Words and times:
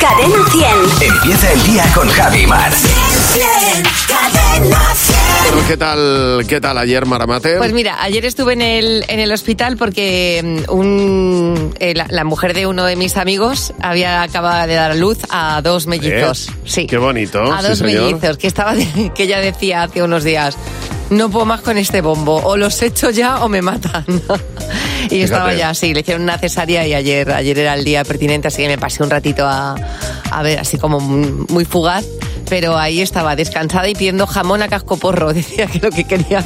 Cadena 0.00 0.44
100. 0.50 1.12
Empieza 1.12 1.52
el 1.52 1.62
día 1.64 1.84
con 1.94 2.08
Javi 2.08 2.46
Mar. 2.46 2.72
Cadena 4.08 4.94
100. 4.94 5.16
Bueno, 5.52 5.68
¿Qué 5.68 5.76
tal, 5.76 6.44
qué 6.48 6.60
tal 6.60 6.78
ayer, 6.78 7.04
Maramate? 7.06 7.56
Pues 7.56 7.72
mira, 7.72 8.02
ayer 8.02 8.24
estuve 8.24 8.54
en 8.54 8.62
el, 8.62 9.04
en 9.08 9.20
el 9.20 9.30
hospital 9.32 9.76
porque 9.76 10.62
mm, 10.68 10.72
un, 10.72 11.74
eh, 11.78 11.94
la, 11.94 12.06
la 12.08 12.24
mujer 12.24 12.54
de 12.54 12.66
uno 12.66 12.84
de 12.84 12.96
mis 12.96 13.16
amigos 13.16 13.72
había 13.80 14.22
acabado 14.22 14.66
de 14.66 14.74
dar 14.74 14.92
a 14.92 14.94
luz 14.94 15.18
a 15.30 15.60
dos 15.62 15.86
mellizos. 15.86 16.48
¿Eh? 16.48 16.52
Sí. 16.64 16.86
Qué 16.86 16.98
bonito, 16.98 17.42
A 17.52 17.60
sí, 17.62 17.68
dos 17.68 17.78
señor. 17.78 18.04
mellizos, 18.04 18.38
que, 18.38 18.46
estaba 18.46 18.74
de- 18.74 19.12
que 19.14 19.24
ella 19.24 19.40
decía 19.40 19.82
hace 19.84 20.02
unos 20.02 20.24
días, 20.24 20.56
no 21.10 21.30
puedo 21.30 21.44
más 21.44 21.60
con 21.60 21.76
este 21.78 22.00
bombo, 22.00 22.36
o 22.36 22.56
los 22.56 22.80
echo 22.82 23.10
ya 23.10 23.44
o 23.44 23.48
me 23.48 23.62
matan. 23.62 24.04
y 25.10 25.20
estaba 25.20 25.54
ya 25.54 25.70
así, 25.70 25.92
le 25.92 26.00
hicieron 26.00 26.22
una 26.22 26.38
cesárea 26.38 26.86
y 26.86 26.94
ayer, 26.94 27.30
ayer 27.30 27.58
era 27.58 27.74
el 27.74 27.84
día 27.84 28.04
pertinente, 28.04 28.48
así 28.48 28.62
que 28.62 28.68
me 28.68 28.78
pasé 28.78 29.02
un 29.02 29.10
ratito 29.10 29.46
a, 29.46 29.74
a 30.30 30.42
ver, 30.42 30.58
así 30.58 30.78
como 30.78 31.00
muy 31.00 31.64
fugaz. 31.64 32.04
Pero 32.50 32.76
ahí 32.76 33.00
estaba 33.00 33.36
descansada 33.36 33.88
y 33.88 33.94
pidiendo 33.94 34.26
jamón 34.26 34.60
a 34.60 34.68
cascoporro. 34.68 35.32
Decía 35.32 35.66
que 35.66 35.78
lo 35.78 35.90
que 35.90 36.04
quería 36.04 36.44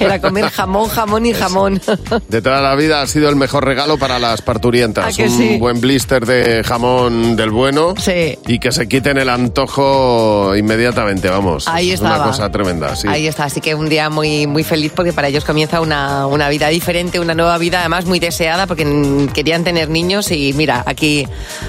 era 0.00 0.20
comer 0.20 0.50
jamón, 0.50 0.88
jamón 0.88 1.24
y 1.24 1.32
jamón. 1.32 1.80
De 2.28 2.42
toda 2.42 2.60
la 2.60 2.74
vida 2.74 3.00
ha 3.00 3.06
sido 3.06 3.28
el 3.28 3.36
mejor 3.36 3.64
regalo 3.64 3.96
para 3.96 4.18
las 4.18 4.42
parturientas. 4.42 5.06
¿A 5.14 5.16
que 5.16 5.28
Un 5.28 5.30
sí? 5.38 5.56
buen 5.58 5.80
blister 5.80 6.26
de 6.26 6.64
jamón 6.64 7.36
del 7.36 7.50
bueno. 7.50 7.94
Sí. 7.96 8.36
Y 8.48 8.58
que 8.58 8.72
se 8.72 8.88
quiten 8.88 9.18
el 9.18 9.28
antojo 9.28 10.54
inmediatamente, 10.56 11.28
vamos. 11.28 11.68
Ahí 11.68 11.90
es 11.90 11.94
estaba. 11.94 12.16
una 12.16 12.24
cosa 12.26 12.50
tremenda, 12.50 12.96
sí. 12.96 13.06
Ahí 13.08 13.28
está, 13.28 13.44
así 13.44 13.60
que 13.60 13.74
un 13.76 13.88
día 13.88 14.10
muy, 14.10 14.48
muy 14.48 14.64
feliz 14.64 14.90
porque 14.96 15.12
para 15.12 15.28
ellos 15.28 15.44
comienza 15.44 15.80
una, 15.80 16.26
una 16.26 16.48
vida 16.48 16.66
diferente, 16.68 17.20
una 17.20 17.34
nueva 17.34 17.56
vida, 17.58 17.80
además 17.80 18.04
muy 18.06 18.18
deseada 18.18 18.66
porque 18.66 19.28
querían 19.32 19.62
tener 19.62 19.88
niños 19.90 20.32
y 20.32 20.52
mira, 20.54 20.82
aquí, 20.86 21.26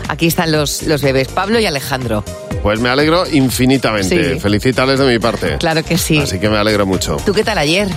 aquí 0.07 0.25
están 0.25 0.51
los, 0.51 0.81
los 0.83 1.03
bebés, 1.03 1.27
Pablo 1.27 1.59
y 1.59 1.67
Alejandro. 1.67 2.23
Pues 2.63 2.79
me 2.79 2.89
alegro 2.89 3.23
infinitamente. 3.31 3.66
Sí. 4.03 4.39
Felicítales 4.39 4.99
de 4.99 5.05
mi 5.05 5.19
parte. 5.19 5.57
Claro 5.57 5.83
que 5.83 5.97
sí. 5.97 6.17
Así 6.17 6.39
que 6.39 6.49
me 6.49 6.57
alegro 6.57 6.85
mucho. 6.85 7.17
¿Tú 7.25 7.33
qué 7.33 7.43
tal 7.43 7.57
ayer? 7.57 7.87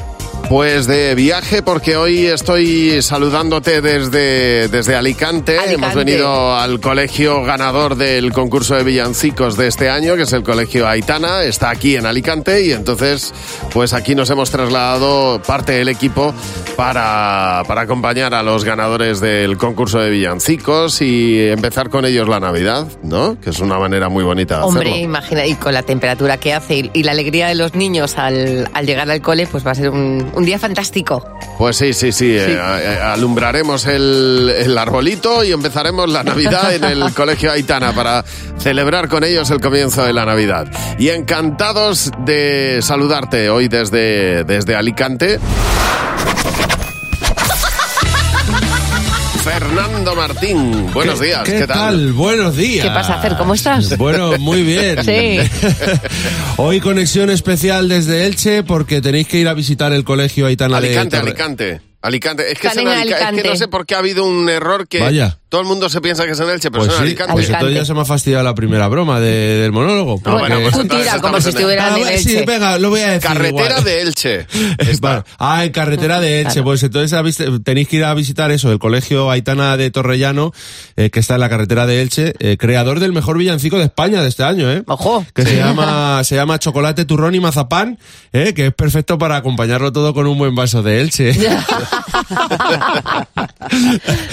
Pues 0.50 0.88
de 0.88 1.14
viaje, 1.14 1.62
porque 1.62 1.96
hoy 1.96 2.26
estoy 2.26 3.02
saludándote 3.02 3.80
desde, 3.80 4.66
desde 4.66 4.96
Alicante. 4.96 5.56
Alicante. 5.56 5.74
Hemos 5.74 5.94
venido 5.94 6.56
al 6.56 6.80
colegio 6.80 7.44
ganador 7.44 7.94
del 7.94 8.32
concurso 8.32 8.74
de 8.74 8.82
villancicos 8.82 9.56
de 9.56 9.68
este 9.68 9.88
año, 9.90 10.16
que 10.16 10.22
es 10.22 10.32
el 10.32 10.42
colegio 10.42 10.88
Aitana. 10.88 11.44
Está 11.44 11.70
aquí 11.70 11.94
en 11.94 12.04
Alicante 12.04 12.64
y 12.64 12.72
entonces, 12.72 13.32
pues 13.72 13.92
aquí 13.92 14.16
nos 14.16 14.28
hemos 14.30 14.50
trasladado 14.50 15.40
parte 15.40 15.70
del 15.70 15.88
equipo 15.88 16.34
para, 16.76 17.62
para 17.68 17.82
acompañar 17.82 18.34
a 18.34 18.42
los 18.42 18.64
ganadores 18.64 19.20
del 19.20 19.56
concurso 19.56 20.00
de 20.00 20.10
villancicos 20.10 21.00
y 21.00 21.46
empezar 21.46 21.90
con 21.90 22.04
ellos 22.04 22.28
la 22.28 22.40
Navidad, 22.40 22.88
¿no? 23.04 23.40
Que 23.40 23.50
es 23.50 23.60
una 23.60 23.78
manera 23.78 24.08
muy 24.08 24.24
bonita 24.24 24.56
de 24.56 24.62
Hombre, 24.64 24.88
hacerlo. 24.88 25.04
imagina, 25.04 25.46
y 25.46 25.54
con 25.54 25.74
la 25.74 25.84
temperatura 25.84 26.38
que 26.38 26.54
hace 26.54 26.74
y, 26.74 26.90
y 26.92 27.02
la 27.04 27.12
alegría 27.12 27.46
de 27.46 27.54
los 27.54 27.76
niños 27.76 28.18
al, 28.18 28.68
al 28.74 28.84
llegar 28.84 29.08
al 29.08 29.22
cole, 29.22 29.46
pues 29.46 29.64
va 29.64 29.70
a 29.70 29.74
ser 29.76 29.90
un, 29.90 30.39
un 30.40 30.46
día 30.46 30.58
fantástico. 30.58 31.22
Pues 31.58 31.76
sí, 31.76 31.92
sí, 31.92 32.10
sí. 32.12 32.30
eh, 32.30 32.56
eh, 32.58 32.98
alumbraremos 33.02 33.86
el, 33.86 34.52
el 34.56 34.76
arbolito 34.78 35.44
y 35.44 35.52
empezaremos 35.52 36.08
la 36.10 36.24
Navidad 36.24 36.74
en 36.74 36.84
el 36.84 37.12
Colegio 37.14 37.52
Aitana 37.52 37.92
para 37.92 38.24
celebrar 38.58 39.08
con 39.08 39.22
ellos 39.22 39.50
el 39.50 39.60
comienzo 39.60 40.02
de 40.04 40.12
la 40.14 40.24
Navidad. 40.24 40.66
Y 40.98 41.10
encantados 41.10 42.10
de 42.24 42.80
saludarte 42.82 43.50
hoy 43.50 43.68
desde, 43.68 44.44
desde 44.44 44.74
Alicante. 44.74 45.38
Fernando 49.44 50.14
Martín, 50.14 50.92
buenos 50.92 51.18
días, 51.18 51.44
¿qué, 51.44 51.60
¿Qué 51.60 51.66
tal? 51.66 52.12
Buenos 52.12 52.56
días. 52.56 52.84
¿Qué 52.86 52.90
pasa, 52.92 53.18
Fer? 53.20 53.36
¿Cómo 53.38 53.54
estás? 53.54 53.96
Bueno, 53.96 54.36
muy 54.38 54.62
bien. 54.62 54.98
Sí. 55.04 55.38
Hoy 56.58 56.78
conexión 56.80 57.30
especial 57.30 57.88
desde 57.88 58.26
Elche 58.26 58.62
porque 58.62 59.00
tenéis 59.00 59.26
que 59.28 59.38
ir 59.38 59.48
a 59.48 59.54
visitar 59.54 59.92
el 59.92 60.04
colegio 60.04 60.46
Aitana 60.46 60.76
Alicante, 60.76 61.16
de 61.16 61.22
Alicante. 61.22 61.80
Alicante. 62.02 62.52
Es 62.52 62.58
que, 62.58 62.68
Alica- 62.68 63.00
es 63.00 63.06
que 63.06 63.14
Alicante. 63.14 63.48
no 63.48 63.56
sé 63.56 63.68
por 63.68 63.86
qué 63.86 63.94
ha 63.94 63.98
habido 63.98 64.24
un 64.24 64.48
error 64.50 64.86
que 64.86 65.00
Vaya. 65.00 65.38
Todo 65.50 65.60
el 65.60 65.66
mundo 65.66 65.88
se 65.90 66.00
piensa 66.00 66.24
que 66.24 66.30
es 66.30 66.40
en 66.40 66.48
Elche, 66.48 66.70
pero 66.70 66.84
Pues 66.84 66.94
es 66.94 66.94
en 66.94 66.98
sí, 67.04 67.08
Alicante. 67.10 67.32
pues 67.34 67.48
entonces 67.50 67.74
ya 67.76 67.84
se 67.84 67.92
me 67.92 68.00
ha 68.00 68.04
fastidiado 68.06 68.42
la 68.44 68.54
primera 68.54 68.88
broma 68.88 69.20
de- 69.20 69.58
del 69.60 69.72
monólogo. 69.72 70.20
No, 70.24 70.38
bueno, 70.38 70.58
pues 70.62 70.88
tira 70.88 71.18
como 71.20 71.40
si 71.40 71.50
en- 71.50 71.56
estuvieran 71.56 71.92
Ah, 71.94 72.06
sí, 72.18 72.38
venga, 72.46 72.78
lo 72.78 72.88
voy 72.90 73.00
a 73.00 73.08
decir 73.08 73.28
Carretera 73.28 73.66
igual. 73.80 73.84
de 73.84 74.00
Elche. 74.00 74.46
Ah, 75.38 75.64
en 75.64 75.72
carretera 75.72 76.20
de 76.20 76.40
Elche. 76.40 76.52
Claro. 76.52 76.64
Pues 76.64 76.82
entonces 76.84 77.36
tenéis 77.64 77.88
que 77.88 77.96
ir 77.96 78.04
a 78.04 78.14
visitar 78.14 78.50
eso, 78.52 78.70
el 78.72 78.78
colegio 78.78 79.30
Aitana 79.30 79.76
de 79.76 79.90
Torrellano, 79.90 80.52
eh, 80.96 81.10
que 81.10 81.18
está 81.20 81.34
en 81.34 81.40
la 81.40 81.48
carretera 81.48 81.84
de 81.86 82.00
Elche, 82.02 82.32
eh, 82.38 82.56
creador 82.56 83.00
del 83.00 83.12
mejor 83.12 83.36
villancico 83.36 83.76
de 83.78 83.84
España 83.86 84.22
de 84.22 84.28
este 84.28 84.44
año, 84.44 84.70
¿eh? 84.70 84.84
Ojo. 84.86 85.26
Que 85.34 85.42
se 85.44 85.56
llama, 85.56 86.22
se 86.24 86.36
llama 86.36 86.58
Chocolate, 86.60 87.04
Turrón 87.04 87.34
y 87.34 87.40
Mazapán, 87.40 87.98
¿eh? 88.32 88.54
que 88.54 88.66
es 88.68 88.72
perfecto 88.74 89.18
para 89.18 89.34
acompañarlo 89.36 89.90
todo 89.92 90.14
con 90.14 90.26
un 90.28 90.38
buen 90.38 90.54
vaso 90.54 90.82
de 90.84 91.00
Elche. 91.00 91.32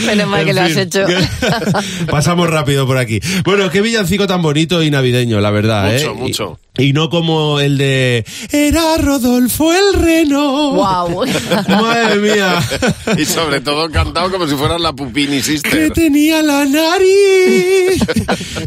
Menos 0.06 0.28
mal 0.28 0.46
que 0.46 0.54
lo 0.54 0.62
has 0.62 0.76
hecho. 0.76 1.07
Pasamos 2.10 2.50
rápido 2.50 2.86
por 2.88 2.98
aquí. 2.98 3.20
Bueno, 3.44 3.70
qué 3.70 3.82
villancico 3.82 4.28
tan 4.28 4.42
bonito 4.42 4.84
y 4.84 4.92
navideño, 4.92 5.40
la 5.42 5.52
verdad, 5.52 5.92
Mucho, 5.92 6.12
¿eh? 6.12 6.14
mucho. 6.16 6.60
Y, 6.78 6.94
no 6.94 7.10
como 7.10 7.60
el 7.60 7.78
de 7.78 8.26
Era 8.52 8.98
Rodolfo 8.98 9.72
el 9.74 10.00
Reno. 10.02 10.72
Guau. 10.72 11.26
Madre 11.68 12.16
mía. 12.16 12.62
Y 13.18 13.26
sobre 13.26 13.62
todo 13.62 13.90
cantado 13.90 14.32
como 14.32 14.48
si 14.48 14.56
fueras 14.56 14.80
la 14.82 14.94
Pupini 14.94 15.38
que 15.38 15.44
Sister. 15.44 15.92
tenía 15.92 16.42
la 16.42 16.66
nariz. 16.66 18.02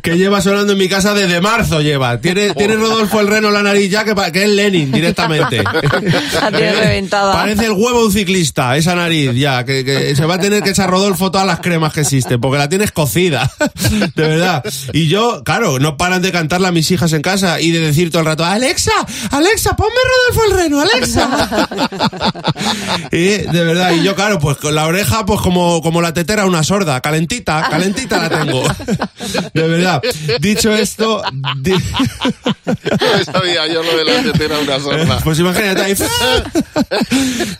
que 0.02 0.16
lleva 0.16 0.40
sonando 0.40 0.72
en 0.72 0.78
mi 0.78 0.88
casa 0.88 1.14
desde 1.14 1.40
marzo 1.40 1.80
lleva. 1.80 2.20
Tiene, 2.20 2.54
tiene 2.54 2.76
Rodolfo 2.76 3.20
el 3.20 3.28
Reno 3.28 3.50
la 3.50 3.62
nariz 3.62 3.90
ya 3.90 4.04
que, 4.04 4.14
que 4.32 4.44
es 4.44 4.50
Lenin 4.50 4.92
directamente. 4.92 5.62
La 6.40 6.50
tiene 6.50 6.72
reventada. 6.72 7.32
Parece 7.32 7.66
el 7.66 7.72
huevo 7.72 8.00
de 8.00 8.06
un 8.06 8.12
ciclista, 8.12 8.76
esa 8.76 8.94
nariz 8.94 9.34
ya, 9.34 9.64
que, 9.64 9.84
que 9.84 10.14
se 10.16 10.24
va 10.24 10.34
a 10.34 10.38
tener 10.38 10.62
que 10.62 10.70
echar 10.70 10.88
Rodolfo 10.88 11.30
todas 11.30 11.46
las 11.46 11.60
cremas 11.60 11.92
que 11.92 12.00
existen, 12.00 12.40
porque 12.40 12.58
la 12.58 12.68
tienes 12.68 12.92
cocida, 12.92 13.50
de 14.14 14.22
verdad. 14.22 14.64
Y 14.92 15.08
yo, 15.08 15.42
claro, 15.44 15.78
no 15.78 15.96
paran 15.96 16.22
de 16.22 16.32
cantarla 16.32 16.68
a 16.68 16.72
mis 16.72 16.90
hijas 16.90 17.12
en 17.12 17.22
casa 17.22 17.60
y 17.60 17.70
de 17.70 17.80
decir 17.80 17.99
todo 18.08 18.20
el 18.20 18.26
rato, 18.26 18.44
Alexa, 18.44 18.92
Alexa, 19.32 19.76
ponme 19.76 19.90
Rodolfo 20.32 20.44
el 20.50 20.62
Reno, 20.62 20.80
Alexa. 20.80 21.68
y 23.12 23.24
de 23.24 23.64
verdad, 23.64 23.92
y 23.92 24.02
yo, 24.02 24.14
claro, 24.14 24.38
pues 24.38 24.56
con 24.58 24.74
la 24.74 24.86
oreja, 24.86 25.24
pues 25.26 25.40
como, 25.40 25.82
como 25.82 26.00
la 26.02 26.12
tetera 26.14 26.44
una 26.46 26.62
sorda, 26.62 27.00
calentita, 27.00 27.66
calentita 27.70 28.28
la 28.28 28.44
tengo. 28.44 28.62
de 29.54 29.68
verdad. 29.68 30.02
Dicho 30.40 30.72
esto, 30.74 31.22
di- 31.62 31.72
No 31.72 33.24
sabía 33.32 33.66
yo 33.66 33.82
lo 33.82 33.96
de 33.96 34.04
la 34.04 34.22
tetera 34.32 34.58
una 34.58 34.78
sorda. 34.80 35.18
pues 35.22 35.38
imagínate 35.38 35.82
ahí. 35.82 35.94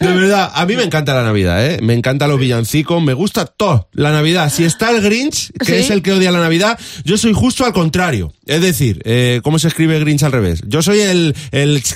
De 0.01 0.07
verdad, 0.13 0.51
a 0.55 0.67
mí 0.67 0.77
me 0.77 0.85
encanta 0.85 1.15
la 1.15 1.23
Navidad, 1.23 1.65
¿eh? 1.67 1.79
Me 1.83 1.95
encanta 1.95 2.27
los 2.27 2.39
villancicos, 2.39 3.03
me 3.03 3.15
gusta 3.15 3.47
todo. 3.47 3.89
La 3.93 4.11
Navidad, 4.13 4.51
si 4.53 4.65
está 4.65 4.91
el 4.91 5.01
Grinch, 5.03 5.51
que 5.59 5.65
¿Sí? 5.67 5.75
es 5.75 5.91
el 5.91 6.03
que 6.03 6.13
odia 6.13 6.31
la 6.33 6.41
Navidad, 6.41 6.79
yo 7.05 7.17
soy 7.19 7.33
justo 7.33 7.65
al 7.65 7.73
contrario. 7.73 8.33
Es 8.47 8.61
decir, 8.63 9.01
eh, 9.05 9.41
¿cómo 9.45 9.59
se 9.59 9.69
escribe 9.69 9.99
Grinch 10.01 10.23
al 10.25 10.33
revés? 10.33 10.63
Yo 10.67 10.83
soy 10.83 11.01
el, 11.01 11.37
el. 11.53 11.81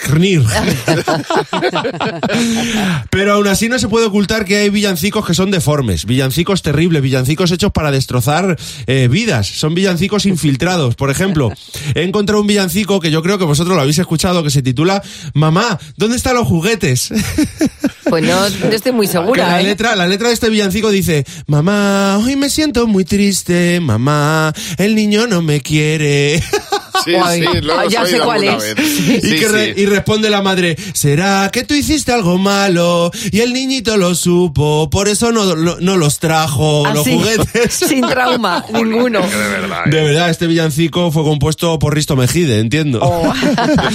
Pero 3.10 3.34
aún 3.34 3.46
así 3.46 3.68
no 3.68 3.78
se 3.78 3.88
puede 3.88 4.06
ocultar 4.06 4.44
que 4.44 4.56
hay 4.56 4.70
villancicos 4.70 5.26
que 5.26 5.34
son 5.34 5.50
deformes, 5.50 6.04
villancicos 6.04 6.62
terribles, 6.62 7.02
villancicos 7.02 7.50
hechos 7.52 7.72
para 7.72 7.90
destrozar 7.90 8.56
eh, 8.86 9.08
vidas. 9.10 9.46
Son 9.46 9.74
villancicos 9.74 10.26
infiltrados. 10.26 10.94
Por 10.96 11.10
ejemplo, 11.10 11.52
he 11.94 12.02
encontrado 12.02 12.40
un 12.40 12.46
villancico 12.46 13.00
que 13.00 13.10
yo 13.10 13.22
creo 13.22 13.38
que 13.38 13.44
vosotros 13.44 13.74
lo 13.76 13.80
habéis 13.82 13.98
escuchado, 13.98 14.42
que 14.42 14.50
se 14.50 14.62
titula 14.62 15.02
Mamá, 15.34 15.78
¿dónde 15.96 16.16
están 16.16 16.34
los 16.34 16.46
juguetes? 16.46 17.10
Pues 18.10 18.22
no, 18.22 18.48
no 18.48 18.66
estoy 18.70 18.92
muy 18.92 19.06
Que 19.06 19.12
segura. 19.12 19.48
la 19.48 19.60
¿eh? 19.60 19.64
letra, 19.64 19.96
la 19.96 20.06
letra 20.06 20.28
de 20.28 20.34
este 20.34 20.50
villancico 20.50 20.90
dice, 20.90 21.24
mamá, 21.46 22.18
hoy 22.18 22.36
me 22.36 22.50
siento 22.50 22.86
muy 22.86 23.04
triste, 23.04 23.80
mamá, 23.80 24.52
el 24.76 24.94
niño 24.94 25.26
no 25.26 25.40
me 25.40 25.60
quiere. 25.62 26.40
Sí, 27.04 27.12
Ay, 27.20 27.40
sí, 27.40 27.60
lo 27.60 27.74
ah, 27.74 27.80
hemos 27.82 27.92
ya 27.92 28.06
sé 28.06 28.18
cuál 28.20 28.44
es. 28.44 28.74
y, 28.78 29.20
Sí, 29.20 29.36
que 29.38 29.48
re- 29.48 29.74
y 29.76 29.86
responde 29.86 30.30
la 30.30 30.42
madre, 30.42 30.76
¿será 30.92 31.50
que 31.52 31.64
tú 31.64 31.74
hiciste 31.74 32.12
algo 32.12 32.38
malo? 32.38 33.10
Y 33.32 33.40
el 33.40 33.52
niñito 33.52 33.96
lo 33.96 34.14
supo, 34.14 34.88
por 34.90 35.08
eso 35.08 35.32
no, 35.32 35.56
no, 35.56 35.76
no 35.80 35.96
los 35.96 36.18
trajo, 36.20 36.84
los 36.92 37.00
Así, 37.06 37.14
juguetes. 37.16 37.72
Sin 37.88 38.02
trauma, 38.06 38.64
ninguno. 38.72 39.20
De 39.22 39.36
verdad. 39.36 39.80
¿eh? 39.86 39.90
De 39.90 40.02
verdad, 40.02 40.30
este 40.30 40.46
villancico 40.46 41.10
fue 41.10 41.24
compuesto 41.24 41.78
por 41.78 41.94
Risto 41.94 42.14
Mejide, 42.16 42.58
entiendo. 42.60 43.00
Oh. 43.02 43.32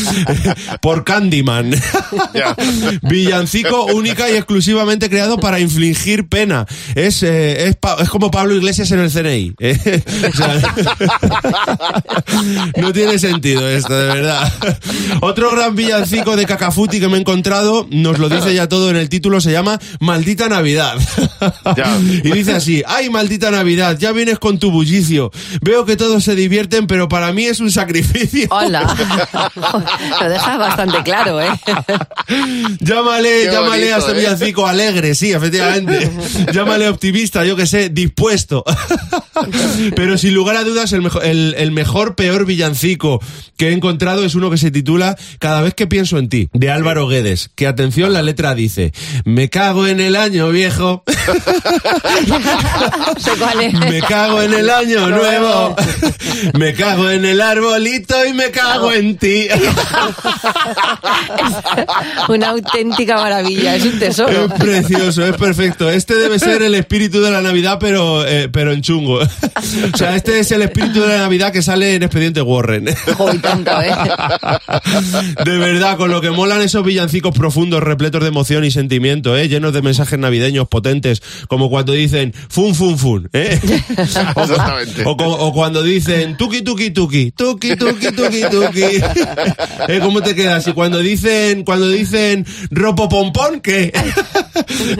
por 0.82 1.04
Candyman. 1.04 1.72
Villancico 3.04 3.86
única 3.86 4.30
y 4.30 4.36
exclusivamente 4.36 5.10
creado 5.10 5.38
para 5.38 5.60
infligir 5.60 6.28
pena. 6.28 6.66
Es, 6.96 7.24
eh, 7.24 7.68
es, 7.68 7.76
pa- 7.76 7.98
es 8.02 8.10
como 8.10 8.30
Pablo 8.32 8.56
Iglesias 8.56 8.92
en 8.92 9.00
el 9.00 9.12
CNI. 9.12 9.54
eh. 9.60 10.04
O 10.30 10.36
sea, 10.36 10.76
no 12.78 12.89
No 12.90 12.94
tiene 12.94 13.20
sentido 13.20 13.70
esto, 13.70 13.96
de 13.96 14.08
verdad. 14.08 14.52
Otro 15.22 15.52
gran 15.52 15.76
villancico 15.76 16.36
de 16.36 16.48
Cacafuti 16.48 17.00
que 17.00 17.08
me 17.08 17.18
he 17.18 17.20
encontrado, 17.20 17.86
nos 17.92 18.18
lo 18.18 18.30
dice 18.30 18.52
ya 18.56 18.68
todo 18.68 18.90
en 18.90 18.96
el 18.96 19.10
título, 19.10 19.42
se 19.42 19.52
llama 19.52 19.80
Maldita 20.00 20.50
Navidad. 20.50 20.98
Y 22.24 22.32
dice 22.32 22.54
así, 22.54 22.84
ay 22.86 23.10
maldita 23.10 23.50
Navidad, 23.50 23.98
ya 23.98 24.12
vienes 24.12 24.40
con 24.40 24.60
tu 24.60 24.72
bullicio. 24.72 25.32
Veo 25.62 25.86
que 25.86 25.96
todos 25.96 26.24
se 26.24 26.36
divierten, 26.36 26.86
pero 26.88 27.08
para 27.08 27.32
mí 27.32 27.46
es 27.46 27.60
un 27.60 27.72
sacrificio. 27.72 28.48
Hola. 28.52 28.96
Lo 30.20 30.30
dejas 30.30 30.58
bastante 30.58 31.02
claro, 31.04 31.40
¿eh? 31.42 31.50
Llámale, 32.80 33.44
Qué 33.46 33.52
llámale 33.52 33.92
bonito, 33.92 33.96
a 33.96 34.00
este 34.00 34.12
¿eh? 34.12 34.16
villancico 34.16 34.68
alegre, 34.68 35.16
sí, 35.16 35.32
efectivamente. 35.32 36.12
llámale 36.52 36.90
optimista, 36.90 37.46
yo 37.46 37.56
que 37.56 37.66
sé, 37.66 37.90
dispuesto. 37.90 38.64
Pero 39.96 40.18
sin 40.18 40.34
lugar 40.34 40.58
a 40.58 40.64
dudas, 40.64 40.92
el 40.92 41.02
mejor, 41.02 41.26
el, 41.26 41.56
el 41.58 41.72
mejor, 41.72 42.16
peor 42.16 42.46
villancico 42.46 42.79
que 43.58 43.70
he 43.70 43.74
encontrado 43.74 44.26
es 44.26 44.36
uno 44.36 44.50
que 44.50 44.58
se 44.58 44.72
titula 44.72 45.18
Cada 45.40 45.62
vez 45.62 45.74
que 45.74 45.88
pienso 45.88 46.18
en 46.18 46.30
ti, 46.30 46.50
de 46.54 46.72
Álvaro 46.72 47.08
Guedes. 47.08 47.50
Que 47.56 47.68
atención, 47.68 48.14
la 48.14 48.22
letra 48.22 48.56
dice, 48.56 48.94
me 49.26 49.50
cago 49.50 49.88
en 49.88 50.00
el 50.00 50.16
año 50.16 50.50
viejo, 50.50 51.04
me 53.90 54.02
cago 54.02 54.42
en 54.42 54.54
el 54.54 54.70
año 54.70 55.08
nuevo, 55.10 55.76
me 56.54 56.74
cago 56.74 57.10
en 57.10 57.26
el 57.26 57.42
arbolito 57.42 58.26
y 58.26 58.34
me 58.34 58.52
cago 58.52 58.94
en 58.94 59.18
ti. 59.18 59.48
Una 62.30 62.50
auténtica 62.50 63.16
maravilla, 63.18 63.76
es 63.76 63.86
un 63.86 64.00
tesoro. 64.00 64.46
Es 64.46 64.54
precioso, 64.54 65.26
es 65.26 65.36
perfecto. 65.36 65.90
Este 65.90 66.16
debe 66.16 66.40
ser 66.40 66.62
el 66.62 66.76
espíritu 66.76 67.22
de 67.22 67.32
la 67.32 67.42
Navidad, 67.42 67.78
pero, 67.80 68.26
eh, 68.26 68.50
pero 68.50 68.72
en 68.72 68.82
chungo. 68.82 69.20
O 69.20 69.98
sea, 69.98 70.16
este 70.16 70.40
es 70.40 70.52
el 70.52 70.62
espíritu 70.62 71.02
de 71.02 71.10
la 71.10 71.18
Navidad 71.18 71.52
que 71.52 71.62
sale 71.62 71.96
en 71.96 72.04
Expediente 72.04 72.42
Warren. 72.42 72.69
Ojo, 73.14 73.34
y 73.34 73.38
tanto, 73.40 73.72
¿eh? 73.82 73.92
De 75.46 75.58
verdad, 75.58 75.98
con 75.98 76.12
lo 76.12 76.22
que 76.22 76.32
molan 76.32 76.62
esos 76.62 76.84
villancicos 76.86 77.34
profundos, 77.36 77.82
repletos 77.82 78.22
de 78.22 78.28
emoción 78.28 78.64
y 78.64 78.72
sentimiento, 78.72 79.36
¿eh? 79.38 79.48
llenos 79.48 79.74
de 79.74 79.82
mensajes 79.82 80.18
navideños 80.20 80.68
potentes, 80.68 81.22
como 81.48 81.70
cuando 81.70 81.94
dicen 81.94 82.34
fun, 82.50 82.76
fun, 82.76 82.98
fun. 82.98 83.30
¿eh? 83.34 83.60
O, 84.36 84.42
Exactamente. 84.44 85.04
o 85.06 85.18
co- 85.18 85.26
o 85.38 85.54
cuando 85.54 85.82
dicen 85.84 86.38
tuki, 86.38 86.62
tuki, 86.62 86.92
tuki, 86.92 87.32
tuki, 87.32 87.76
tuki, 87.76 88.12
tuki, 88.12 88.42
tuki. 88.52 88.82
¿Eh? 89.88 90.00
¿Cómo 90.02 90.22
te 90.22 90.36
quedas? 90.36 90.68
Y 90.68 90.74
cuando 90.74 91.00
dicen, 91.00 91.64
cuando 91.64 91.88
dicen 91.90 92.46
ropo 92.72 93.10
pompón, 93.10 93.62
¿qué? 93.62 93.92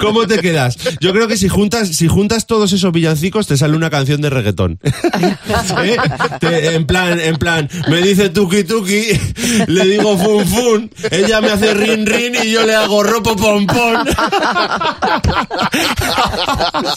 ¿Cómo 0.02 0.26
te 0.28 0.40
quedas? 0.40 0.78
Yo 1.00 1.12
creo 1.14 1.28
que 1.28 1.38
si 1.38 1.48
juntas, 1.50 1.90
si 1.90 2.08
juntas 2.08 2.48
todos 2.48 2.72
esos 2.74 2.92
villancicos, 2.92 3.48
te 3.48 3.58
sale 3.58 3.76
una 3.76 3.90
canción 3.90 4.22
de 4.22 4.30
reggaetón. 4.30 4.80
¿Eh? 5.84 5.98
Te- 6.40 6.76
en 6.76 6.86
plan, 6.86 7.20
en 7.20 7.36
plan, 7.38 7.59
me 7.88 8.02
dice 8.02 8.30
tuki 8.30 8.64
tuki, 8.64 9.08
le 9.68 9.86
digo 9.86 10.18
fun 10.18 10.46
fun, 10.46 10.92
ella 11.12 11.42
me 11.42 11.52
hace 11.52 11.74
rin 11.74 12.06
rin 12.06 12.36
y 12.44 12.52
yo 12.52 12.66
le 12.66 12.76
hago 12.76 13.04
ropo 13.04 13.36
pompón. 13.36 14.08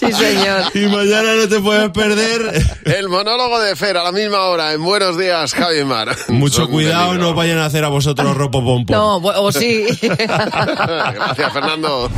Sí, 0.01 0.13
señor. 0.13 0.65
Y 0.75 0.87
mañana 0.87 1.35
no 1.35 1.49
te 1.49 1.61
puedes 1.61 1.91
perder. 1.91 2.63
El 2.85 3.09
monólogo 3.09 3.61
de 3.61 3.77
Fer 3.77 3.97
a 3.97 4.05
la 4.05 4.13
misma 4.13 4.43
hora 4.43 4.73
en 4.73 4.83
Buenos 4.83 5.19
Días, 5.19 5.55
Javi 5.55 5.85
Mar. 5.85 6.15
Mucho 6.29 6.63
Son 6.63 6.71
cuidado, 6.71 7.15
no 7.15 7.35
vayan 7.35 7.59
a 7.59 7.67
hacer 7.67 7.85
a 7.85 7.89
vosotros 7.89 8.37
ropo 8.37 8.65
pompón. 8.65 8.97
No, 8.97 9.17
o 9.17 9.53
sí. 9.53 9.87
Gracias, 10.03 11.53
Fernando. 11.53 12.11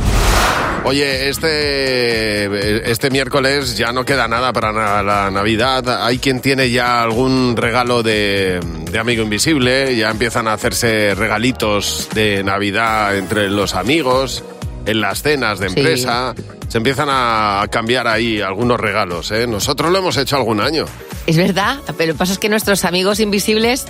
Oye, 0.83 1.29
este, 1.29 2.91
este 2.91 3.09
miércoles 3.09 3.75
ya 3.75 3.91
no 3.91 4.05
queda 4.05 4.27
nada 4.27 4.53
para 4.53 5.01
la 5.01 5.31
Navidad. 5.31 6.05
Hay 6.05 6.19
quien 6.19 6.41
tiene 6.41 6.69
ya 6.69 7.01
algún 7.01 7.57
regalo 7.57 8.03
de, 8.03 8.34
de 8.59 8.99
amigo 8.99 9.23
invisible. 9.23 9.95
Ya 9.95 10.09
empiezan 10.11 10.47
a 10.47 10.53
hacerse 10.53 11.13
regalitos 11.15 12.07
de 12.13 12.43
Navidad 12.43 13.17
entre 13.17 13.49
los 13.49 13.75
amigos, 13.75 14.43
en 14.85 15.01
las 15.01 15.21
cenas 15.21 15.59
de 15.59 15.69
Sí. 15.69 15.75
empresa. 15.79 16.33
Se 16.67 16.77
empiezan 16.79 17.07
a 17.11 17.65
cambiar 17.69 18.07
ahí 18.07 18.41
algunos 18.41 18.79
regalos. 18.79 19.31
¿eh? 19.31 19.47
Nosotros 19.47 19.91
lo 19.91 19.99
hemos 19.99 20.17
hecho 20.17 20.35
algún 20.35 20.59
año. 20.59 20.85
Es 21.27 21.37
verdad, 21.37 21.77
pero 21.97 22.07
lo 22.09 22.13
que 22.13 22.19
pasa 22.19 22.33
es 22.33 22.39
que 22.39 22.49
nuestros 22.49 22.85
amigos 22.85 23.19
invisibles 23.19 23.85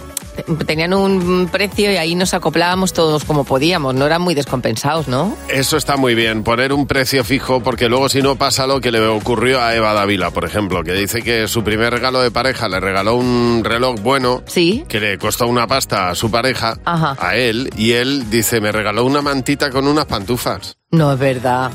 tenían 0.65 0.93
un 0.93 1.47
precio 1.51 1.91
y 1.91 1.97
ahí 1.97 2.15
nos 2.15 2.33
acoplábamos 2.33 2.93
todos 2.93 3.23
como 3.25 3.43
podíamos, 3.43 3.93
no 3.95 4.05
eran 4.05 4.21
muy 4.21 4.35
descompensados, 4.35 5.07
¿no? 5.07 5.35
Eso 5.49 5.77
está 5.77 5.97
muy 5.97 6.15
bien, 6.15 6.43
poner 6.43 6.73
un 6.73 6.87
precio 6.87 7.23
fijo, 7.23 7.61
porque 7.61 7.89
luego 7.89 8.09
si 8.09 8.21
no 8.21 8.35
pasa 8.35 8.67
lo 8.67 8.81
que 8.81 8.91
le 8.91 9.05
ocurrió 9.05 9.61
a 9.61 9.75
Eva 9.75 9.93
Dávila, 9.93 10.31
por 10.31 10.45
ejemplo, 10.45 10.83
que 10.83 10.93
dice 10.93 11.21
que 11.21 11.47
su 11.47 11.63
primer 11.63 11.91
regalo 11.93 12.21
de 12.21 12.31
pareja 12.31 12.67
le 12.69 12.79
regaló 12.79 13.15
un 13.15 13.61
reloj 13.63 13.99
bueno, 14.01 14.43
Sí. 14.45 14.83
que 14.87 14.99
le 14.99 15.17
costó 15.17 15.47
una 15.47 15.67
pasta 15.67 16.09
a 16.09 16.15
su 16.15 16.29
pareja, 16.31 16.77
Ajá. 16.85 17.15
a 17.19 17.35
él, 17.35 17.69
y 17.77 17.91
él 17.93 18.29
dice, 18.29 18.59
me 18.61 18.71
regaló 18.71 19.05
una 19.05 19.21
mantita 19.21 19.69
con 19.69 19.87
unas 19.87 20.05
pantufas. 20.05 20.77
No 20.91 21.13
es 21.13 21.19
verdad. 21.19 21.71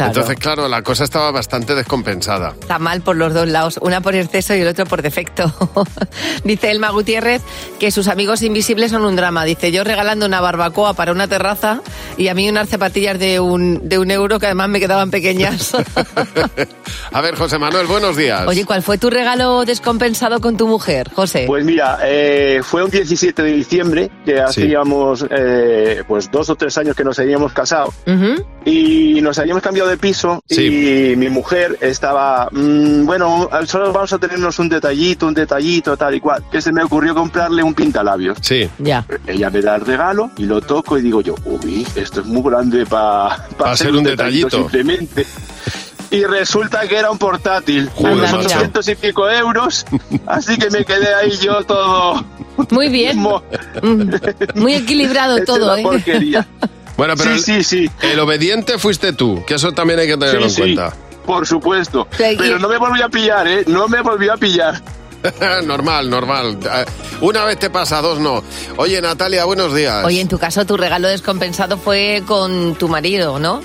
Claro. 0.00 0.12
Entonces, 0.12 0.38
claro, 0.38 0.66
la 0.68 0.80
cosa 0.82 1.04
estaba 1.04 1.30
bastante 1.30 1.74
descompensada. 1.74 2.54
Está 2.58 2.78
mal 2.78 3.02
por 3.02 3.16
los 3.16 3.34
dos 3.34 3.46
lados, 3.48 3.78
una 3.82 4.00
por 4.00 4.14
exceso 4.14 4.54
y 4.54 4.60
el 4.62 4.68
otro 4.68 4.86
por 4.86 5.02
defecto. 5.02 5.52
Dice 6.44 6.70
Elma 6.70 6.88
Gutiérrez 6.90 7.42
que 7.78 7.90
sus 7.90 8.08
amigos 8.08 8.42
invisibles 8.42 8.90
son 8.92 9.04
un 9.04 9.14
drama. 9.16 9.44
Dice, 9.44 9.72
yo 9.72 9.84
regalando 9.84 10.24
una 10.24 10.40
barbacoa 10.40 10.94
para 10.94 11.12
una 11.12 11.28
terraza 11.28 11.82
y 12.16 12.28
a 12.28 12.34
mí 12.34 12.48
unas 12.48 12.68
zapatillas 12.70 13.18
de 13.18 13.40
un, 13.40 13.88
de 13.88 13.98
un 13.98 14.10
euro 14.10 14.38
que 14.38 14.46
además 14.46 14.70
me 14.70 14.80
quedaban 14.80 15.10
pequeñas. 15.10 15.72
a 17.12 17.20
ver, 17.20 17.34
José 17.36 17.58
Manuel, 17.58 17.86
buenos 17.86 18.16
días. 18.16 18.46
Oye, 18.46 18.64
¿cuál 18.64 18.82
fue 18.82 18.96
tu 18.98 19.10
regalo 19.10 19.64
descompensado 19.64 20.40
con 20.40 20.56
tu 20.56 20.66
mujer, 20.66 21.10
José? 21.14 21.44
Pues 21.46 21.64
mira, 21.64 21.98
eh, 22.04 22.60
fue 22.62 22.82
un 22.84 22.90
17 22.90 23.42
de 23.42 23.52
diciembre 23.52 24.10
que 24.24 24.36
Sí. 24.48 24.62
hacíamos 24.62 25.26
eh, 25.30 26.02
pues 26.08 26.30
dos 26.30 26.48
o 26.50 26.56
tres 26.56 26.76
años 26.78 26.96
que 26.96 27.04
nos 27.04 27.18
habíamos 27.18 27.52
casado 27.52 27.92
Ujú. 28.06 28.44
Y 28.64 29.20
nos 29.22 29.38
habíamos 29.38 29.62
cambiado 29.62 29.88
de 29.88 29.96
piso 29.96 30.42
Sí. 30.46 31.12
y 31.12 31.16
mi 31.16 31.28
mujer 31.28 31.78
estaba, 31.80 32.48
mm, 32.52 33.06
bueno, 33.06 33.48
solo 33.66 33.92
vamos 33.92 34.12
a 34.12 34.18
tenernos 34.18 34.58
un 34.58 34.68
detallito, 34.68 35.26
un 35.26 35.34
detallito, 35.34 35.96
tal 35.96 36.14
y 36.14 36.20
cual, 36.20 36.44
que 36.50 36.60
se 36.60 36.72
me 36.72 36.82
ocurrió 36.84 37.14
comprarle 37.14 37.62
un 37.62 37.74
pintalabios. 37.74 38.38
Sí. 38.42 38.68
Ya. 38.78 39.04
Ella 39.26 39.50
me 39.50 39.60
da 39.62 39.76
el 39.76 39.86
regalo 39.86 40.30
y 40.36 40.44
lo 40.44 40.60
toco 40.60 40.98
y 40.98 41.02
digo 41.02 41.20
yo, 41.20 41.34
uy, 41.44 41.86
esto 41.94 42.20
es 42.20 42.26
muy 42.26 42.42
grande 42.42 42.84
para 42.86 43.46
Pa 43.56 43.76
ser 43.76 43.94
un 43.94 44.04
detallito. 44.04 44.50
Simplemente. 44.50 45.26
Y 46.12 46.24
resulta 46.24 46.88
que 46.88 46.96
era 46.96 47.10
un 47.10 47.18
portátil, 47.18 47.88
Joder, 47.94 48.14
unos 48.14 48.32
macho. 48.32 48.46
800 48.46 48.88
y 48.88 48.94
pico 48.96 49.30
euros, 49.30 49.86
así 50.26 50.58
que 50.58 50.68
me 50.70 50.84
quedé 50.84 51.14
ahí 51.14 51.30
yo 51.40 51.62
todo... 51.64 52.24
Muy 52.70 52.88
bien. 52.88 53.24
Muy 54.56 54.74
equilibrado 54.74 55.36
hecho 55.38 55.44
todo, 55.54 55.72
una 55.72 55.80
¿eh? 55.80 55.82
porquería. 55.84 56.46
Bueno, 57.00 57.14
pero 57.16 57.38
sí, 57.38 57.52
el, 57.54 57.64
sí, 57.64 57.86
sí. 57.86 57.90
el 58.02 58.20
obediente 58.20 58.78
fuiste 58.78 59.14
tú, 59.14 59.42
que 59.46 59.54
eso 59.54 59.72
también 59.72 60.00
hay 60.00 60.06
que 60.06 60.18
tenerlo 60.18 60.50
Sí, 60.50 60.60
en 60.60 60.68
sí, 60.68 60.74
cuenta. 60.76 60.94
por 61.24 61.46
supuesto. 61.46 62.06
Pero, 62.18 62.58
no 62.58 62.68
me 62.68 62.76
volvió 62.76 63.06
a 63.06 63.08
pillar, 63.08 63.48
¿eh? 63.48 63.64
No 63.66 63.88
me 63.88 64.02
volvió 64.02 64.34
a 64.34 64.36
pillar. 64.36 64.82
normal, 65.64 66.10
normal. 66.10 66.58
Eh, 66.62 66.84
Una 67.22 67.46
vez 67.46 67.58
te 67.58 67.70
pasa, 67.70 68.02
dos 68.02 68.18
no. 68.20 68.44
Oye, 68.76 69.00
Natalia, 69.00 69.46
buenos 69.46 69.74
días. 69.74 70.04
Oye, 70.04 70.20
en 70.20 70.28
tu 70.28 70.38
caso, 70.38 70.66
tu 70.66 70.76
regalo 70.76 71.08
descompensado 71.08 71.78
fue 71.78 72.22
con 72.26 72.74
tu 72.74 72.86
marido, 72.90 73.38
¿no? 73.38 73.62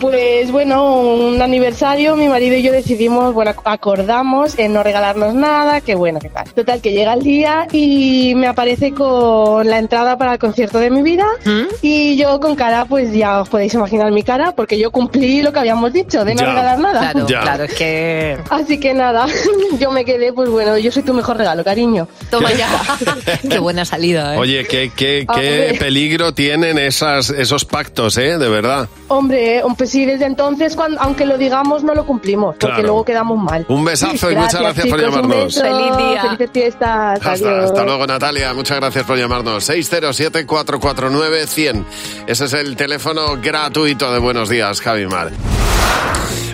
Pues 0.00 0.50
bueno, 0.52 1.00
un 1.00 1.40
aniversario, 1.40 2.14
mi 2.16 2.28
marido 2.28 2.56
y 2.56 2.62
yo 2.62 2.72
decidimos, 2.72 3.32
bueno, 3.32 3.52
acordamos 3.64 4.58
en 4.58 4.72
no 4.72 4.82
regalarnos 4.82 5.34
nada, 5.34 5.80
que 5.80 5.94
bueno, 5.94 6.18
que 6.18 6.28
tal. 6.28 6.52
Total, 6.52 6.80
que 6.82 6.92
llega 6.92 7.14
el 7.14 7.22
día 7.22 7.66
y 7.72 8.34
me 8.34 8.46
aparece 8.48 8.92
con 8.92 9.66
la 9.68 9.78
entrada 9.78 10.18
para 10.18 10.34
el 10.34 10.38
concierto 10.38 10.78
de 10.78 10.90
mi 10.90 11.02
vida 11.02 11.24
¿Mm? 11.44 11.62
y 11.80 12.16
yo 12.16 12.38
con 12.40 12.54
cara, 12.54 12.84
pues 12.84 13.12
ya 13.12 13.40
os 13.40 13.48
podéis 13.48 13.72
imaginar 13.74 14.10
mi 14.12 14.22
cara, 14.22 14.52
porque 14.52 14.78
yo 14.78 14.90
cumplí 14.90 15.42
lo 15.42 15.52
que 15.52 15.60
habíamos 15.60 15.92
dicho, 15.92 16.24
de 16.24 16.34
no 16.34 16.42
Ya. 16.42 16.48
regalar 16.48 16.78
nada. 16.80 17.00
Claro, 17.12 17.26
Ya. 17.28 17.40
claro, 17.40 17.64
es 17.64 17.74
que... 17.74 18.36
Así 18.50 18.78
que 18.78 18.92
nada, 18.94 19.26
yo 19.80 19.90
me 19.90 20.04
quedé, 20.04 20.32
pues 20.32 20.50
bueno, 20.50 20.76
yo 20.76 20.90
soy 20.92 21.02
tu 21.02 21.14
mejor 21.14 21.38
regalo, 21.38 21.64
cariño. 21.64 22.08
Toma 22.30 22.52
ya. 22.52 22.68
Qué 23.48 23.58
buena 23.58 23.84
salida, 23.84 24.34
¿eh? 24.34 24.38
Oye, 24.38 24.64
qué, 24.66 24.90
qué, 24.94 25.26
qué 25.34 25.40
ver. 25.40 25.78
peligro 25.78 26.32
tienen 26.34 26.78
esas, 26.78 27.30
esos 27.30 27.64
pactos, 27.64 28.18
¿eh? 28.18 28.36
De 28.38 28.48
verdad. 28.48 28.88
Hombre, 29.08 29.62
pues 29.84 29.92
sí, 29.92 30.06
desde 30.06 30.24
entonces, 30.24 30.76
cuando, 30.76 30.98
aunque 30.98 31.26
lo 31.26 31.36
digamos, 31.36 31.84
no 31.84 31.94
lo 31.94 32.06
cumplimos, 32.06 32.54
porque 32.58 32.68
Claro. 32.68 32.82
luego 32.84 33.04
quedamos 33.04 33.36
mal. 33.36 33.66
Un 33.68 33.84
besazo 33.84 34.30
y 34.30 34.34
muchas 34.36 34.62
gracias 34.62 34.86
por 34.86 34.98
chicos, 34.98 35.14
un 35.14 35.20
llamarnos. 35.22 35.44
beso, 35.44 35.60
Feliz 35.60 35.96
día. 35.98 36.22
Felices 36.22 36.50
fiestas. 36.54 37.18
Hasta, 37.20 37.32
adiós. 37.32 37.64
hasta 37.66 37.84
luego, 37.84 38.06
Natalia. 38.06 38.54
Muchas 38.54 38.78
gracias 38.80 39.04
por 39.04 39.18
llamarnos. 39.18 39.68
607-449-100. 39.68 41.84
Ese 42.26 42.44
es 42.46 42.52
el 42.54 42.76
teléfono 42.76 43.36
gratuito 43.42 44.10
de 44.10 44.18
Buenos 44.20 44.48
Días, 44.48 44.80
Javi 44.80 45.06
Mar. 45.06 45.30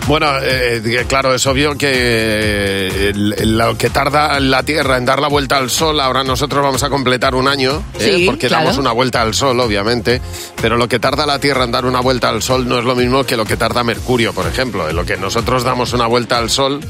Bueno, 0.07 0.27
eh, 0.43 1.05
claro, 1.07 1.33
es 1.33 1.45
obvio 1.45 1.77
que 1.77 1.87
eh, 1.93 3.13
lo 3.45 3.77
que 3.77 3.89
tarda 3.89 4.39
la 4.41 4.61
Tierra 4.63 4.97
en 4.97 5.05
dar 5.05 5.21
la 5.21 5.29
vuelta 5.29 5.55
al 5.57 5.69
Sol, 5.69 5.99
ahora 6.01 6.23
nosotros 6.23 6.61
vamos 6.63 6.83
a 6.83 6.89
completar 6.89 7.33
un 7.33 7.47
año, 7.47 7.81
¿eh? 7.99 8.15
Sí, 8.17 8.25
porque 8.25 8.47
claro. 8.47 8.63
damos 8.65 8.77
una 8.79 8.91
vuelta 8.91 9.21
al 9.21 9.33
Sol, 9.33 9.59
obviamente, 9.61 10.19
pero 10.61 10.75
lo 10.75 10.89
que 10.89 10.99
tarda 10.99 11.25
la 11.25 11.39
Tierra 11.39 11.63
en 11.63 11.71
dar 11.71 11.85
una 11.85 12.01
vuelta 12.01 12.27
al 12.29 12.41
Sol 12.41 12.67
no 12.67 12.79
es 12.79 12.83
lo 12.83 12.95
mismo 12.95 13.23
que 13.23 13.37
lo 13.37 13.45
que 13.45 13.55
tarda 13.55 13.83
Mercurio, 13.85 14.33
por 14.33 14.47
ejemplo. 14.47 14.89
En 14.89 14.95
lo 14.97 15.05
que 15.05 15.15
nosotros 15.17 15.63
damos 15.63 15.93
una 15.93 16.07
vuelta 16.07 16.37
al 16.39 16.49
Sol, 16.49 16.81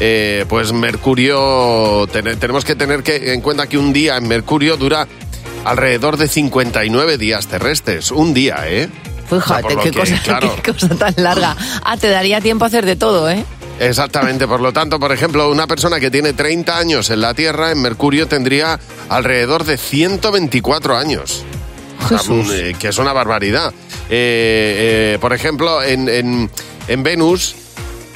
eh, 0.00 0.44
pues 0.48 0.72
Mercurio, 0.72 2.08
ten- 2.10 2.38
tenemos 2.40 2.64
que 2.64 2.74
tener 2.74 3.04
que, 3.04 3.34
en 3.34 3.40
cuenta 3.40 3.68
que 3.68 3.78
un 3.78 3.92
día 3.92 4.16
en 4.16 4.26
Mercurio 4.26 4.76
dura 4.76 5.06
alrededor 5.64 6.16
de 6.16 6.26
59 6.26 7.18
días 7.18 7.46
terrestres. 7.46 8.10
Un 8.10 8.34
día, 8.34 8.64
¿eh? 8.66 8.88
O 9.36 9.40
sea, 9.42 9.56
Fíjate, 9.58 9.76
qué, 9.76 9.90
que, 9.90 9.98
cosa, 10.00 10.22
claro. 10.22 10.56
qué 10.62 10.72
cosa 10.72 10.88
tan 10.94 11.14
larga. 11.16 11.56
Ah, 11.84 11.96
te 11.96 12.08
daría 12.08 12.40
tiempo 12.40 12.64
a 12.64 12.68
hacer 12.68 12.84
de 12.86 12.96
todo, 12.96 13.30
¿eh? 13.30 13.44
Exactamente, 13.80 14.46
por 14.46 14.60
lo 14.60 14.72
tanto, 14.72 15.00
por 15.00 15.10
ejemplo, 15.12 15.50
una 15.50 15.66
persona 15.66 15.98
que 15.98 16.10
tiene 16.10 16.32
30 16.32 16.78
años 16.78 17.10
en 17.10 17.20
la 17.20 17.34
Tierra, 17.34 17.72
en 17.72 17.82
Mercurio 17.82 18.28
tendría 18.28 18.78
alrededor 19.08 19.64
de 19.64 19.76
124 19.78 20.96
años. 20.96 21.42
Jesús. 22.08 22.50
eh, 22.52 22.76
que 22.78 22.88
es 22.88 22.98
una 22.98 23.12
barbaridad. 23.12 23.72
Eh, 24.10 25.14
eh, 25.14 25.18
por 25.20 25.32
ejemplo, 25.32 25.82
en, 25.82 26.08
en- 26.08 26.50
en 26.86 27.02
Venus, 27.02 27.56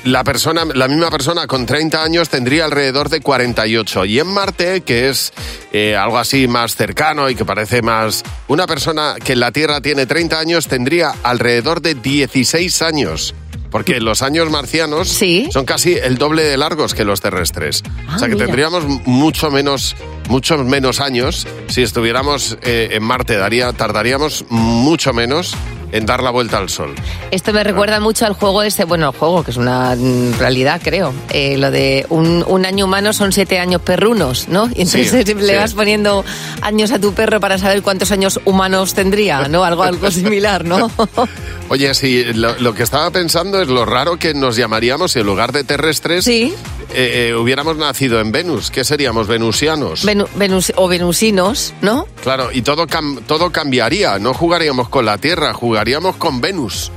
la, 0.04 0.24
persona, 0.24 0.64
la 0.74 0.88
misma 0.88 1.10
persona 1.10 1.46
con 1.46 1.66
30 1.66 2.02
años 2.02 2.28
tendría 2.28 2.64
alrededor 2.64 3.08
de 3.08 3.20
48. 3.20 4.04
Y 4.06 4.18
en 4.20 4.26
Marte, 4.28 4.80
que 4.82 5.08
es 5.08 5.32
eh, 5.72 5.96
algo 5.96 6.18
así 6.18 6.48
más 6.48 6.76
cercano 6.76 7.28
y 7.30 7.34
que 7.34 7.44
parece 7.44 7.82
más... 7.82 8.22
Una 8.48 8.66
persona 8.66 9.16
que 9.22 9.34
en 9.34 9.40
la 9.40 9.52
Tierra 9.52 9.80
tiene 9.80 10.06
30 10.06 10.38
años 10.38 10.68
tendría 10.68 11.12
alrededor 11.22 11.82
de 11.82 11.94
16 11.94 12.82
años. 12.82 13.34
Porque 13.70 14.00
los 14.00 14.22
años 14.22 14.48
marcianos 14.48 15.08
Sí. 15.08 15.50
son 15.52 15.66
casi 15.66 15.92
el 15.92 16.16
doble 16.16 16.42
de 16.42 16.56
largos 16.56 16.94
que 16.94 17.04
los 17.04 17.20
terrestres. 17.20 17.82
Ah, 18.06 18.14
o 18.16 18.18
sea 18.18 18.28
que 18.28 18.34
mira. 18.34 18.46
tendríamos 18.46 18.84
mucho 19.06 19.50
menos, 19.50 19.94
muchos 20.28 20.64
menos 20.64 21.00
años 21.00 21.46
si 21.68 21.82
estuviéramos 21.82 22.56
eh, 22.62 22.88
en 22.92 23.02
Marte. 23.02 23.36
Daría, 23.36 23.70
tardaríamos 23.74 24.46
mucho 24.48 25.12
menos 25.12 25.54
en 25.92 26.06
dar 26.06 26.22
la 26.22 26.30
vuelta 26.30 26.58
al 26.58 26.68
Sol. 26.68 26.94
Esto 27.30 27.52
me 27.52 27.64
recuerda 27.64 28.00
mucho 28.00 28.26
al 28.26 28.32
juego 28.34 28.62
ese, 28.62 28.84
bueno, 28.84 29.10
el 29.10 29.16
juego, 29.18 29.42
que 29.44 29.50
es 29.50 29.56
una 29.56 29.94
realidad, 30.38 30.80
creo. 30.82 31.12
Eh, 31.30 31.56
lo 31.58 31.70
de 31.70 32.06
un, 32.08 32.44
un 32.46 32.66
año 32.66 32.84
humano 32.86 33.12
son 33.12 33.32
siete 33.32 33.58
años 33.58 33.82
perrunos, 33.82 34.48
¿no? 34.48 34.66
Y 34.74 34.82
entonces 34.82 35.24
Sí, 35.26 35.34
le 35.34 35.46
sí. 35.52 35.54
vas 35.56 35.74
poniendo 35.74 36.24
años 36.62 36.90
a 36.92 36.98
tu 36.98 37.12
perro 37.14 37.40
para 37.40 37.58
saber 37.58 37.82
cuántos 37.82 38.10
años 38.12 38.40
humanos 38.44 38.94
tendría, 38.94 39.48
¿no? 39.48 39.64
Algo, 39.64 39.82
algo 39.82 40.10
similar, 40.10 40.64
¿no? 40.64 40.90
Oye, 41.70 41.92
sí, 41.94 42.24
lo, 42.34 42.58
lo 42.60 42.72
que 42.74 42.82
estaba 42.82 43.10
pensando 43.10 43.60
es 43.60 43.68
lo 43.68 43.84
raro 43.84 44.18
que 44.18 44.32
nos 44.32 44.56
llamaríamos 44.56 45.12
si 45.12 45.18
en 45.20 45.26
lugar 45.26 45.52
de 45.52 45.64
terrestres 45.64 46.24
Sí. 46.24 46.54
eh, 46.94 47.28
eh, 47.30 47.34
hubiéramos 47.34 47.76
nacido 47.76 48.20
en 48.20 48.32
Venus. 48.32 48.70
¿Qué 48.70 48.84
seríamos? 48.84 49.26
Venusianos. 49.26 50.06
Venu- 50.06 50.28
venus- 50.36 50.72
o 50.76 50.88
venusinos, 50.88 51.74
¿no? 51.82 52.06
claro, 52.22 52.48
y 52.52 52.62
todo, 52.62 52.86
cam- 52.86 53.20
todo 53.26 53.50
cambiaría. 53.52 54.18
No 54.18 54.32
jugaríamos 54.32 54.88
con 54.88 55.04
la 55.04 55.18
Tierra, 55.18 55.52
jugaríamos 55.52 55.77
con 56.18 56.40
Venus. 56.40 56.90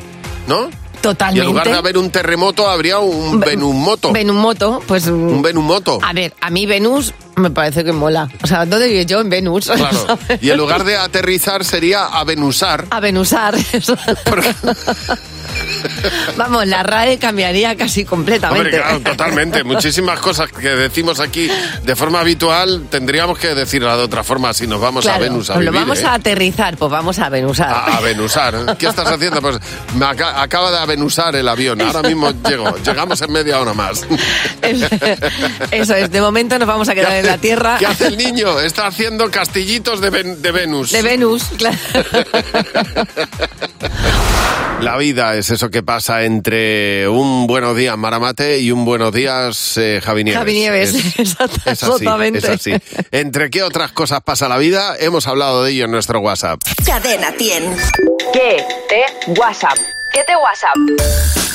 ¿No? 0.48 0.70
Totalmente. 1.02 1.40
Y 1.40 1.42
en 1.42 1.48
lugar 1.48 1.68
de 1.68 1.74
haber 1.78 1.98
un 1.98 2.12
terremoto, 2.12 2.70
habría 2.70 3.00
un 3.00 3.40
Ve- 3.40 3.48
Venumoto. 3.52 4.12
Venumoto, 4.12 4.84
pues... 4.88 5.08
mm, 5.08 5.12
un 5.30 5.42
Venumoto. 5.42 5.98
A 6.04 6.14
ver, 6.14 6.34
a 6.42 6.50
mí 6.52 6.66
Venus 6.68 7.14
me 7.36 7.50
parece 7.50 7.84
que 7.84 7.92
mola. 7.92 8.30
O 8.44 8.48
sea, 8.48 8.66
¿dónde 8.68 8.88
vivo 8.88 9.02
yo? 9.04 9.20
En 9.22 9.30
Venus. 9.30 9.66
Claro. 9.76 9.98
¿sabes? 10.06 10.44
Y 10.44 10.52
en 10.52 10.58
lugar 10.58 10.84
de 10.84 10.98
aterrizar 10.98 11.64
sería 11.66 12.06
avenusar. 12.06 12.86
A 12.92 13.00
venusar. 13.00 13.56
eso. 13.74 13.96
Vamos, 16.38 16.65
la 16.67 16.84
RAE 16.84 17.17
cambiaría 17.17 17.75
casi 17.75 18.05
completamente. 18.05 18.67
Hombre, 18.67 18.77
claro, 18.81 19.00
totalmente. 19.01 19.63
Muchísimas 19.63 20.20
cosas 20.20 20.51
que 20.51 20.70
decimos 20.70 21.20
aquí 21.20 21.50
de 21.84 21.96
forma 21.96 22.20
habitual 22.22 22.86
tendríamos 22.89 23.38
que 23.38 23.53
decirla 23.53 23.96
de 23.98 24.03
otra 24.03 24.24
forma 24.24 24.53
si 24.53 24.67
nos 24.67 24.79
vamos 24.81 25.03
Claro, 25.05 25.17
a 25.17 25.27
Venus 25.27 25.50
a 25.50 25.53
pues 25.53 25.65
vivir. 25.65 25.74
lo 25.74 25.79
vamos 25.79 26.00
¿eh? 26.00 26.05
a 26.05 26.13
aterrizar, 26.13 26.77
pues 26.77 26.91
vamos 26.91 27.20
a 27.20 27.29
venusar. 27.29 27.70
A, 27.70 27.98
a 27.98 28.01
venusar. 28.01 28.77
¿Qué 28.77 28.88
estás 28.88 29.08
haciendo? 29.08 29.41
Pues 29.41 29.58
me 29.96 30.05
aca- 30.05 30.41
acaba 30.41 30.72
de 30.72 30.77
avenusar 30.79 31.36
el 31.36 31.48
avión. 31.48 31.81
Ahora 31.81 32.01
mismo 32.08 32.31
llego. 32.48 32.75
Llegamos 32.77 33.22
en 33.22 33.31
media 33.31 33.60
hora 33.60 33.74
más. 33.74 34.05
Eso 35.72 35.96
es, 35.96 36.12
de 36.12 36.22
momento 36.22 36.58
nos 36.60 36.67
vamos 36.67 36.89
a 36.89 36.96
quedar 36.96 37.13
en 37.13 37.25
la 37.27 37.38
Tierra. 37.38 37.77
¿Qué 37.77 37.86
hace 37.86 38.08
el 38.08 38.17
niño? 38.22 38.60
Está 38.60 38.88
haciendo 38.88 39.29
castillitos 39.31 40.01
de, 40.01 40.10
Ven- 40.10 40.41
de 40.41 40.51
Venus. 40.51 40.91
De 40.91 41.01
Venus, 41.01 41.43
claro. 41.58 41.77
La 44.82 44.98
vida 44.98 45.36
es 45.36 45.50
eso 45.52 45.70
que 45.70 45.84
pasa 45.84 46.24
entre 46.24 47.08
un 47.08 47.46
buenos 47.46 47.76
días 47.78 47.96
Maramate 47.98 48.60
y 48.60 48.72
un 48.72 48.84
buenos 48.84 49.14
días 49.14 49.78
eh, 49.78 50.02
Javi 50.04 50.24
Nieves. 50.24 50.40
Javi 50.40 50.54
Nieves, 50.54 50.94
Es- 50.96 51.20
exacta- 51.20 51.72
es 51.72 51.84
así, 51.84 51.92
exactamente. 51.92 52.40
es 52.40 52.50
así. 52.50 52.74
¿Entre 53.12 53.50
qué 53.52 53.62
otras 53.64 53.92
cosas 53.92 54.22
pasa 54.24 54.48
la 54.48 54.58
vida? 54.58 54.96
Hemos 55.00 55.28
hablado 55.28 55.64
de 55.64 55.72
ello 55.72 55.86
en 55.86 55.92
nuestro 55.92 56.20
WhatsApp. 56.20 56.60
Cadena 56.86 57.32
100. 57.38 57.76
¿Qué 58.34 58.66
te 58.90 59.32
WhatsApp? 59.40 59.78
¿Qué 60.14 60.22
te 60.26 60.36
WhatsApp? 60.36 61.50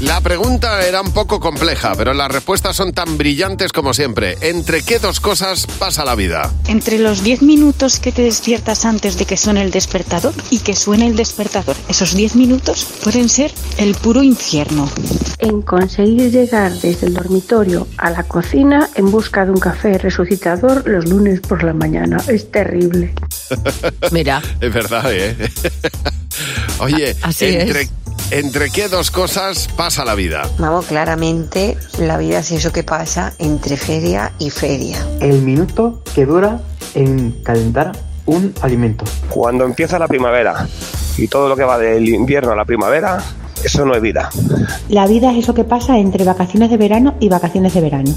La 0.00 0.20
pregunta 0.20 0.86
era 0.86 1.00
un 1.00 1.10
poco 1.10 1.40
compleja, 1.40 1.94
pero 1.96 2.12
las 2.12 2.30
respuestas 2.30 2.76
son 2.76 2.92
tan 2.92 3.16
brillantes 3.16 3.72
como 3.72 3.94
siempre. 3.94 4.36
¿Entre 4.42 4.82
qué 4.82 4.98
dos 4.98 5.20
cosas 5.20 5.66
pasa 5.78 6.04
la 6.04 6.14
vida? 6.14 6.52
Entre 6.68 6.98
los 6.98 7.22
10 7.22 7.40
minutos 7.40 7.98
que 7.98 8.12
te 8.12 8.20
despiertas 8.20 8.84
antes 8.84 9.16
de 9.16 9.24
que 9.24 9.38
suene 9.38 9.62
el 9.62 9.70
despertador 9.70 10.34
y 10.50 10.58
que 10.58 10.76
suene 10.76 11.06
el 11.06 11.16
despertador, 11.16 11.76
esos 11.88 12.14
10 12.14 12.36
minutos 12.36 12.86
pueden 13.02 13.30
ser 13.30 13.52
el 13.78 13.94
puro 13.94 14.22
infierno. 14.22 14.90
en 15.38 15.62
conseguir 15.62 16.30
llegar 16.30 16.72
desde 16.72 17.06
el 17.06 17.14
dormitorio 17.14 17.88
a 17.96 18.10
la 18.10 18.22
cocina 18.24 18.90
en 18.96 19.10
busca 19.10 19.46
de 19.46 19.52
un 19.52 19.60
café 19.60 19.96
resucitador 19.96 20.86
los 20.86 21.06
lunes 21.08 21.40
por 21.40 21.62
la 21.64 21.72
mañana. 21.72 22.18
Es 22.28 22.50
terrible. 22.50 23.14
Mira, 24.12 24.42
Es 24.60 24.72
verdad, 24.74 25.10
¿eh? 25.10 25.36
Oye, 26.80 27.16
Así 27.22 27.46
entre, 27.46 27.82
es. 27.82 27.90
¿Entre 28.30 28.70
qué 28.70 28.88
dos 28.88 29.10
cosas 29.10 29.68
pasa 29.76 30.04
la 30.04 30.14
vida? 30.14 30.48
Vamos, 30.58 30.86
claramente 30.86 31.76
la 31.98 32.18
vida 32.18 32.38
es 32.40 32.50
eso 32.52 32.72
que 32.72 32.82
pasa 32.82 33.32
entre 33.38 33.76
feria 33.76 34.32
y 34.38 34.50
feria. 34.50 35.06
el 35.20 35.42
minuto 35.42 36.02
que 36.14 36.26
dura 36.26 36.60
en 36.94 37.32
calentar 37.42 37.92
un 38.26 38.54
alimento. 38.60 39.04
Cuando 39.28 39.64
empieza 39.64 39.98
la 39.98 40.08
primavera 40.08 40.66
y 41.16 41.28
todo 41.28 41.48
lo 41.48 41.56
que 41.56 41.64
va 41.64 41.78
del 41.78 42.08
invierno 42.08 42.52
a 42.52 42.56
la 42.56 42.64
primavera, 42.64 43.22
eso 43.64 43.84
no 43.84 43.94
es 43.94 44.02
vida. 44.02 44.30
La 44.88 45.06
vida 45.06 45.32
es 45.32 45.38
eso 45.38 45.54
que 45.54 45.64
pasa 45.64 45.98
entre 45.98 46.24
vacaciones 46.24 46.70
de 46.70 46.76
verano 46.76 47.14
y 47.20 47.28
vacaciones 47.28 47.74
de 47.74 47.80
verano. 47.80 48.14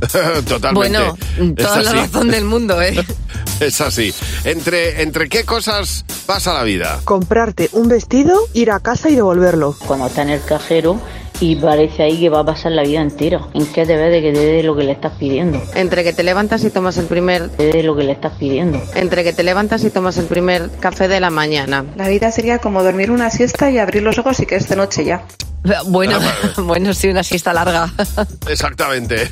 Totalmente. 0.48 0.98
bueno, 0.98 1.16
toda 1.56 1.82
la 1.82 1.92
razón 1.92 2.30
del 2.30 2.44
mundo, 2.44 2.80
¿eh? 2.80 2.94
Es 3.60 3.80
así. 3.80 4.12
¿Entre, 4.44 5.02
¿Entre 5.02 5.28
qué 5.28 5.44
cosas 5.44 6.04
pasa 6.26 6.54
la 6.54 6.64
vida? 6.64 7.00
Comprarte 7.04 7.68
un 7.72 7.88
vestido, 7.88 8.36
ir 8.52 8.72
a 8.72 8.80
casa 8.80 9.08
y 9.10 9.14
devolverlo. 9.14 9.76
Cuando 9.86 10.06
está 10.06 10.22
en 10.22 10.30
el 10.30 10.42
cajero 10.42 11.00
y 11.40 11.56
parece 11.56 12.02
ahí 12.02 12.18
que 12.18 12.28
va 12.28 12.40
a 12.40 12.44
pasar 12.44 12.72
la 12.72 12.82
vida 12.82 13.00
entera. 13.00 13.46
¿En 13.54 13.66
qué 13.66 13.86
te 13.86 13.96
ves 13.96 14.10
de 14.10 14.22
que 14.22 14.32
te 14.32 14.40
dé 14.40 14.62
lo 14.62 14.76
que 14.76 14.82
le 14.82 14.92
estás 14.92 15.12
pidiendo? 15.18 15.62
Entre 15.74 16.02
que 16.02 16.12
te 16.12 16.22
levantas 16.22 16.64
y 16.64 16.70
tomas 16.70 16.96
el 16.98 17.06
primer... 17.06 17.48
Te 17.50 17.68
dé 17.68 17.82
lo 17.82 17.94
que 17.96 18.02
le 18.02 18.12
estás 18.12 18.32
pidiendo. 18.38 18.82
Entre 18.94 19.22
que 19.22 19.32
te 19.32 19.42
levantas 19.42 19.84
y 19.84 19.90
tomas 19.90 20.16
el 20.18 20.26
primer 20.26 20.70
café 20.80 21.06
de 21.06 21.20
la 21.20 21.30
mañana. 21.30 21.84
La 21.96 22.08
vida 22.08 22.30
sería 22.32 22.58
como 22.58 22.82
dormir 22.82 23.10
una 23.10 23.30
siesta 23.30 23.70
y 23.70 23.78
abrir 23.78 24.02
los 24.02 24.18
ojos 24.18 24.40
y 24.40 24.46
que 24.46 24.56
es 24.56 24.68
de 24.68 24.76
noche 24.76 25.04
ya. 25.04 25.24
Bueno, 25.86 26.18
bueno, 26.58 26.94
sí, 26.94 27.08
una 27.08 27.22
siesta 27.22 27.52
larga. 27.52 27.92
Exactamente. 28.48 29.30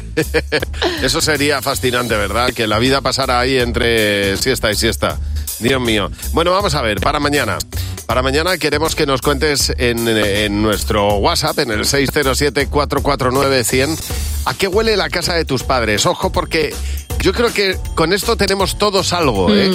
Eso 1.02 1.20
sería 1.20 1.60
fascinante, 1.62 2.16
¿verdad? 2.16 2.52
Que 2.52 2.66
la 2.66 2.78
vida 2.78 3.00
pasara 3.00 3.40
ahí 3.40 3.58
entre 3.58 4.36
siesta 4.36 4.70
y 4.70 4.74
siesta. 4.74 5.18
Dios 5.60 5.80
mío. 5.80 6.10
Bueno, 6.32 6.50
vamos 6.50 6.74
a 6.74 6.82
ver, 6.82 7.00
para 7.00 7.20
mañana. 7.20 7.58
Para 8.06 8.22
mañana 8.22 8.58
queremos 8.58 8.94
que 8.94 9.06
nos 9.06 9.22
cuentes 9.22 9.72
en, 9.78 10.06
en 10.08 10.62
nuestro 10.62 11.16
WhatsApp, 11.16 11.60
en 11.60 11.70
el 11.70 11.80
607-449-100, 11.80 13.98
a 14.46 14.54
qué 14.54 14.68
huele 14.68 14.96
la 14.96 15.08
casa 15.08 15.34
de 15.34 15.44
tus 15.44 15.62
padres. 15.62 16.04
Ojo, 16.04 16.32
porque 16.32 16.74
yo 17.20 17.32
creo 17.32 17.54
que 17.54 17.78
con 17.94 18.12
esto 18.12 18.36
tenemos 18.36 18.76
todos 18.76 19.12
algo, 19.12 19.54
¿eh? 19.54 19.70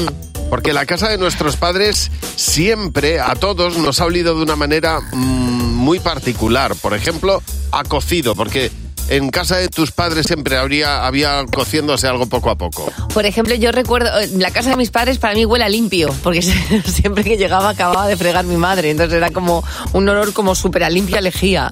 Porque 0.49 0.73
la 0.73 0.85
casa 0.85 1.09
de 1.09 1.17
nuestros 1.17 1.57
padres 1.57 2.11
siempre, 2.35 3.19
a 3.19 3.35
todos, 3.35 3.77
nos 3.77 3.99
ha 3.99 4.05
olido 4.05 4.35
de 4.35 4.43
una 4.43 4.55
manera 4.55 4.99
mm, 4.99 5.73
muy 5.75 5.99
particular. 5.99 6.75
Por 6.75 6.93
ejemplo, 6.93 7.41
a 7.71 7.83
cocido, 7.83 8.35
porque 8.35 8.71
en 9.09 9.29
casa 9.29 9.57
de 9.57 9.69
tus 9.69 9.91
padres 9.91 10.27
siempre 10.27 10.57
habría, 10.57 11.05
había 11.05 11.45
cociéndose 11.45 12.07
algo 12.07 12.27
poco 12.27 12.49
a 12.49 12.55
poco. 12.55 12.91
Por 13.13 13.25
ejemplo, 13.25 13.55
yo 13.55 13.71
recuerdo, 13.71 14.09
eh, 14.19 14.29
la 14.37 14.51
casa 14.51 14.69
de 14.71 14.77
mis 14.77 14.91
padres 14.91 15.17
para 15.17 15.33
mí 15.33 15.45
huele 15.45 15.65
a 15.65 15.69
limpio, 15.69 16.13
porque 16.23 16.41
siempre 16.85 17.23
que 17.23 17.37
llegaba 17.37 17.69
acababa 17.69 18.07
de 18.07 18.17
fregar 18.17 18.45
mi 18.45 18.57
madre, 18.57 18.91
entonces 18.91 19.17
era 19.17 19.31
como 19.31 19.63
un 19.93 20.07
olor 20.09 20.33
como 20.33 20.55
súper 20.55 20.83
a 20.83 20.89
limpia 20.89 21.21
lejía. 21.21 21.69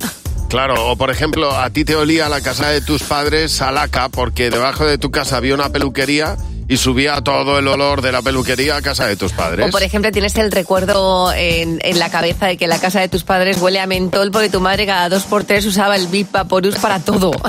Claro, 0.49 0.91
o 0.91 0.95
por 0.95 1.09
ejemplo, 1.09 1.51
a 1.57 1.69
ti 1.71 1.83
te 1.83 1.95
olía 1.95 2.29
la 2.29 2.39
casa 2.41 2.69
de 2.69 2.79
tus 2.79 3.03
padres 3.03 3.61
a 3.61 3.71
laca 3.71 4.09
porque 4.09 4.49
debajo 4.49 4.85
de 4.85 4.97
tu 4.97 5.11
casa 5.11 5.37
había 5.37 5.55
una 5.55 5.69
peluquería 5.69 6.37
y 6.67 6.77
subía 6.77 7.21
todo 7.21 7.59
el 7.59 7.67
olor 7.67 8.01
de 8.01 8.11
la 8.11 8.21
peluquería 8.21 8.77
a 8.77 8.81
casa 8.81 9.05
de 9.05 9.15
tus 9.15 9.31
padres. 9.33 9.67
O 9.67 9.71
por 9.71 9.83
ejemplo 9.83 10.11
tienes 10.11 10.35
el 10.35 10.51
recuerdo 10.51 11.31
en, 11.33 11.79
en 11.83 11.99
la 11.99 12.09
cabeza 12.09 12.47
de 12.47 12.57
que 12.57 12.67
la 12.67 12.79
casa 12.79 12.99
de 12.99 13.09
tus 13.09 13.23
padres 13.23 13.61
huele 13.61 13.79
a 13.79 13.87
mentol 13.87 14.31
porque 14.31 14.49
tu 14.49 14.61
madre 14.61 14.85
cada 14.85 15.09
dos 15.09 15.23
por 15.23 15.43
tres 15.43 15.65
usaba 15.65 15.95
el 15.95 16.07
Bip 16.07 16.31
Vaporus 16.31 16.75
para 16.75 16.99
todo. 16.99 17.31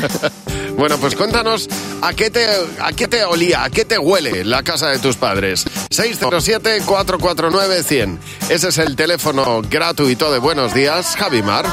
Bueno, 0.77 0.99
pues 0.99 1.15
cuéntanos 1.15 1.69
a 2.03 2.13
qué 2.13 2.31
te 2.31 2.47
a 2.81 2.93
qué 2.93 3.09
te 3.09 3.25
olía, 3.25 3.65
a 3.65 3.71
qué 3.71 3.87
te 3.87 3.99
huele 3.99 4.45
la 4.45 4.63
casa 4.63 4.89
de 4.89 4.99
tus 4.99 5.17
padres. 5.17 5.65
607 5.91 6.83
449 6.85 7.83
100. 7.83 8.21
Ese 8.51 8.69
es 8.69 8.77
el 8.77 8.95
teléfono 8.95 9.63
gratuito 9.63 10.31
de 10.31 10.39
Buenos 10.39 10.75
Días, 10.75 11.17
Javi 11.17 11.43
Mar. 11.43 11.65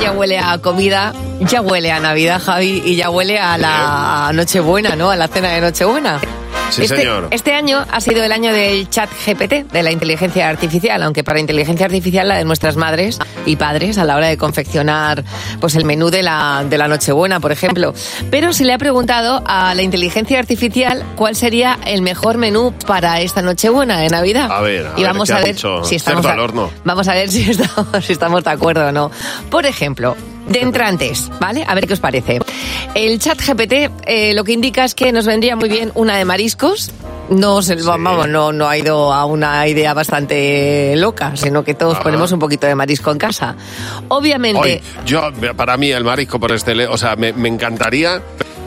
Ya 0.00 0.12
huele 0.12 0.38
a 0.38 0.58
comida, 0.58 1.12
ya 1.40 1.62
huele 1.62 1.90
a 1.90 1.98
Navidad, 1.98 2.40
Javi, 2.40 2.82
y 2.84 2.94
ya 2.94 3.10
huele 3.10 3.40
a 3.40 3.58
la 3.58 4.30
Nochebuena, 4.32 4.94
¿no? 4.94 5.10
A 5.10 5.16
la 5.16 5.26
cena 5.26 5.50
de 5.50 5.60
Nochebuena. 5.60 6.20
Sí, 6.72 6.82
este, 6.82 6.96
señor. 6.98 7.28
este 7.30 7.52
año 7.54 7.84
ha 7.90 8.00
sido 8.00 8.24
el 8.24 8.32
año 8.32 8.52
del 8.52 8.88
chat 8.88 9.10
GPT, 9.26 9.70
de 9.72 9.82
la 9.82 9.90
inteligencia 9.92 10.48
artificial, 10.48 11.02
aunque 11.02 11.22
para 11.22 11.38
inteligencia 11.40 11.86
artificial 11.86 12.28
la 12.28 12.36
de 12.38 12.44
nuestras 12.44 12.76
madres 12.76 13.18
y 13.46 13.56
padres 13.56 13.98
a 13.98 14.04
la 14.04 14.16
hora 14.16 14.28
de 14.28 14.36
confeccionar 14.38 15.24
pues 15.60 15.74
el 15.76 15.84
menú 15.84 16.10
de 16.10 16.22
la, 16.22 16.64
de 16.68 16.78
la 16.78 16.88
Nochebuena, 16.88 17.40
por 17.40 17.52
ejemplo. 17.52 17.92
Pero 18.30 18.52
se 18.52 18.64
le 18.64 18.72
ha 18.72 18.78
preguntado 18.78 19.42
a 19.46 19.74
la 19.74 19.82
inteligencia 19.82 20.38
artificial 20.38 21.04
cuál 21.16 21.36
sería 21.36 21.78
el 21.86 22.02
mejor 22.02 22.38
menú 22.38 22.72
para 22.86 23.20
esta 23.20 23.42
Nochebuena 23.42 23.98
de 23.98 24.08
Navidad. 24.08 24.50
A 24.50 24.60
ver, 24.60 24.86
a 24.86 24.92
y 24.96 25.02
ver, 25.02 25.12
vamos 25.12 25.28
¿qué 25.28 25.34
a 25.34 25.38
ver 25.40 25.54
dicho? 25.54 25.84
si 25.84 25.96
estamos 25.96 26.24
al 26.26 26.40
horno. 26.40 26.70
Vamos 26.84 27.06
a 27.08 27.14
ver 27.14 27.28
si 27.30 27.42
estamos, 27.50 28.04
si 28.04 28.12
estamos 28.12 28.44
de 28.44 28.50
acuerdo 28.50 28.86
o 28.88 28.92
no. 28.92 29.10
Por 29.50 29.66
ejemplo, 29.66 30.16
de 30.48 30.60
entrantes, 30.60 31.30
¿vale? 31.40 31.64
A 31.66 31.74
ver 31.74 31.86
qué 31.86 31.92
os 31.92 32.00
parece. 32.00 32.40
El 32.94 33.18
chat 33.18 33.40
GPT 33.40 33.90
eh, 34.06 34.34
lo 34.34 34.44
que 34.44 34.52
indica 34.52 34.84
es 34.84 34.94
que 34.94 35.12
nos 35.12 35.24
vendría 35.26 35.56
muy 35.56 35.68
bien 35.70 35.90
una 35.94 36.18
de 36.18 36.24
mariscos. 36.26 36.90
No, 37.30 37.62
se- 37.62 37.76
vamos, 37.76 38.28
no, 38.28 38.52
no 38.52 38.68
ha 38.68 38.76
ido 38.76 39.12
a 39.12 39.24
una 39.24 39.66
idea 39.66 39.94
bastante 39.94 40.94
loca, 40.96 41.34
sino 41.34 41.64
que 41.64 41.72
todos 41.72 41.94
Ajá. 41.94 42.02
ponemos 42.02 42.32
un 42.32 42.38
poquito 42.38 42.66
de 42.66 42.74
marisco 42.74 43.10
en 43.10 43.16
casa. 43.18 43.56
Obviamente, 44.08 44.58
Hoy, 44.60 45.06
yo, 45.06 45.22
para 45.56 45.78
mí, 45.78 45.90
el 45.90 46.04
marisco 46.04 46.38
por 46.38 46.52
este, 46.52 46.86
o 46.86 46.98
sea, 46.98 47.16
me, 47.16 47.32
me 47.32 47.48
encantaría 47.48 48.20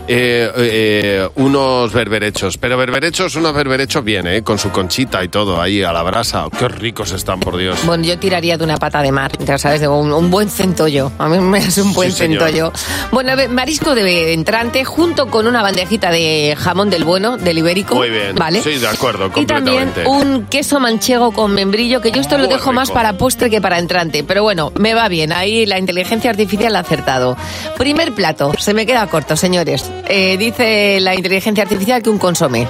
eh, 0.07 0.51
eh, 0.57 1.29
unos 1.35 1.91
berberechos, 1.93 2.57
pero 2.57 2.77
berberechos, 2.77 3.35
unos 3.35 3.53
berberechos 3.53 4.03
bien, 4.03 4.27
¿eh? 4.27 4.41
Con 4.43 4.57
su 4.59 4.69
conchita 4.71 5.23
y 5.23 5.29
todo 5.29 5.61
ahí 5.61 5.81
a 5.83 5.91
la 5.91 6.03
brasa. 6.03 6.45
Qué 6.57 6.67
ricos 6.67 7.11
están, 7.11 7.39
por 7.39 7.57
Dios. 7.57 7.79
bueno, 7.85 8.03
yo 8.03 8.17
tiraría 8.19 8.57
de 8.57 8.63
una 8.63 8.77
pata 8.77 9.01
de 9.01 9.11
mar, 9.11 9.31
ya 9.39 9.57
sabes, 9.57 9.81
de 9.81 9.87
un, 9.87 10.11
un 10.13 10.29
buen 10.29 10.49
centollo. 10.49 11.11
A 11.17 11.27
mí 11.27 11.39
me 11.39 11.57
hace 11.59 11.81
un 11.81 11.93
buen 11.93 12.11
Sí, 12.11 12.17
señor. 12.17 12.43
centollo. 12.43 12.71
Bueno, 13.11 13.33
marisco 13.49 13.95
de 13.95 14.33
entrante 14.33 14.85
junto 14.85 15.27
con 15.27 15.47
una 15.47 15.61
bandejita 15.61 16.11
de 16.11 16.55
jamón 16.57 16.89
del 16.89 17.03
bueno, 17.03 17.37
del 17.37 17.57
ibérico. 17.57 17.95
Muy 17.95 18.09
bien. 18.09 18.35
¿Vale? 18.35 18.61
Sí, 18.61 18.75
de 18.77 18.87
acuerdo, 18.87 19.31
Y 19.35 19.45
también 19.45 19.85
completamente. 19.89 20.05
un 20.09 20.45
queso 20.45 20.79
manchego 20.79 21.31
con 21.31 21.53
membrillo, 21.53 22.01
que 22.01 22.11
yo 22.11 22.21
esto 22.21 22.37
lo 22.37 22.47
dejo 22.47 22.71
más 22.73 22.91
para 22.91 23.13
postre 23.17 23.49
que 23.49 23.61
para 23.61 23.79
entrante. 23.79 24.23
Pero 24.23 24.43
bueno, 24.43 24.71
me 24.77 24.93
va 24.93 25.07
bien. 25.07 25.31
Ahí 25.33 25.65
la 25.65 25.79
inteligencia 25.79 26.29
artificial 26.29 26.75
ha 26.75 26.79
acertado. 26.79 27.35
Primer 27.77 28.11
plato, 28.13 28.51
se 28.59 28.73
me 28.73 28.85
queda 28.85 29.07
corto, 29.07 29.35
señores. 29.35 29.89
Eh, 30.07 30.37
dice 30.37 30.99
la 31.01 31.15
inteligencia 31.15 31.63
artificial 31.63 32.01
que 32.01 32.09
un 32.09 32.17
consomé. 32.19 32.67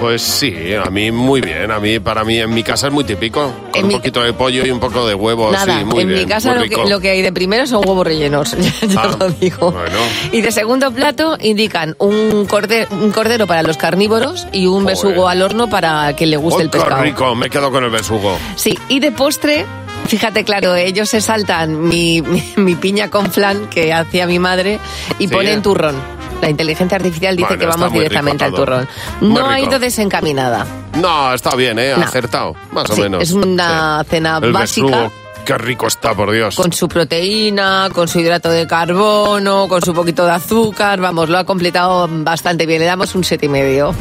Pues 0.00 0.22
sí, 0.22 0.52
a 0.74 0.90
mí 0.90 1.10
muy 1.12 1.40
bien. 1.40 1.70
A 1.70 1.78
mí, 1.78 1.98
para 2.00 2.24
mí, 2.24 2.38
en 2.38 2.52
mi 2.52 2.62
casa 2.64 2.88
es 2.88 2.92
muy 2.92 3.04
típico. 3.04 3.52
Con 3.70 3.76
En 3.76 3.82
un 3.84 3.88
mi- 3.88 3.94
poquito 3.94 4.22
de 4.22 4.32
pollo 4.32 4.66
y 4.66 4.70
un 4.70 4.80
poco 4.80 5.06
de 5.06 5.14
huevo. 5.14 5.50
Nada, 5.52 5.78
sí, 5.78 5.84
muy 5.84 6.02
en 6.02 6.08
bien, 6.08 6.20
mi 6.20 6.26
casa 6.26 6.48
muy 6.50 6.56
lo 6.58 6.62
rico. 6.64 6.82
que, 6.84 6.90
lo 6.90 7.00
que 7.00 7.10
hay 7.10 7.22
de 7.22 7.32
primero 7.32 7.66
son 7.66 7.78
huevos 7.88 8.04
rellenos, 8.06 8.50
ya, 8.88 9.02
Ah, 9.02 9.16
lo 9.18 9.30
digo. 9.30 9.70
Bueno, 9.70 9.96
Y 10.32 10.40
de 10.42 10.50
segundo 10.50 10.90
plato 10.90 11.38
indican 11.40 11.94
un 12.00 12.44
cordero, 12.46 12.88
un 12.90 13.12
cordero 13.12 13.46
para 13.46 13.62
los 13.62 13.76
carnívoros 13.76 14.46
y 14.52 14.66
un 14.66 14.84
besugo 14.84 15.28
al 15.28 15.40
horno 15.42 15.70
para 15.70 16.12
quien 16.14 16.30
le 16.30 16.36
guste 16.38 16.58
¡Oh, 16.58 16.62
el 16.64 16.70
qué 16.70 16.78
pescado. 16.78 17.02
rico! 17.02 17.34
Me 17.36 17.48
quedo 17.48 17.70
con 17.70 17.84
el 17.84 17.90
besugo. 17.90 18.36
Sí, 18.56 18.76
y 18.88 18.98
de 18.98 19.12
postre, 19.12 19.64
fíjate, 20.08 20.44
claro, 20.44 20.74
ellos 20.74 21.08
se 21.08 21.20
saltan 21.20 21.80
mi, 21.88 22.20
mi, 22.20 22.42
mi 22.56 22.74
piña 22.74 23.10
con 23.10 23.30
flan 23.30 23.68
que 23.70 23.92
hacía 23.92 24.26
mi 24.26 24.40
madre 24.40 24.80
y 25.20 25.28
Sí. 25.28 25.32
ponen 25.34 25.62
turrón. 25.62 26.13
La 26.44 26.50
inteligencia 26.50 26.96
artificial 26.96 27.36
dice 27.36 27.48
Bueno, 27.48 27.60
que 27.60 27.66
vamos 27.66 27.88
rico 27.88 27.94
directamente 28.00 28.44
al 28.44 28.52
turrón. 28.52 28.88
No 29.22 29.48
ha 29.48 29.58
ido 29.58 29.78
desencaminada. 29.78 30.66
No, 30.94 31.32
está 31.32 31.56
bien, 31.56 31.78
¿eh? 31.78 31.94
No. 31.96 32.04
Acertado, 32.04 32.54
más 32.70 32.90
o 32.90 32.96
menos. 32.96 33.22
es 33.22 33.32
una 33.32 34.04
cena 34.08 34.38
El 34.42 34.52
básica. 34.52 34.86
besugo, 34.86 35.12
qué 35.46 35.56
rico 35.56 35.86
está, 35.86 36.14
por 36.14 36.30
Dios. 36.32 36.56
Con 36.56 36.70
su 36.74 36.86
proteína, 36.86 37.88
con 37.94 38.08
su 38.08 38.20
hidrato 38.20 38.50
de 38.50 38.66
carbono, 38.66 39.68
con 39.68 39.80
su 39.80 39.94
poquito 39.94 40.26
de 40.26 40.32
azúcar, 40.32 41.00
vamos, 41.00 41.30
lo 41.30 41.38
ha 41.38 41.44
completado 41.44 42.06
bastante 42.10 42.66
bien. 42.66 42.80
Le 42.80 42.86
damos 42.86 43.14
un 43.14 43.24
siete 43.24 43.46
y 43.46 43.48
medio. 43.48 43.94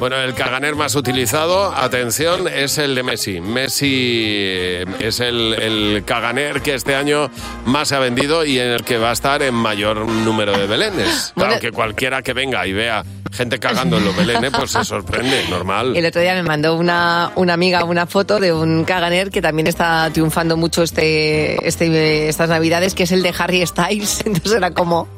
Bueno, 0.00 0.16
el 0.16 0.32
caganer 0.32 0.76
más 0.76 0.94
utilizado, 0.94 1.74
atención, 1.76 2.48
es 2.48 2.78
el 2.78 2.94
de 2.94 3.02
Messi. 3.02 3.42
Messi 3.42 4.32
eh, 4.34 4.86
es 4.98 5.20
el, 5.20 5.52
el 5.52 6.04
caganer 6.06 6.62
que 6.62 6.72
este 6.72 6.94
año 6.94 7.30
más 7.66 7.88
se 7.88 7.96
ha 7.96 7.98
vendido 7.98 8.46
y 8.46 8.58
en 8.58 8.68
el 8.68 8.82
que 8.82 8.96
va 8.96 9.10
a 9.10 9.12
estar 9.12 9.42
en 9.42 9.54
mayor 9.54 10.06
número 10.06 10.56
de 10.58 10.66
belenes. 10.66 11.34
Bueno. 11.36 11.50
Claro 11.50 11.60
que 11.60 11.70
cualquiera 11.70 12.22
que 12.22 12.32
venga 12.32 12.66
y 12.66 12.72
vea 12.72 13.04
gente 13.30 13.58
cagando 13.58 13.98
en 13.98 14.06
los 14.06 14.16
belenes, 14.16 14.50
pues 14.56 14.70
se 14.70 14.84
sorprende, 14.84 15.44
normal. 15.50 15.94
El 15.94 16.06
otro 16.06 16.20
día 16.20 16.34
me 16.34 16.42
mandó 16.44 16.76
una, 16.76 17.32
una 17.36 17.52
amiga 17.52 17.84
una 17.84 18.06
foto 18.06 18.40
de 18.40 18.54
un 18.54 18.84
caganer 18.84 19.30
que 19.30 19.42
también 19.42 19.66
está 19.66 20.08
triunfando 20.12 20.56
mucho 20.56 20.82
este, 20.82 21.66
este, 21.68 22.28
estas 22.28 22.48
navidades, 22.48 22.94
que 22.94 23.02
es 23.02 23.12
el 23.12 23.22
de 23.22 23.34
Harry 23.38 23.66
Styles. 23.66 24.20
Entonces 24.24 24.54
era 24.54 24.70
como, 24.72 25.08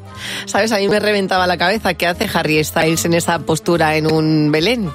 ¿sabes? 0.45 0.71
A 0.71 0.77
mí 0.77 0.87
me 0.87 0.99
reventaba 0.99 1.47
la 1.47 1.57
cabeza. 1.57 1.93
¿Qué 1.93 2.07
hace 2.07 2.29
Harry 2.33 2.63
Styles 2.63 3.05
en 3.05 3.13
esa 3.13 3.39
postura 3.39 3.95
en 3.95 4.11
un 4.11 4.51
Belén? 4.51 4.91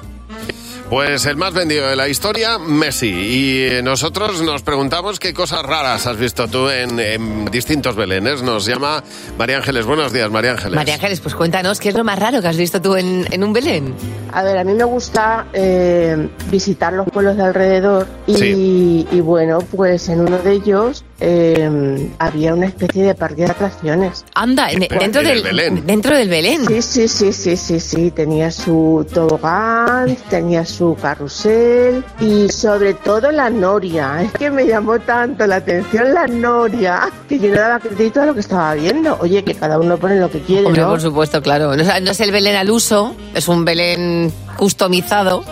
Pues 0.89 1.27
el 1.27 1.35
más 1.37 1.53
vendido 1.53 1.87
de 1.87 1.95
la 1.95 2.07
historia, 2.09 2.57
Messi. 2.57 3.09
Y 3.09 3.83
nosotros 3.83 4.41
nos 4.41 4.63
preguntamos 4.63 5.19
qué 5.19 5.35
cosas 5.35 5.61
raras 5.61 6.07
has 6.07 6.17
visto 6.17 6.47
tú 6.47 6.67
en, 6.67 6.99
en 6.99 7.45
distintos 7.45 7.95
belenes. 7.95 8.41
Nos 8.41 8.65
llama 8.65 9.03
María 9.37 9.57
Ángeles. 9.57 9.85
Buenos 9.85 10.11
días, 10.11 10.31
María 10.31 10.51
Ángeles. 10.53 10.73
María 10.75 10.95
Ángeles, 10.95 11.19
pues 11.19 11.35
cuéntanos, 11.35 11.79
¿qué 11.79 11.89
es 11.89 11.95
lo 11.95 12.03
más 12.03 12.17
raro 12.17 12.41
que 12.41 12.47
has 12.47 12.57
visto 12.57 12.81
tú 12.81 12.95
en, 12.95 13.27
en 13.31 13.43
un 13.43 13.53
Belén? 13.53 13.93
A 14.33 14.41
ver, 14.41 14.57
a 14.57 14.63
mí 14.63 14.73
me 14.73 14.83
gusta 14.83 15.45
eh, 15.53 16.27
visitar 16.49 16.91
los 16.93 17.07
pueblos 17.07 17.37
de 17.37 17.43
alrededor 17.43 18.07
y, 18.25 18.33
Sí. 18.35 19.07
y 19.11 19.19
bueno, 19.21 19.59
pues 19.59 20.09
en 20.09 20.21
uno 20.21 20.39
de 20.39 20.53
ellos 20.53 21.03
eh, 21.19 22.09
había 22.17 22.53
una 22.55 22.65
especie 22.65 23.03
de 23.03 23.13
parque 23.13 23.43
de 23.43 23.51
atracciones. 23.51 24.25
Anda, 24.33 24.71
en- 24.71 24.79
dentro 24.79 25.21
en 25.21 25.27
el 25.27 25.43
del, 25.43 25.43
Belén. 25.43 25.85
dentro 25.85 26.15
del 26.17 26.29
Belén. 26.29 26.65
Sí, 26.65 26.81
sí, 26.81 27.07
sí, 27.07 27.31
sí, 27.33 27.57
sí, 27.57 27.79
sí, 27.79 28.09
tenía 28.11 28.49
su 28.49 29.05
tobogán, 29.13 30.15
tenía 30.29 30.65
su 30.65 30.78
carrusel 31.01 32.03
y 32.19 32.49
sobre 32.49 32.93
todo 32.93 33.31
la 33.31 33.49
noria. 33.49 34.21
Es 34.23 34.31
que 34.33 34.49
me 34.49 34.65
llamó 34.65 34.99
tanto 34.99 35.45
la 35.47 35.57
atención 35.57 36.13
la 36.13 36.27
noria 36.27 37.09
que 37.27 37.39
yo 37.39 37.49
no 37.49 37.55
daba 37.55 37.79
crédito 37.79 38.21
a 38.21 38.25
lo 38.25 38.33
que 38.33 38.39
estaba 38.39 38.73
viendo. 38.75 39.17
Oye, 39.19 39.43
que 39.43 39.55
cada 39.55 39.79
uno 39.79 39.97
pone 39.97 40.19
lo 40.19 40.29
que 40.29 40.39
quiere, 40.41 40.65
Hombre, 40.65 40.81
¿no? 40.81 40.89
por 40.89 41.01
supuesto, 41.01 41.41
claro. 41.41 41.75
No 41.75 42.11
es 42.11 42.19
el 42.19 42.31
Belén 42.31 42.55
al 42.55 42.69
uso, 42.69 43.15
es 43.33 43.47
un 43.47 43.65
Belén 43.65 44.31
customizado. 44.59 45.43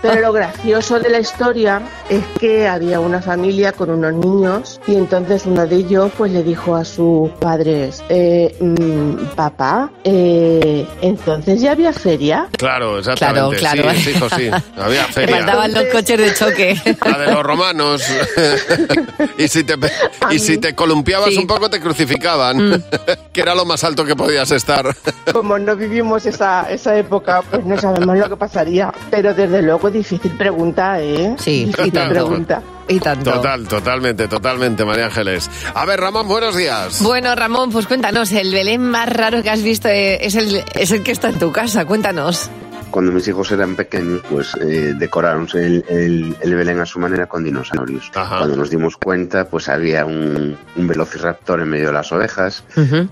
Pero 0.00 0.20
lo 0.20 0.32
gracioso 0.32 1.00
de 1.00 1.10
la 1.10 1.18
historia 1.18 1.82
es 2.08 2.22
que 2.38 2.68
había 2.68 3.00
una 3.00 3.20
familia 3.20 3.72
con 3.72 3.90
unos 3.90 4.14
niños 4.14 4.80
y 4.86 4.94
entonces 4.94 5.46
uno 5.46 5.66
de 5.66 5.74
ellos 5.76 6.12
pues 6.16 6.30
le 6.30 6.44
dijo 6.44 6.76
a 6.76 6.84
sus 6.84 7.28
padres, 7.40 8.04
eh, 8.08 8.56
mm, 8.60 9.34
papá, 9.34 9.90
eh, 10.04 10.86
entonces 11.02 11.60
ya 11.60 11.72
había 11.72 11.92
feria. 11.92 12.46
Claro, 12.56 12.98
exactamente. 13.00 13.56
Claro, 13.56 13.82
claro. 13.82 13.98
Sí, 13.98 14.10
hijo, 14.10 14.28
sí. 14.30 14.48
Había 14.78 15.06
Te 15.06 15.12
feria. 15.12 15.36
faltaban 15.38 15.72
los 15.74 15.84
coches 15.86 16.18
de 16.18 16.34
choque. 16.34 16.96
La 17.04 17.18
de 17.18 17.32
los 17.32 17.42
romanos. 17.42 18.02
y 19.38 19.48
si 19.48 19.64
te, 19.64 19.74
y 20.30 20.38
si 20.38 20.58
te 20.58 20.74
columpiabas 20.74 21.30
Sí. 21.30 21.38
un 21.38 21.48
poco, 21.48 21.68
te 21.68 21.80
crucificaban. 21.80 22.84
que 23.32 23.40
era 23.40 23.54
lo 23.56 23.64
más 23.64 23.82
alto 23.82 24.04
que 24.04 24.14
podías 24.14 24.50
estar. 24.52 24.94
Como 25.32 25.58
no 25.58 25.74
vivimos 25.74 26.24
esa, 26.26 26.70
esa 26.70 26.96
época, 26.96 27.42
pues 27.50 27.64
no 27.66 27.76
sabemos 27.78 28.16
lo 28.16 28.28
que 28.28 28.35
pasaría. 28.36 28.92
Pero 29.10 29.34
desde 29.34 29.62
luego 29.62 29.90
difícil 29.90 30.32
pregunta, 30.32 31.00
¿eh? 31.00 31.34
Sí, 31.38 31.62
y 31.62 31.64
Difícil 31.66 31.92
tanto. 31.92 32.12
pregunta. 32.14 32.62
Y 32.88 33.00
tanto. 33.00 33.32
Total, 33.32 33.66
totalmente, 33.66 34.28
totalmente, 34.28 34.84
María 34.84 35.06
Ángeles. 35.06 35.50
A 35.74 35.84
ver, 35.84 35.98
Ramón, 36.00 36.28
buenos 36.28 36.54
días. 36.56 37.02
Bueno, 37.02 37.34
Ramón, 37.34 37.70
pues 37.72 37.86
cuéntanos, 37.88 38.30
el 38.32 38.52
Belén 38.52 38.80
más 38.82 39.08
raro 39.08 39.42
que 39.42 39.50
has 39.50 39.62
visto 39.62 39.88
eh, 39.88 40.24
es 40.24 40.36
el, 40.36 40.62
es 40.74 40.92
el 40.92 41.02
que 41.02 41.10
está 41.10 41.30
en 41.30 41.38
tu 41.40 41.50
casa, 41.50 41.84
cuéntanos. 41.84 42.48
Cuando 42.90 43.12
mis 43.12 43.26
hijos 43.28 43.50
eran 43.52 43.76
pequeños, 43.76 44.22
pues 44.30 44.54
eh, 44.60 44.94
decoraron 44.96 45.46
el, 45.54 45.84
el, 45.88 46.36
el 46.40 46.54
Belén 46.54 46.80
a 46.80 46.86
su 46.86 46.98
manera 46.98 47.26
con 47.26 47.44
dinosaurios. 47.44 48.10
Cuando 48.12 48.56
nos 48.56 48.70
dimos 48.70 48.96
cuenta, 48.96 49.44
pues 49.48 49.68
había 49.68 50.04
un, 50.06 50.56
un 50.76 50.86
velociraptor 50.86 51.60
en 51.60 51.68
medio 51.68 51.88
de 51.88 51.92
las 51.92 52.10
ovejas, 52.12 52.64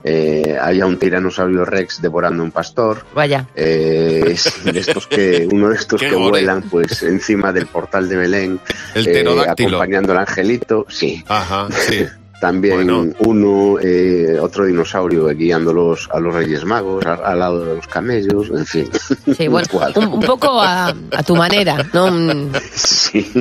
eh, 0.04 0.56
había 0.60 0.86
un 0.86 0.98
tiranosaurio 0.98 1.64
rex 1.64 2.00
devorando 2.00 2.42
un 2.42 2.50
pastor, 2.50 3.04
Vaya. 3.14 3.46
eh, 3.54 4.36
de 4.64 4.78
estos 4.80 5.06
que 5.06 5.48
uno 5.50 5.68
de 5.68 5.76
estos 5.76 6.00
que 6.00 6.10
gore. 6.10 6.30
vuelan 6.30 6.62
pues 6.62 7.02
encima 7.02 7.52
del 7.52 7.66
portal 7.66 8.08
de 8.08 8.16
Belén 8.16 8.60
El 8.94 9.08
eh, 9.08 9.44
acompañando 9.48 10.12
al 10.12 10.18
angelito 10.18 10.86
sí 10.88 11.22
Ajá, 11.28 11.68
sí. 11.70 12.06
También 12.40 13.14
uno, 13.20 13.78
eh, 13.80 14.38
otro 14.40 14.66
dinosaurio 14.66 15.26
guiándolos 15.28 16.08
a 16.12 16.20
los 16.20 16.34
Reyes 16.34 16.64
Magos, 16.64 17.04
al, 17.06 17.24
al 17.24 17.38
lado 17.38 17.64
de 17.64 17.76
los 17.76 17.86
camellos, 17.86 18.48
en 18.50 18.66
fin. 18.66 18.90
Sí, 19.36 19.48
bueno, 19.48 19.66
un, 19.96 20.04
un 20.08 20.20
poco 20.20 20.60
a, 20.60 20.88
a 20.88 21.22
tu 21.22 21.36
manera, 21.36 21.76
¿no? 21.92 22.10
Sí. 22.74 23.32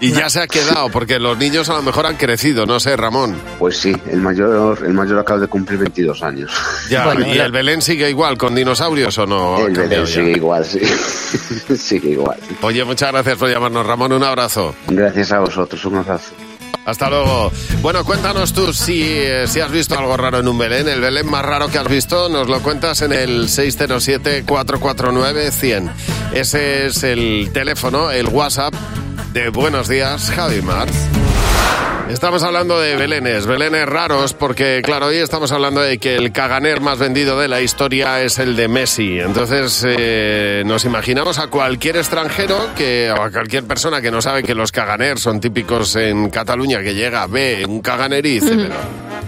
Y 0.00 0.12
ya 0.12 0.30
se 0.30 0.40
ha 0.40 0.46
quedado, 0.46 0.88
porque 0.90 1.18
los 1.18 1.36
niños 1.36 1.68
a 1.68 1.74
lo 1.74 1.82
mejor 1.82 2.06
han 2.06 2.16
crecido, 2.16 2.64
no 2.64 2.80
sé, 2.80 2.96
Ramón. 2.96 3.36
Pues 3.58 3.76
sí, 3.78 3.94
el 4.10 4.20
mayor, 4.20 4.78
el 4.86 4.94
mayor 4.94 5.18
acaba 5.18 5.40
de 5.40 5.48
cumplir 5.48 5.78
22 5.80 6.22
años. 6.22 6.50
Ya, 6.88 7.04
Bueno, 7.04 7.26
¿Y 7.26 7.38
el 7.38 7.52
Belén 7.52 7.82
sigue 7.82 8.08
igual 8.08 8.38
con 8.38 8.54
dinosaurios 8.54 9.18
o 9.18 9.26
no? 9.26 9.58
El 9.66 9.74
Belén 9.74 10.04
ya? 10.04 10.06
sigue 10.06 10.32
igual, 10.32 10.64
sí. 10.64 10.80
sigue 11.76 12.10
igual. 12.10 12.38
Oye, 12.62 12.84
muchas 12.84 13.12
gracias 13.12 13.36
por 13.36 13.50
llamarnos, 13.50 13.84
Ramón. 13.86 14.12
Un 14.12 14.24
abrazo. 14.24 14.74
Gracias 14.88 15.32
a 15.32 15.40
vosotros, 15.40 15.84
un 15.84 15.96
abrazo. 15.96 16.32
Hasta 16.84 17.08
luego. 17.10 17.52
Bueno, 17.82 18.04
cuéntanos 18.04 18.52
tú 18.54 18.72
si, 18.72 19.02
eh, 19.04 19.46
si 19.46 19.60
has 19.60 19.70
visto 19.70 19.98
algo 19.98 20.16
raro 20.16 20.38
en 20.38 20.48
un 20.48 20.56
Belén. 20.56 20.88
El 20.88 21.02
Belén 21.02 21.28
más 21.28 21.44
raro 21.44 21.68
que 21.68 21.76
has 21.78 21.88
visto, 21.88 22.30
nos 22.30 22.48
lo 22.48 22.62
cuentas 22.62 23.02
en 23.02 23.12
el 23.12 23.48
607-449-100. 23.48 25.90
Ese 26.32 26.86
es 26.86 27.02
el 27.02 27.50
teléfono, 27.52 28.10
el 28.10 28.28
WhatsApp 28.28 28.72
de 29.34 29.50
Buenos 29.50 29.88
Días, 29.88 30.30
Javi 30.30 30.62
Mar. 30.62 30.88
Estamos 32.10 32.42
hablando 32.42 32.80
de 32.80 32.96
belenes, 32.96 33.46
belenes 33.46 33.84
raros, 33.84 34.32
porque 34.32 34.80
claro, 34.82 35.08
hoy 35.08 35.16
estamos 35.16 35.52
hablando 35.52 35.82
de 35.82 35.98
que 35.98 36.16
el 36.16 36.32
caganer 36.32 36.80
más 36.80 36.98
vendido 36.98 37.38
de 37.38 37.48
la 37.48 37.60
historia 37.60 38.22
es 38.22 38.38
el 38.38 38.56
de 38.56 38.66
Messi. 38.66 39.20
Entonces 39.20 39.84
eh, 39.86 40.62
nos 40.64 40.86
imaginamos 40.86 41.38
a 41.38 41.48
cualquier 41.48 41.98
extranjero 41.98 42.70
que, 42.74 43.12
o 43.12 43.22
a 43.22 43.30
cualquier 43.30 43.64
persona 43.64 44.00
que 44.00 44.10
no 44.10 44.22
sabe 44.22 44.42
que 44.42 44.54
los 44.54 44.72
caganer 44.72 45.18
son 45.18 45.38
típicos 45.38 45.96
en 45.96 46.30
Cataluña, 46.30 46.57
que 46.66 46.94
llega, 46.94 47.26
ve 47.26 47.64
un 47.66 47.80
caganer 47.80 48.24
y 48.26 48.40
dice, 48.40 48.56
pero 48.56 48.74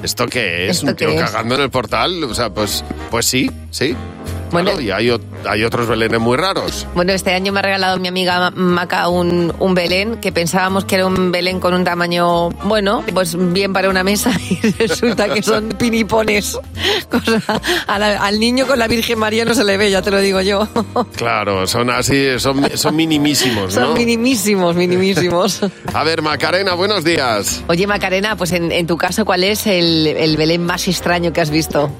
¿esto 0.03 0.27
qué 0.27 0.67
es? 0.67 0.77
¿Esto 0.79 0.89
¿Un 0.89 0.97
tío 0.97 1.09
qué 1.09 1.17
es? 1.17 1.23
cagando 1.23 1.55
en 1.55 1.61
el 1.63 1.71
portal? 1.71 2.25
O 2.25 2.35
sea, 2.35 2.51
pues, 2.51 2.85
pues 3.11 3.27
sí, 3.27 3.51
sí. 3.71 3.95
Bueno. 4.51 4.71
Claro, 4.73 4.83
y 4.83 4.91
hay, 4.91 5.07
ot- 5.09 5.21
hay 5.49 5.65
otros 5.65 5.89
belenes 5.89 6.21
muy 6.21 6.37
raros. 6.37 6.87
Bueno, 6.95 7.13
este 7.13 7.33
año 7.33 7.53
me 7.53 7.61
ha 7.61 7.63
regalado 7.63 7.99
mi 7.99 8.09
amiga 8.09 8.51
Maca 8.51 9.09
un, 9.09 9.53
un 9.59 9.75
Belén 9.75 10.17
que 10.17 10.33
pensábamos 10.33 10.85
que 10.85 10.97
era 10.97 11.07
un 11.07 11.31
Belén 11.33 11.61
con 11.61 11.75
un 11.75 11.85
tamaño, 11.85 12.51
bueno, 12.65 13.05
pues 13.15 13.37
bien 13.53 13.73
para 13.73 13.89
una 13.89 14.03
mesa 14.05 14.33
y 14.51 14.59
resulta 14.73 15.33
que 15.33 15.43
son 15.43 15.69
pinipones. 15.71 16.59
Cosa, 17.11 17.41
a 17.87 17.99
la- 17.99 18.19
al 18.21 18.39
niño 18.41 18.67
con 18.67 18.79
la 18.79 18.87
Virgen 18.89 19.19
María 19.19 19.45
no 19.45 19.55
se 19.55 19.65
le 19.65 19.77
ve, 19.77 19.91
ya 19.91 20.03
te 20.03 20.11
lo 20.11 20.19
digo 20.21 20.41
yo. 20.41 20.69
Claro, 21.17 21.67
son 21.67 21.91
así, 21.91 22.39
son, 22.39 22.65
son 22.77 22.97
minimísimos, 22.97 23.75
¿no? 23.77 23.87
Son 23.87 23.95
minimísimos, 23.95 24.75
minimísimos. 24.77 25.61
A 25.95 26.05
ver, 26.05 26.23
Macarena, 26.23 26.75
buenos 26.75 27.05
días. 27.05 27.63
Oye, 27.69 27.87
Macarena, 27.87 28.37
pues 28.37 28.53
en, 28.53 28.73
en 28.73 28.87
tu 28.87 28.97
caso, 28.97 29.25
¿cuál 29.25 29.45
es 29.45 29.67
el, 29.67 30.07
el 30.07 30.37
Belén 30.37 30.65
más 30.65 30.89
extraño 30.89 31.33
que 31.33 31.41
has 31.41 31.51
visto? 31.51 31.91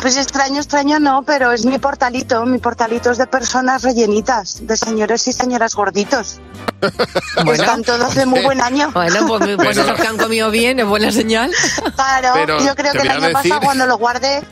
Pues 0.00 0.16
extraño, 0.16 0.58
extraño 0.60 0.98
no, 0.98 1.22
pero 1.22 1.52
es 1.52 1.64
mi 1.64 1.78
portalito. 1.78 2.44
Mi 2.46 2.58
portalito 2.58 3.10
es 3.10 3.18
de 3.18 3.26
personas 3.26 3.82
rellenitas, 3.82 4.66
de 4.66 4.76
señores 4.76 5.26
y 5.28 5.32
señoras 5.32 5.74
gorditos. 5.74 6.40
Están 7.52 7.82
todos 7.82 8.14
de 8.14 8.26
muy 8.26 8.42
buen 8.42 8.60
año. 8.60 8.90
Bueno, 8.92 9.26
pues, 9.26 9.40
pues 9.56 9.56
Pero- 9.56 9.70
esos 9.82 10.00
que 10.00 10.06
han 10.08 10.16
comido 10.18 10.50
bien, 10.50 10.80
es 10.80 10.86
buena 10.86 11.10
señal. 11.12 11.50
Claro, 11.94 12.30
Pero 12.34 12.64
yo 12.64 12.74
creo 12.74 12.92
que 12.92 12.98
el 13.02 13.10
año 13.10 13.20
decir- 13.28 13.32
pasado 13.32 13.60
cuando 13.60 13.86
los 13.86 13.98
guardé 13.98 14.42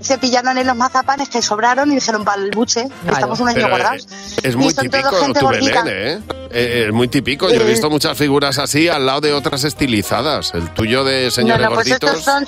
se 0.00 0.18
pillaron 0.18 0.58
en 0.58 0.66
los 0.66 0.76
mazapanes 0.76 1.28
que 1.28 1.40
sobraron 1.42 1.90
y 1.92 1.94
dijeron 1.96 2.24
para 2.24 2.42
el 2.42 2.50
buche, 2.50 2.88
estamos 3.08 3.38
un 3.40 3.48
año 3.48 3.56
Pero, 3.56 3.68
guardados. 3.68 4.06
eh, 4.10 4.40
Es 4.42 4.54
Y 4.54 4.56
muy 4.56 4.72
son 4.74 4.88
todo 4.90 5.00
típico 5.02 5.16
gente 5.22 5.40
tu 5.40 5.46
gordita. 5.46 5.82
Belén, 5.84 6.18
¿eh? 6.30 6.34
Eh, 6.50 6.84
Es 6.88 6.92
muy 6.92 7.08
típico. 7.08 7.48
Yo 7.48 7.54
he 7.60 7.64
Eh. 7.64 7.64
visto 7.70 7.88
muchas 7.88 8.16
figuras 8.18 8.58
así 8.58 8.88
al 8.88 9.06
lado 9.06 9.20
de 9.22 9.32
otras 9.32 9.64
estilizadas. 9.64 10.52
El 10.54 10.68
tuyo 10.70 11.04
de 11.04 11.26
No, 11.26 11.30
señores 11.30 11.62
no, 11.68 11.74
pues 11.74 11.88
gorditos. 11.88 12.18
estos 12.18 12.24
son, 12.24 12.46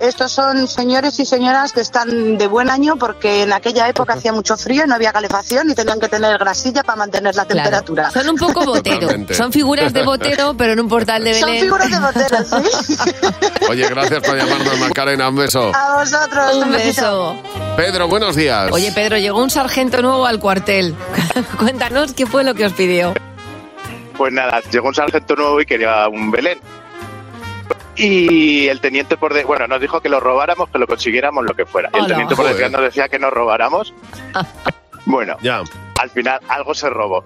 estos 0.00 0.32
son 0.32 0.66
señores 0.66 1.18
y 1.20 1.26
señoras 1.26 1.72
que 1.72 1.80
están 1.80 2.38
de 2.38 2.46
buen 2.46 2.70
año 2.70 2.96
porque 2.96 3.42
en 3.42 3.52
aquella 3.52 3.88
época 3.88 4.14
hacía 4.14 4.32
mucho 4.32 4.56
frío, 4.56 4.86
no 4.86 4.94
había 4.94 5.12
calefacción 5.12 5.70
y 5.70 5.74
tenían 5.74 6.00
que 6.00 6.08
tener 6.08 6.38
grasilla 6.38 6.82
para 6.82 6.96
mantener 6.96 7.34
la 7.36 7.44
Claro. 7.44 7.62
temperatura. 7.70 8.10
Son 8.10 8.28
un 8.28 8.36
poco 8.36 8.64
botero. 8.64 9.00
Totalmente. 9.00 9.34
Son 9.34 9.52
figuras 9.52 9.92
de 9.92 10.02
botero, 10.02 10.54
pero 10.56 10.72
en 10.72 10.80
un 10.80 10.88
portal 10.88 11.22
de 11.24 11.34
Son 11.34 11.48
Belén. 11.48 11.64
figuras 11.64 11.90
de 11.90 12.00
botero, 12.00 12.44
sí. 12.44 13.06
Oye, 13.70 13.88
gracias 13.88 14.20
por 14.22 14.36
llamarnos, 14.36 14.78
Macarena. 14.78 15.28
Un 15.28 15.36
beso. 15.36 15.70
A 15.74 15.96
vosotros, 15.98 16.54
Un 16.56 16.72
besito. 16.72 17.34
beso. 17.34 17.36
Pedro, 17.76 18.08
buenos 18.08 18.36
días. 18.36 18.70
Oye, 18.72 18.90
Pedro, 18.92 19.18
llegó 19.18 19.40
un 19.42 19.50
sargento 19.50 20.00
nuevo 20.02 20.26
al 20.26 20.38
cuartel. 20.40 20.94
Cuéntanos 21.58 22.12
qué 22.14 22.26
fue 22.26 22.42
lo 22.44 22.54
que 22.54 22.66
os 22.66 22.72
pidió. 22.72 23.12
Pues 24.16 24.32
nada, 24.32 24.60
llegó 24.70 24.88
un 24.88 24.94
sargento 24.94 25.34
nuevo 25.36 25.60
y 25.60 25.66
quería 25.66 26.08
un 26.08 26.30
Belén. 26.30 26.58
Y 28.00 28.68
el 28.68 28.80
teniente 28.80 29.16
por 29.16 29.34
de, 29.34 29.44
bueno, 29.44 29.66
nos 29.66 29.80
dijo 29.80 30.00
que 30.00 30.08
lo 30.08 30.20
robáramos, 30.20 30.70
que 30.70 30.78
lo 30.78 30.86
consiguiéramos, 30.86 31.44
lo 31.44 31.54
que 31.54 31.66
fuera. 31.66 31.90
Y 31.92 31.96
el 31.98 32.04
Hola. 32.04 32.08
teniente 32.14 32.34
por 32.36 32.46
detrás 32.48 32.70
nos 32.72 32.82
decía 32.82 33.08
que 33.08 33.18
nos 33.18 33.32
robáramos. 33.32 33.92
Bueno, 35.06 35.36
Ya. 35.42 35.62
al 36.00 36.10
final 36.10 36.40
algo 36.48 36.74
se 36.74 36.88
robó. 36.90 37.24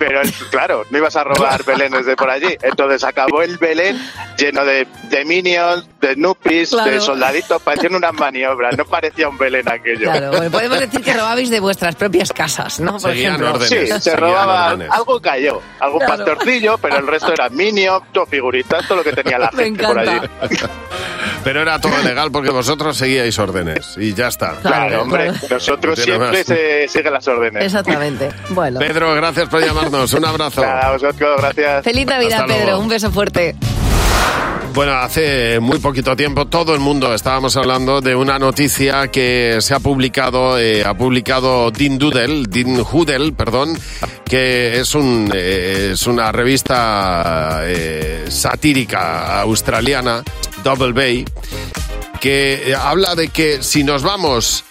Pero 0.00 0.22
claro, 0.50 0.86
no 0.88 0.96
ibas 0.96 1.14
a 1.14 1.24
robar 1.24 1.62
Belenes 1.62 2.06
de 2.06 2.16
por 2.16 2.30
allí. 2.30 2.56
Entonces 2.62 3.04
acabó 3.04 3.42
el 3.42 3.58
Belén 3.58 4.00
lleno 4.38 4.64
de, 4.64 4.86
de 5.10 5.24
minions, 5.26 5.86
de 6.00 6.14
Snoopys, 6.14 6.70
Claro. 6.70 6.90
de 6.90 7.00
soldaditos, 7.02 7.60
parecían 7.60 7.94
unas 7.96 8.14
maniobras. 8.14 8.78
No 8.78 8.86
parecía 8.86 9.28
un 9.28 9.36
Belén 9.36 9.68
aquello. 9.68 10.10
Claro, 10.10 10.30
bueno, 10.30 10.50
podemos 10.50 10.80
decir 10.80 11.02
que 11.02 11.12
robabais 11.12 11.50
de 11.50 11.60
vuestras 11.60 11.96
propias 11.96 12.32
casas, 12.32 12.80
¿no? 12.80 12.92
Por 12.92 13.02
Seguían 13.10 13.34
ejemplo. 13.34 13.52
órdenes. 13.60 13.90
Sí, 13.94 14.00
se 14.00 14.16
robaba 14.16 14.68
órdenes. 14.72 14.88
algo 14.90 15.20
cayó, 15.20 15.60
algún 15.78 15.98
Claro. 16.00 16.16
pastorcillo, 16.24 16.78
pero 16.78 16.96
el 16.96 17.06
resto 17.06 17.34
era 17.34 17.50
minion, 17.50 18.02
todo 18.10 18.24
figuritas, 18.24 18.88
todo 18.88 18.96
lo 18.98 19.04
que 19.04 19.12
tenía 19.12 19.38
la 19.38 19.50
Me 19.52 19.64
gente 19.64 19.84
por 19.84 19.98
allí. 19.98 20.18
Pero 21.44 21.62
era 21.62 21.80
todo 21.80 21.96
legal 22.02 22.30
porque 22.30 22.50
vosotros 22.50 22.96
seguíais 22.96 23.38
órdenes. 23.38 23.96
Y 23.96 24.14
ya 24.14 24.28
está. 24.28 24.56
Claro, 24.62 25.02
hombre, 25.02 25.32
nosotros 25.48 25.98
No 25.98 26.04
siempre 26.04 26.44
se 26.44 26.88
siguen 26.88 27.12
las 27.12 27.26
órdenes. 27.28 27.64
Exactamente. 27.64 28.30
Bueno. 28.50 28.80
Pedro, 28.80 29.14
gracias 29.14 29.48
por 29.48 29.64
llamarnos. 29.64 30.12
Un 30.12 30.24
abrazo. 30.24 30.64
A 30.64 30.92
vosotros, 30.92 31.40
gracias. 31.40 31.84
Feliz 31.84 32.06
Navidad. 32.06 32.46
Pedro. 32.46 32.78
Un 32.80 32.88
beso 32.88 33.10
fuerte. 33.10 33.54
Bueno, 34.72 34.92
hace 34.92 35.58
muy 35.58 35.78
poquito 35.80 36.14
tiempo 36.14 36.46
todo 36.46 36.74
el 36.74 36.80
mundo 36.80 37.12
estábamos 37.12 37.56
hablando 37.56 38.00
de 38.00 38.14
una 38.14 38.38
noticia 38.38 39.08
que 39.08 39.58
se 39.60 39.74
ha 39.74 39.80
publicado, 39.80 40.58
eh, 40.58 40.84
ha 40.84 40.94
publicado 40.94 41.72
Dean 41.72 41.98
Doodle, 41.98 42.44
Dean 42.48 42.80
Hoodle, 42.80 43.32
perdón, 43.32 43.76
que 44.24 44.78
es 44.78 44.94
un 44.94 45.30
eh, 45.34 45.90
es 45.94 46.06
una 46.06 46.30
revista 46.30 47.62
eh, 47.64 48.26
satírica 48.28 49.40
australiana, 49.40 50.22
Double 50.62 50.92
Bay, 50.92 51.24
que 52.20 52.74
habla 52.78 53.16
de 53.16 53.28
que 53.28 53.62
si 53.64 53.82
nos 53.82 54.04
vamos 54.04 54.64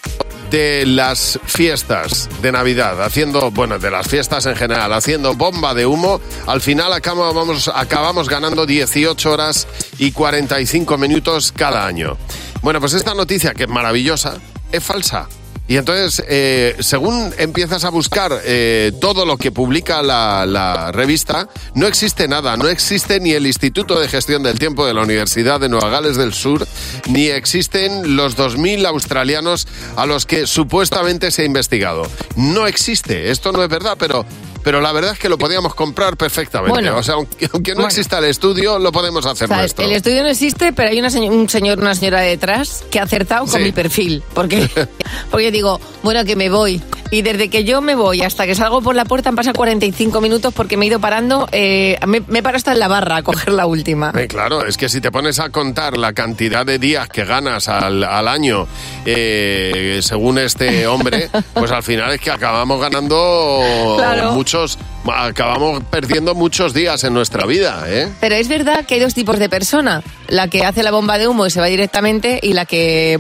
de 0.49 0.85
las 0.85 1.39
fiestas 1.45 2.29
de 2.41 2.51
Navidad, 2.51 3.01
haciendo, 3.03 3.51
bueno, 3.51 3.79
de 3.79 3.91
las 3.91 4.07
fiestas 4.07 4.45
en 4.45 4.55
general, 4.55 4.91
haciendo 4.93 5.33
bomba 5.33 5.73
de 5.73 5.85
humo, 5.85 6.19
al 6.47 6.61
final 6.61 6.93
acabamos, 6.93 7.69
acabamos 7.73 8.29
ganando 8.29 8.65
18 8.65 9.31
horas 9.31 9.67
y 9.97 10.11
45 10.11 10.97
minutos 10.97 11.51
cada 11.55 11.85
año. 11.85 12.17
Bueno, 12.61 12.79
pues 12.79 12.93
esta 12.93 13.13
noticia, 13.13 13.53
que 13.53 13.63
es 13.63 13.69
maravillosa, 13.69 14.37
es 14.71 14.83
falsa. 14.83 15.27
Y 15.69 15.77
entonces, 15.77 16.25
eh, 16.27 16.75
según 16.79 17.31
empiezas 17.37 17.83
a 17.83 17.89
buscar 17.89 18.41
eh, 18.43 18.91
todo 18.99 19.23
lo 19.23 19.37
que 19.37 19.51
publica 19.51 20.01
la, 20.01 20.47
la 20.47 20.91
revista, 20.91 21.47
no 21.75 21.85
existe 21.85 22.27
nada. 22.27 22.57
No 22.57 22.67
existe 22.67 23.19
ni 23.19 23.33
el 23.33 23.45
Instituto 23.45 23.99
de 23.99 24.07
Gestión 24.07 24.41
del 24.41 24.57
Tiempo 24.57 24.87
de 24.87 24.95
la 24.95 25.03
Universidad 25.03 25.59
de 25.59 25.69
Nueva 25.69 25.89
Gales 25.89 26.17
del 26.17 26.33
Sur, 26.33 26.67
ni 27.07 27.27
existen 27.27 28.15
los 28.15 28.35
2.000 28.35 28.83
australianos 28.87 29.67
a 29.95 30.07
los 30.07 30.25
que 30.25 30.47
supuestamente 30.47 31.29
se 31.29 31.43
ha 31.43 31.45
investigado. 31.45 32.01
No 32.35 32.65
existe. 32.65 33.29
Esto 33.29 33.51
no 33.51 33.61
es 33.61 33.69
verdad, 33.69 33.95
pero... 33.99 34.25
Pero 34.63 34.81
la 34.81 34.91
verdad 34.91 35.13
es 35.13 35.19
que 35.19 35.29
lo 35.29 35.37
podíamos 35.37 35.73
comprar 35.75 36.17
perfectamente. 36.17 36.71
Bueno. 36.71 36.97
o 36.97 37.03
sea, 37.03 37.15
aunque, 37.15 37.49
aunque 37.53 37.71
no 37.71 37.77
Bueno. 37.77 37.87
exista 37.89 38.19
el 38.19 38.25
estudio, 38.25 38.77
lo 38.79 38.91
podemos 38.91 39.25
hacer 39.25 39.47
sea, 39.47 39.57
nuestro. 39.57 39.85
el 39.85 39.91
estudio 39.93 40.21
no 40.23 40.29
existe, 40.29 40.73
pero 40.73 40.89
hay 40.89 40.99
una 40.99 41.09
seño- 41.09 41.31
un 41.31 41.47
señor, 41.49 41.79
una 41.79 41.95
señora 41.95 42.19
detrás 42.21 42.83
que 42.91 42.99
ha 42.99 43.03
acertado 43.03 43.45
con 43.45 43.53
Sí. 43.59 43.59
mi 43.63 43.71
perfil. 43.71 44.21
Porque, 44.33 44.69
porque 45.31 45.51
digo, 45.51 45.79
bueno, 46.03 46.23
que 46.25 46.35
me 46.35 46.49
voy. 46.49 46.81
Y 47.11 47.23
desde 47.23 47.49
que 47.49 47.63
yo 47.63 47.81
me 47.81 47.95
voy 47.95 48.21
hasta 48.21 48.45
que 48.45 48.53
salgo 48.53 48.81
por 48.83 48.95
la 48.95 49.03
puerta 49.05 49.29
han 49.29 49.35
pasado 49.35 49.55
45 49.55 50.21
minutos 50.21 50.53
porque 50.53 50.77
me 50.77 50.85
he 50.85 50.89
ido 50.89 50.99
parando. 50.99 51.47
eh, 51.51 51.97
me, 52.05 52.21
me 52.27 52.43
paro 52.43 52.57
hasta 52.57 52.71
en 52.73 52.79
la 52.79 52.87
barra 52.87 53.17
a 53.17 53.23
coger 53.23 53.51
la 53.53 53.65
última. 53.65 54.11
Eh, 54.15 54.27
claro, 54.27 54.63
es 54.65 54.77
que 54.77 54.89
si 54.89 55.01
te 55.01 55.11
pones 55.11 55.39
a 55.39 55.49
contar 55.49 55.97
la 55.97 56.13
cantidad 56.13 56.65
de 56.65 56.77
días 56.77 57.09
que 57.09 57.25
ganas 57.25 57.67
al, 57.67 58.03
al 58.03 58.27
año, 58.27 58.67
eh, 59.05 59.99
según 60.03 60.37
este 60.37 60.85
hombre, 60.85 61.29
pues 61.55 61.71
al 61.71 61.81
final 61.83 62.11
es 62.13 62.21
que 62.21 62.29
acabamos 62.31 62.79
ganando 62.79 63.61
Claro. 63.97 64.31
Muchos, 64.53 64.79
acabamos 65.13 65.83
perdiendo 65.91 66.33
muchos 66.33 66.73
días 66.73 67.03
en 67.03 67.13
nuestra 67.13 67.45
vida, 67.45 67.83
¿eh? 67.87 68.09
Pero 68.19 68.33
es 68.33 68.47
verdad 68.47 68.83
que 68.85 68.95
hay 68.95 68.99
dos 68.99 69.13
tipos 69.13 69.37
de 69.37 69.47
persona. 69.47 70.01
La 70.27 70.47
que 70.47 70.65
hace 70.65 70.81
la 70.81 70.89
bomba 70.89 71.19
de 71.19 71.27
humo 71.27 71.45
y 71.45 71.51
se 71.51 71.59
va 71.59 71.67
directamente 71.67 72.39
y 72.41 72.53
la 72.53 72.65
que 72.65 73.19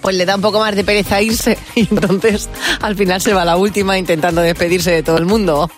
pues 0.00 0.16
le 0.16 0.26
da 0.26 0.34
un 0.34 0.42
poco 0.42 0.58
más 0.58 0.74
de 0.74 0.82
pereza 0.84 1.22
irse 1.22 1.56
y 1.76 1.82
entonces 1.82 2.48
al 2.82 2.96
final 2.96 3.22
se 3.22 3.32
va 3.32 3.44
la 3.44 3.56
última 3.56 3.96
intentando 3.98 4.40
despedirse 4.42 4.90
de 4.90 5.02
todo 5.04 5.16
el 5.18 5.26
mundo. 5.26 5.70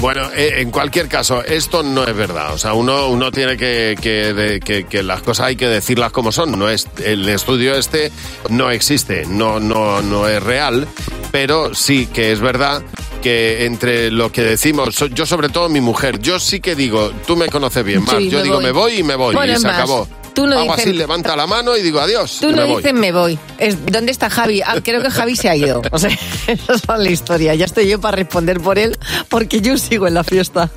Bueno, 0.00 0.28
eh, 0.34 0.54
en 0.56 0.72
cualquier 0.72 1.06
caso, 1.06 1.44
esto 1.44 1.84
no 1.84 2.02
es 2.04 2.16
verdad. 2.16 2.52
O 2.52 2.58
sea, 2.58 2.72
uno, 2.74 3.06
uno 3.08 3.30
tiene 3.30 3.56
que, 3.56 3.96
que, 4.00 4.58
que- 4.64 4.84
que 4.86 5.02
las 5.04 5.22
cosas 5.22 5.46
hay 5.46 5.56
que 5.56 5.68
decirlas 5.68 6.10
como 6.10 6.32
son. 6.32 6.58
No 6.58 6.68
es, 6.68 6.88
el 7.04 7.28
estudio 7.28 7.76
este 7.76 8.10
no 8.48 8.72
existe, 8.72 9.24
no, 9.26 9.60
no, 9.60 10.02
no 10.02 10.26
es 10.26 10.42
real, 10.42 10.88
pero 11.30 11.72
sí 11.76 12.06
que 12.06 12.32
es 12.32 12.40
verdad 12.40 12.82
que 13.22 13.64
entre 13.64 14.10
lo 14.10 14.30
que 14.30 14.42
decimos, 14.42 14.94
so- 14.94 15.06
yo 15.06 15.24
sobre 15.24 15.48
todo 15.48 15.70
mi 15.70 15.80
mujer, 15.80 16.18
yo 16.20 16.38
sí 16.38 16.60
que 16.60 16.74
digo, 16.74 17.10
tú 17.26 17.36
me 17.36 17.48
conoces 17.48 17.82
bien, 17.84 18.04
Mar, 18.04 18.18
Sí, 18.18 18.28
yo 18.28 18.38
me 18.38 18.44
digo 18.44 18.56
voy. 18.56 18.64
me 18.64 18.70
voy 18.72 18.92
y 18.98 19.02
me 19.02 19.14
voy 19.14 19.34
Bueno, 19.34 19.54
y 19.54 19.56
se 19.56 19.66
más, 19.66 19.76
acabó. 19.78 20.06
tú 20.34 20.46
no 20.46 20.58
Hago 20.58 20.72
dices- 20.74 20.86
así, 20.88 20.92
levanta 20.92 21.34
la 21.36 21.46
mano 21.46 21.76
y 21.76 21.82
digo 21.82 22.00
adiós. 22.00 22.38
Tú 22.40 22.50
no 22.50 22.56
me 22.58 22.64
voy. 22.64 22.76
dices 22.82 22.92
me 22.94 23.12
voy. 23.12 23.38
Es, 23.58 23.76
¿Dónde 23.86 24.12
está 24.12 24.28
Javi? 24.28 24.60
Ah, 24.62 24.74
creo 24.82 25.00
que 25.02 25.10
Javi 25.10 25.36
se 25.36 25.48
ha 25.48 25.56
ido. 25.56 25.80
O 25.90 25.98
sea, 25.98 26.10
esa 26.46 26.72
es 26.74 26.82
la 26.98 27.10
historia. 27.10 27.54
Ya 27.54 27.64
estoy 27.64 27.88
yo 27.88 28.00
para 28.00 28.16
responder 28.16 28.60
por 28.60 28.78
él 28.78 28.98
porque 29.28 29.60
yo 29.60 29.78
sigo 29.78 30.06
en 30.08 30.14
la 30.14 30.24
fiesta. 30.24 30.68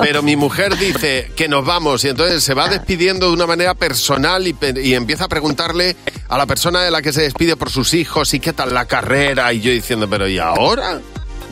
Pero 0.00 0.22
mi 0.22 0.36
mujer 0.44 0.76
dice 0.76 1.30
que 1.34 1.48
nos 1.48 1.64
vamos 1.64 2.04
y 2.04 2.08
entonces 2.08 2.42
se 2.44 2.54
va 2.54 2.68
despidiendo 2.68 3.28
de 3.28 3.32
una 3.32 3.46
manera 3.46 3.74
personal 3.74 4.46
y, 4.46 4.54
y 4.82 4.94
empieza 4.94 5.24
a 5.24 5.28
preguntarle 5.28 5.96
a 6.28 6.36
la 6.36 6.46
persona 6.46 6.82
de 6.82 6.90
la 6.90 7.00
que 7.02 7.12
se 7.12 7.22
despide 7.22 7.56
por 7.56 7.70
sus 7.70 7.94
hijos 7.94 8.34
y 8.34 8.40
qué 8.40 8.52
tal 8.52 8.74
la 8.74 8.84
carrera 8.86 9.52
y 9.52 9.60
yo 9.60 9.70
diciendo, 9.70 10.08
pero 10.10 10.28
¿y 10.28 10.38
ahora? 10.38 11.00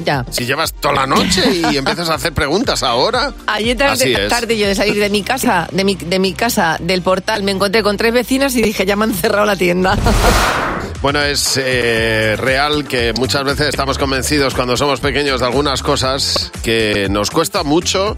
Ya. 0.04 0.24
Si 0.30 0.46
llevas 0.46 0.72
toda 0.72 0.94
la 0.94 1.06
noche 1.06 1.42
y 1.70 1.76
empiezas 1.76 2.08
a 2.08 2.14
hacer 2.14 2.32
preguntas 2.32 2.82
ahora. 2.82 3.32
Ayer 3.46 3.76
tarde, 3.76 4.28
tarde 4.28 4.58
yo 4.58 4.66
de 4.66 4.74
salir 4.74 4.98
de 4.98 5.10
mi 5.10 5.22
casa, 5.22 5.68
de 5.70 5.84
mi, 5.84 5.94
de 5.94 6.18
mi 6.18 6.32
casa, 6.32 6.76
del 6.80 7.02
portal, 7.02 7.42
me 7.42 7.52
encontré 7.52 7.82
con 7.82 7.96
tres 7.96 8.12
vecinas 8.12 8.54
y 8.56 8.62
dije, 8.62 8.84
ya 8.86 8.96
me 8.96 9.04
han 9.04 9.14
cerrado 9.14 9.46
la 9.46 9.56
tienda. 9.56 9.96
Bueno, 11.02 11.20
es 11.20 11.58
eh, 11.60 12.36
real 12.38 12.86
que 12.86 13.12
muchas 13.14 13.42
veces 13.42 13.68
estamos 13.70 13.98
convencidos 13.98 14.54
cuando 14.54 14.76
somos 14.76 15.00
pequeños 15.00 15.40
de 15.40 15.46
algunas 15.46 15.82
cosas 15.82 16.52
que 16.62 17.08
nos 17.10 17.32
cuesta 17.32 17.64
mucho, 17.64 18.16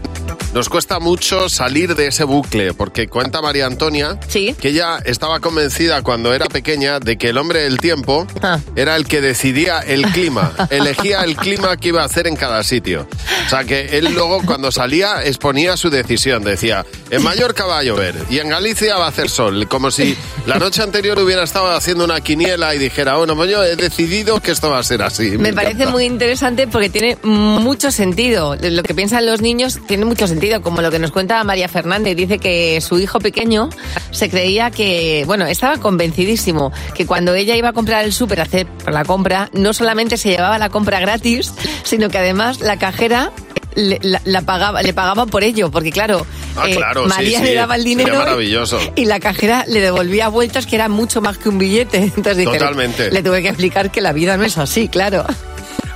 nos 0.53 0.69
cuesta 0.69 0.99
mucho 0.99 1.49
salir 1.49 1.95
de 1.95 2.07
ese 2.07 2.25
bucle, 2.25 2.75
porque 2.75 3.07
cuenta 3.07 3.41
María 3.41 3.65
Antonia 3.65 4.19
que 4.53 4.69
ella 4.69 4.99
estaba 5.03 5.39
convencida 5.39 6.03
cuando 6.03 6.31
era 6.31 6.45
pequeña 6.45 6.99
de 6.99 7.17
que 7.17 7.29
el 7.29 7.39
hombre 7.39 7.61
del 7.61 7.79
tiempo 7.79 8.27
Ah. 8.43 8.59
era 8.75 8.95
el 8.95 9.07
que 9.07 9.19
decidía 9.19 9.79
el 9.79 10.03
clima, 10.11 10.53
elegía 10.69 11.21
el 11.21 11.35
clima 11.35 11.77
que 11.77 11.87
iba 11.87 12.03
a 12.03 12.05
hacer 12.05 12.27
en 12.27 12.35
cada 12.35 12.63
sitio. 12.63 13.07
O 13.47 13.49
sea 13.49 13.63
que 13.63 13.97
él 13.97 14.13
luego 14.13 14.43
cuando 14.45 14.71
salía 14.71 15.23
exponía 15.23 15.75
su 15.75 15.89
decisión, 15.89 16.43
decía, 16.43 16.85
en 17.09 17.23
Mallorca 17.23 17.65
va 17.65 17.79
a 17.79 17.83
llover 17.83 18.15
y 18.29 18.37
en 18.37 18.49
Galicia 18.49 18.95
va 18.97 19.05
a 19.05 19.09
hacer 19.09 19.29
sol, 19.29 19.67
como 19.67 19.89
si 19.89 20.15
la 20.45 20.59
noche 20.59 20.83
anterior 20.83 21.17
hubiera 21.19 21.43
estado 21.43 21.71
haciendo 21.71 22.03
una 22.05 22.21
quiniela 22.21 22.74
y 22.75 22.77
dijera, 22.77 23.15
bueno, 23.17 23.35
pues 23.35 23.49
yo 23.49 23.63
he 23.63 23.75
decidido 23.75 24.39
que 24.39 24.51
esto 24.51 24.69
va 24.69 24.79
a 24.79 24.83
ser 24.83 25.01
así. 25.01 25.37
Me 25.37 25.53
parece 25.53 25.87
muy 25.87 26.05
interesante 26.05 26.67
porque 26.67 26.89
tiene 26.89 27.17
mucho 27.23 27.91
sentido. 27.91 28.55
Lo 28.55 28.83
que 28.83 28.93
piensan 28.93 29.25
los 29.25 29.41
niños 29.41 29.79
tiene 29.87 30.05
mucho 30.05 30.27
sentido, 30.27 30.61
como 30.61 30.81
lo 30.81 30.91
que 30.91 30.99
nos 30.99 31.11
cuenta 31.11 31.43
María 31.43 31.67
Fernández. 31.67 32.15
Dice 32.15 32.37
que 32.39 32.79
su 32.81 32.99
hijo 32.99 33.19
pequeño 33.19 33.69
se 34.11 34.29
creía 34.29 34.71
que, 34.71 35.23
bueno, 35.25 35.45
estaba 35.45 35.77
convencidísimo 35.77 36.71
que 36.93 37.05
cuando 37.05 37.33
ella 37.33 37.55
iba 37.55 37.69
a 37.69 37.73
comprar 37.73 38.05
el 38.05 38.13
súper, 38.13 38.39
a 38.39 38.43
hacer 38.43 38.67
la 38.91 39.03
compra, 39.05 39.49
no 39.53 39.73
solamente 39.73 40.17
se 40.17 40.29
llevaba 40.29 40.57
la 40.57 40.69
compra 40.69 40.99
gratis, 40.99 41.53
sino 41.83 42.09
que 42.09 42.17
además 42.17 42.59
la 42.59 42.77
cajera 42.77 43.31
le, 43.75 43.99
la- 44.01 44.21
la 44.25 44.41
pagaba, 44.41 44.81
le 44.81 44.93
pagaba 44.93 45.25
por 45.25 45.43
ello, 45.43 45.69
porque 45.71 45.91
claro, 45.91 46.25
Ah, 46.57 46.69
eh, 46.69 46.75
claro, 46.75 47.03
sí, 47.03 47.09
María 47.09 47.39
sí, 47.39 47.45
le 47.45 47.53
daba 47.55 47.75
el 47.75 47.83
dinero 47.83 48.15
maravilloso. 48.17 48.79
y 48.95 49.05
la 49.05 49.19
cajera 49.19 49.65
le 49.67 49.81
devolvía 49.81 50.29
vueltas 50.29 50.65
que 50.65 50.75
era 50.75 50.87
mucho 50.89 51.21
más 51.21 51.37
que 51.37 51.49
un 51.49 51.57
billete. 51.57 51.97
Entonces 52.15 52.37
dije, 52.37 52.57
Totalmente. 52.57 53.11
le 53.11 53.21
tuve 53.23 53.41
que 53.41 53.49
explicar 53.49 53.91
que 53.91 54.01
la 54.01 54.13
vida 54.13 54.37
no 54.37 54.43
es 54.43 54.57
así, 54.57 54.87
claro. 54.87 55.25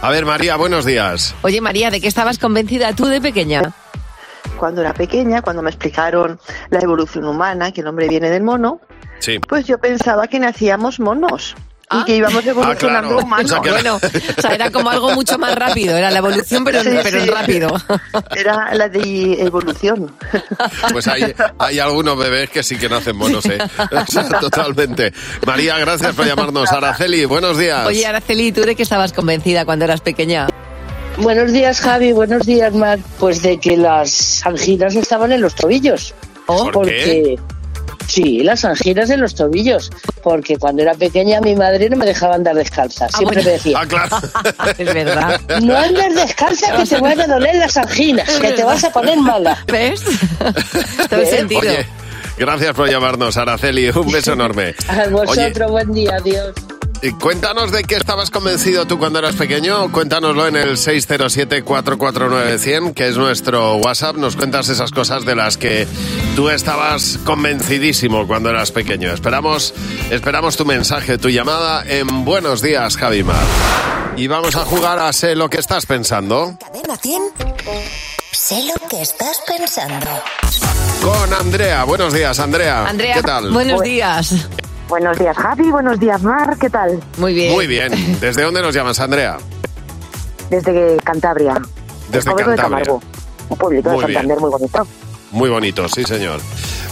A 0.01 0.09
ver, 0.11 0.25
María, 0.25 0.55
buenos 0.55 0.85
días. 0.85 1.35
Oye, 1.41 1.61
María, 1.61 1.91
¿de 1.91 1.99
qué 2.01 2.07
estabas 2.07 2.39
convencida 2.39 2.93
tú 2.93 3.05
de 3.05 3.19
pequeña? 3.21 3.73
Cuando 4.57 4.81
era 4.81 4.93
pequeña, 4.93 5.41
cuando 5.41 5.61
me 5.61 5.69
explicaron 5.69 6.39
la 6.69 6.79
evolución 6.79 7.25
humana, 7.25 7.71
que 7.71 7.81
el 7.81 7.87
hombre 7.87 8.07
viene 8.07 8.29
del 8.29 8.43
mono, 8.43 8.81
Sí. 9.19 9.39
pues 9.39 9.65
yo 9.67 9.77
pensaba 9.79 10.27
que 10.27 10.39
nacíamos 10.39 10.99
monos 10.99 11.55
y 11.91 12.03
que 12.05 12.15
íbamos 12.17 12.45
evolucionando 12.45 13.09
claro. 13.09 13.25
humanos. 13.25 13.51
O 13.51 13.53
sea 13.55 13.61
que- 13.61 13.71
Bueno, 13.71 13.95
o 14.37 14.41
sea, 14.41 14.53
era 14.53 14.69
como 14.71 14.89
algo 14.89 15.11
mucho 15.13 15.37
más 15.37 15.55
rápido, 15.55 15.97
era 15.97 16.11
la 16.11 16.19
evolución, 16.19 16.63
pero, 16.63 16.83
Sí, 16.83 16.89
pero 17.03 17.21
sí. 17.21 17.29
rápido. 17.29 17.69
Era 18.35 18.73
la 18.75 18.87
de 18.89 19.41
evolución. 19.41 20.11
Pues 20.91 21.07
hay, 21.07 21.33
hay 21.57 21.79
algunos 21.79 22.17
bebés 22.17 22.49
que 22.49 22.63
sí 22.63 22.77
que 22.77 22.89
nacen 22.89 23.15
monos, 23.15 23.45
¿eh? 23.45 23.57
O 23.91 24.11
sea, 24.11 24.27
totalmente. 24.39 25.13
María, 25.45 25.77
gracias 25.77 26.15
por 26.15 26.25
llamarnos. 26.25 26.71
Araceli, 26.71 27.25
buenos 27.25 27.57
días. 27.57 27.85
Oye, 27.85 28.05
Araceli, 28.05 28.51
¿tú 28.51 28.61
de 28.61 28.75
qué 28.75 28.83
estabas 28.83 29.13
convencida 29.13 29.65
cuando 29.65 29.85
eras 29.85 30.01
pequeña? 30.01 30.47
Buenos 31.17 31.51
días, 31.51 31.81
Javi. 31.81 32.11
Buenos 32.13 32.45
días, 32.45 32.73
Mar. 32.73 32.99
Pues 33.19 33.41
de 33.41 33.59
que 33.59 33.77
las 33.77 34.45
anginas 34.45 34.95
estaban 34.95 35.31
en 35.31 35.41
los 35.41 35.53
tobillos. 35.55 36.13
¿Por 36.45 36.71
porque 36.71 37.37
sí, 38.09 38.43
las 38.43 38.65
anginas 38.65 39.09
en 39.09 39.21
los 39.21 39.35
tobillos. 39.35 39.89
Porque 40.21 40.57
cuando 40.57 40.81
era 40.81 40.93
pequeña 40.93 41.39
mi 41.41 41.55
madre 41.55 41.89
no 41.89 41.97
me 41.97 42.05
dejaba 42.05 42.35
andar 42.35 42.55
descalza. 42.55 43.07
Siempre 43.09 43.43
me 43.43 43.51
decía. 43.51 43.79
Ah, 43.79 43.85
claro. 43.85 44.17
es 44.77 44.93
verdad. 44.93 45.39
No 45.61 45.77
andes 45.77 46.15
descalza 46.15 46.75
que 46.75 46.85
te 46.85 46.99
van 46.99 47.21
a 47.21 47.27
doler 47.27 47.55
las 47.55 47.77
anginas, 47.77 48.29
que 48.39 48.51
te 48.51 48.63
vas 48.63 48.83
a 48.83 48.91
poner 48.91 49.17
mala. 49.17 49.63
¿Ves? 49.67 50.03
Todo 51.09 51.21
el 51.21 51.27
sentido. 51.27 51.61
Oye, 51.61 51.85
gracias 52.37 52.73
por 52.73 52.89
llamarnos, 52.89 53.37
Araceli. 53.37 53.89
Un 53.89 54.11
beso 54.11 54.33
enorme. 54.33 54.75
A 54.87 55.07
vosotros, 55.07 55.37
Oye, 55.37 55.65
buen 55.67 55.93
día, 55.93 56.15
adiós. 56.15 56.53
Y 57.01 57.11
cuéntanos 57.13 57.71
de 57.71 57.83
qué 57.83 57.95
estabas 57.95 58.29
convencido 58.29 58.85
tú 58.85 58.99
cuando 58.99 59.19
eras 59.19 59.35
pequeño. 59.35 59.89
Cuéntanoslo 59.91 60.47
en 60.47 60.55
el 60.57 60.77
607-449-100, 60.77 62.93
que 62.93 63.07
es 63.07 63.15
nuestro 63.17 63.75
WhatsApp. 63.75 64.17
Nos 64.17 64.35
cuentas 64.35 64.67
esas 64.69 64.91
cosas 64.91 65.23
de 65.25 65.35
las 65.35 65.57
que 65.57 65.87
tú 66.35 66.49
estabas 66.49 67.17
convencidísimo 67.23 68.27
cuando 68.27 68.49
eras 68.49 68.71
pequeño. 68.71 69.13
Esperamos, 69.13 69.73
esperamos 70.11 70.57
tu 70.57 70.65
mensaje, 70.65 71.17
tu 71.17 71.29
llamada 71.29 71.83
en 71.87 72.25
Buenos 72.25 72.61
Días, 72.61 72.97
Javimar. 72.97 73.45
Y 74.17 74.27
vamos 74.27 74.55
a 74.55 74.65
jugar 74.65 74.99
a 74.99 75.13
Sé 75.13 75.35
lo 75.35 75.49
que 75.49 75.59
estás 75.59 75.85
pensando. 75.85 76.57
Cadena 76.59 76.97
100. 76.97 77.21
Sé 78.31 78.63
lo 78.65 78.87
que 78.89 79.01
estás 79.01 79.41
pensando. 79.47 80.07
Con 81.01 81.33
Andrea. 81.33 81.85
Buenos 81.85 82.13
días, 82.13 82.37
Andrea. 82.39 82.85
Andrea, 82.85 83.15
¿Qué 83.15 83.23
tal? 83.23 83.51
buenos 83.51 83.81
días. 83.81 84.35
Buenos 84.89 85.19
días, 85.19 85.37
Javi. 85.37 85.69
Buenos 85.71 85.99
días, 85.99 86.21
Mar. 86.23 86.57
¿Qué 86.59 86.69
tal? 86.69 86.99
Muy 87.17 87.33
bien. 87.33 87.53
Muy 87.53 87.67
bien. 87.67 87.91
¿Desde 88.19 88.41
dónde 88.41 88.61
nos 88.61 88.73
llamas, 88.73 88.99
Andrea? 88.99 89.37
Desde 90.49 90.97
Cantabria. 91.03 91.53
Desde 92.11 92.31
Gobierno 92.31 92.51
de 92.53 92.57
Cantabria. 92.57 92.85
Camargo. 92.85 93.03
Un 93.49 93.57
pueblito 93.57 93.89
Muy 93.91 93.99
de 93.99 94.05
Santander 94.13 94.37
bien. 94.37 94.41
muy 94.41 94.49
bonito. 94.51 94.87
Muy 95.31 95.49
bonito, 95.49 95.87
sí, 95.87 96.03
señor. 96.03 96.41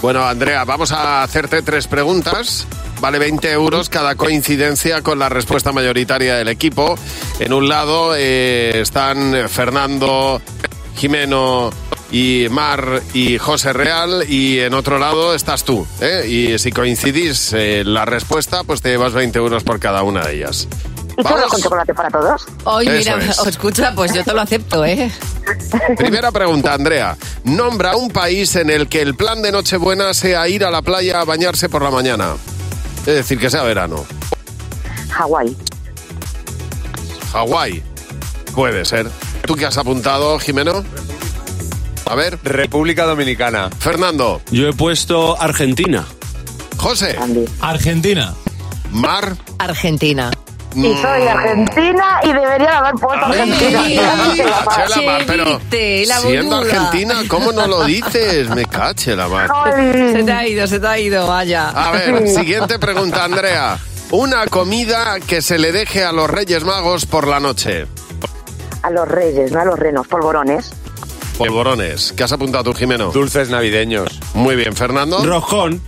Bueno, 0.02 0.24
Andrea, 0.28 0.64
vamos 0.64 0.92
a 0.92 1.24
hacerte 1.24 1.64
tres 1.64 1.88
preguntas. 1.88 2.68
Vale 3.02 3.18
20 3.18 3.52
euros 3.52 3.90
cada 3.90 4.16
coincidencia 4.16 5.02
con 5.02 5.18
la 5.18 5.30
respuesta 5.30 5.72
mayoritaria 5.72 6.36
del 6.36 6.48
equipo. 6.50 6.96
En 7.40 7.52
un 7.54 7.68
lado 7.68 8.14
eh, 8.16 8.80
están 8.82 9.34
Fernando, 9.50 10.40
Jimeno 10.96 11.72
y 12.12 12.48
Mar 12.50 13.02
y 13.14 13.38
José 13.38 13.74
Real 13.74 14.24
y 14.28 14.60
en 14.60 14.74
otro 14.74 14.98
lado 15.00 15.34
estás 15.36 15.64
tú. 15.64 15.86
¿eh? 16.02 16.26
Y 16.28 16.60
si 16.60 16.72
coincidís 16.72 17.52
eh, 17.54 17.84
la 17.86 18.06
respuesta, 18.06 18.64
pues 18.64 18.82
te 18.82 18.90
llevas 18.90 19.14
20 19.14 19.38
euros 19.40 19.64
por 19.64 19.80
cada 19.80 20.04
una 20.04 20.22
de 20.26 20.38
ellas. 20.38 20.68
¿Y 21.18 21.24
churros 21.24 21.48
con 21.48 21.62
chocolate 21.62 21.94
para 21.96 22.10
todos? 22.10 22.46
Hoy, 22.66 22.88
Eso 22.88 23.18
mira, 23.18 23.32
es. 23.32 23.40
o 23.40 23.46
escucha, 23.50 23.92
pues 23.96 24.14
yo 24.14 24.24
te 24.24 24.34
lo 24.34 24.42
acepto, 24.42 24.86
¿eh? 24.86 25.12
Primera 25.98 26.32
pregunta, 26.32 26.74
Andrea. 26.74 27.18
Nombra 27.44 27.96
un 27.96 28.10
país 28.12 28.56
en 28.56 28.70
el 28.70 28.88
que 28.88 29.02
el 29.02 29.16
plan 29.16 29.42
de 29.42 29.52
Nochebuena 29.52 30.14
sea 30.14 30.48
ir 30.48 30.64
a 30.64 30.70
la 30.70 30.82
playa 30.84 31.22
a 31.22 31.26
bañarse 31.26 31.70
por 31.70 31.82
la 31.82 31.90
mañana. 31.90 32.36
Es 33.00 33.16
decir, 33.16 33.40
que 33.40 33.50
sea 33.50 33.64
verano. 33.64 34.06
Hawái. 35.10 35.58
Hawái. 37.32 37.84
Puede 38.54 38.86
ser. 38.86 39.10
¿Tú 39.46 39.56
qué 39.56 39.66
has 39.66 39.78
apuntado, 39.78 40.38
Jimeno? 40.40 40.84
A 42.10 42.16
ver. 42.16 42.40
República 42.44 43.06
Dominicana. 43.06 43.70
Fernando. 43.70 44.42
Yo 44.52 44.68
he 44.68 44.74
puesto 44.74 45.40
Argentina. 45.40 46.06
José. 46.78 47.18
Argentina. 47.62 48.34
Mar. 48.92 49.36
Argentina. 49.60 50.32
Y 50.76 50.94
soy 51.02 51.28
argentina 51.28 52.20
y 52.24 52.34
debería 52.34 52.78
haber 52.78 52.94
puesto 52.96 53.26
Argentina. 53.26 53.82
Cache 54.76 54.90
la 54.90 55.02
mar, 55.02 55.24
pero 55.26 55.60
siendo 56.22 56.58
argentina, 56.58 57.16
¿cómo 57.28 57.52
no 57.52 57.66
lo 57.66 57.84
dices? 57.84 58.50
Me 58.50 58.66
cache 58.66 59.16
la 59.16 59.28
mar. 59.28 59.50
Se 60.14 60.24
te 60.24 60.32
ha 60.32 60.48
ido, 60.48 60.68
se 60.68 60.80
te 60.80 60.88
ha 60.88 61.00
ido, 61.00 61.26
vaya. 61.26 61.70
A 61.70 61.92
ver, 61.92 62.28
siguiente 62.28 62.78
pregunta, 62.78 63.24
Andrea. 63.24 63.80
Una 64.12 64.46
comida 64.46 65.20
que 65.20 65.42
se 65.42 65.58
le 65.58 65.72
deje 65.72 66.04
a 66.04 66.12
los 66.12 66.30
Reyes 66.30 66.64
Magos 66.64 67.06
por 67.06 67.28
la 67.28 67.40
noche. 67.40 67.88
A 68.84 68.90
los 68.92 69.08
reyes, 69.08 69.52
no 69.52 69.60
a 69.60 69.66
los 69.66 69.80
renos, 69.80 70.08
polvorones. 70.08 70.72
Polvorones. 71.38 72.14
¿Qué 72.18 72.24
has 72.24 72.32
apuntado 72.32 72.64
tú, 72.66 72.74
Jimeno? 72.74 73.12
Dulces 73.12 73.50
navideños. 73.50 74.20
Muy 74.34 74.56
bien, 74.56 74.76
Fernando. 74.76 75.24
Roscón. 75.24 75.82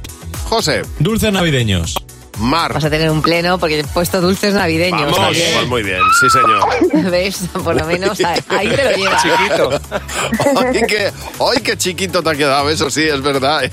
José. 0.48 0.84
Dulces 1.00 1.34
navideños. 1.34 1.96
Mar. 2.38 2.74
Vas 2.74 2.86
a 2.86 2.90
tener 2.90 3.10
un 3.10 3.22
pleno 3.22 3.58
porque 3.58 3.80
he 3.80 3.84
puesto 3.84 4.22
dulces 4.22 4.54
navideños. 4.54 5.12
Vamos, 5.12 5.38
pues 5.38 5.68
muy 5.68 5.84
bien, 5.84 6.02
sí 6.20 6.28
señor. 6.30 7.10
¿Ves? 7.12 7.44
Por 7.64 7.76
lo 7.76 7.86
menos 7.86 8.20
ahí, 8.22 8.40
ahí 8.48 8.70
te 8.70 8.84
lo 8.84 8.92
llevas. 8.98 9.24
Chiquito. 9.24 9.70
Ay, 10.60 10.82
qué, 10.88 11.12
ay, 11.40 11.62
qué 11.62 11.78
chiquito 11.78 12.24
te 12.24 12.30
ha 12.30 12.36
quedado, 12.36 12.70
eso 12.70 12.90
sí, 12.90 13.04
es 13.04 13.22
verdad. 13.22 13.70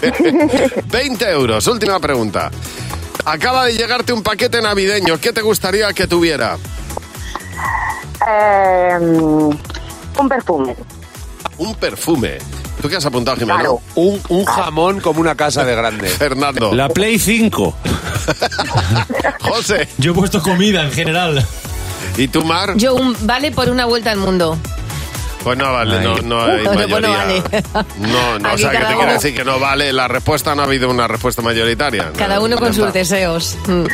20 0.86 1.30
euros, 1.30 1.66
última 1.66 1.98
pregunta. 1.98 2.50
Acaba 3.24 3.66
de 3.66 3.74
llegarte 3.74 4.12
un 4.12 4.22
paquete 4.22 4.60
navideño, 4.60 5.18
¿qué 5.18 5.32
te 5.32 5.42
gustaría 5.42 5.92
que 5.92 6.06
tuviera? 6.06 6.58
Eh, 8.28 8.98
un 9.00 10.28
perfume. 10.28 10.76
Un 11.60 11.74
perfume. 11.74 12.38
¿Tú 12.80 12.88
qué 12.88 12.96
has 12.96 13.04
apuntado, 13.04 13.36
Jimeno? 13.36 13.58
Claro. 13.58 13.80
Un, 13.94 14.18
un 14.30 14.46
jamón 14.46 14.98
como 15.00 15.20
una 15.20 15.34
casa 15.34 15.62
de 15.62 15.76
grande. 15.76 16.08
Fernando. 16.18 16.72
La 16.72 16.88
Play 16.88 17.18
5. 17.18 17.76
José. 19.40 19.86
Yo 19.98 20.12
he 20.12 20.14
puesto 20.14 20.42
comida 20.42 20.82
en 20.84 20.90
general. 20.90 21.46
¿Y 22.16 22.28
tú, 22.28 22.42
Mar? 22.46 22.72
Yo 22.76 22.94
un 22.94 23.14
vale 23.26 23.50
por 23.50 23.68
una 23.68 23.84
vuelta 23.84 24.10
al 24.10 24.16
mundo. 24.16 24.56
Pues 25.42 25.56
no 25.56 25.72
vale, 25.72 26.00
no, 26.00 26.16
no 26.18 26.42
hay 26.44 26.64
Pues 26.64 26.78
no 26.78 26.86
mayoría. 26.86 27.08
vale. 27.10 27.42
No, 27.98 28.38
no, 28.38 28.48
o 28.48 28.52
Aquí 28.52 28.62
sea, 28.62 28.70
que 28.72 28.76
cada 28.76 28.88
te 28.88 28.94
quiere 28.94 29.02
uno- 29.04 29.12
decir 29.12 29.34
que 29.34 29.44
no 29.44 29.58
vale 29.58 29.92
la 29.92 30.06
respuesta, 30.08 30.54
no 30.54 30.62
ha 30.62 30.64
habido 30.66 30.90
una 30.90 31.08
respuesta 31.08 31.40
mayoritaria. 31.42 32.10
Cada 32.16 32.36
No, 32.36 32.42
uno 32.44 32.56
ya 32.56 32.60
con 32.60 32.70
está. 32.70 32.84
sus 32.84 32.92
deseos. 32.92 33.58
Mm. 33.66 33.84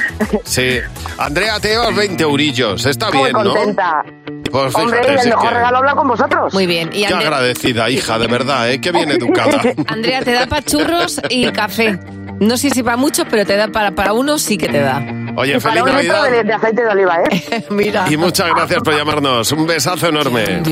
Sí. 0.45 0.79
Andrea, 1.19 1.61
te 1.61 1.69
llevas 1.69 1.95
20 1.95 2.23
eurillos, 2.23 2.85
está 2.85 3.11
Muy 3.11 3.19
bien, 3.23 3.33
¿no? 3.33 3.45
contenta. 3.55 4.05
Pues 4.51 4.75
Hombre, 4.75 4.99
fíjate, 5.01 5.13
el 5.15 5.21
sí 5.21 5.29
mejor 5.29 5.49
que- 5.49 5.55
regalo 5.55 5.77
habla 5.79 5.95
con 5.95 6.09
vosotros. 6.09 6.55
Muy 6.55 6.67
bien. 6.67 6.89
Y 6.93 7.05
Qué 7.07 7.15
Ande- 7.15 7.23
agradecida, 7.25 7.91
hija, 7.91 8.19
de 8.19 8.27
verdad, 8.27 8.71
¿eh? 8.71 8.81
Qué 8.81 8.91
bien 8.93 9.11
educada. 9.13 9.61
Andrea, 9.87 10.23
te 10.23 10.33
da 10.33 10.47
para 10.47 10.63
churros 10.63 11.21
y 11.29 11.47
café. 11.53 11.99
No 12.41 12.57
sé 12.57 12.71
si 12.71 12.83
para 12.83 12.97
muchos, 12.97 13.27
pero 13.31 13.47
te 13.47 13.57
da 13.57 13.69
para, 13.69 13.93
para 13.93 14.13
uno, 14.13 14.39
sí 14.39 14.59
que 14.59 14.69
te 14.69 14.81
da. 14.81 15.01
Oye, 15.37 15.57
Y 15.57 15.61
para 15.61 15.75
feliz 15.85 15.93
Navidad. 15.93 16.31
de, 16.31 16.45
de 16.45 16.53
aceite 16.55 16.83
de 16.83 16.89
oliva, 16.89 17.19
¿eh? 17.23 17.65
Mira. 17.71 18.07
Y 18.11 18.17
muchas 18.17 18.49
gracias 18.55 18.83
por 18.83 18.97
llamarnos. 18.97 19.53
Un 19.53 19.67
besazo 19.67 20.09
enorme. 20.09 20.63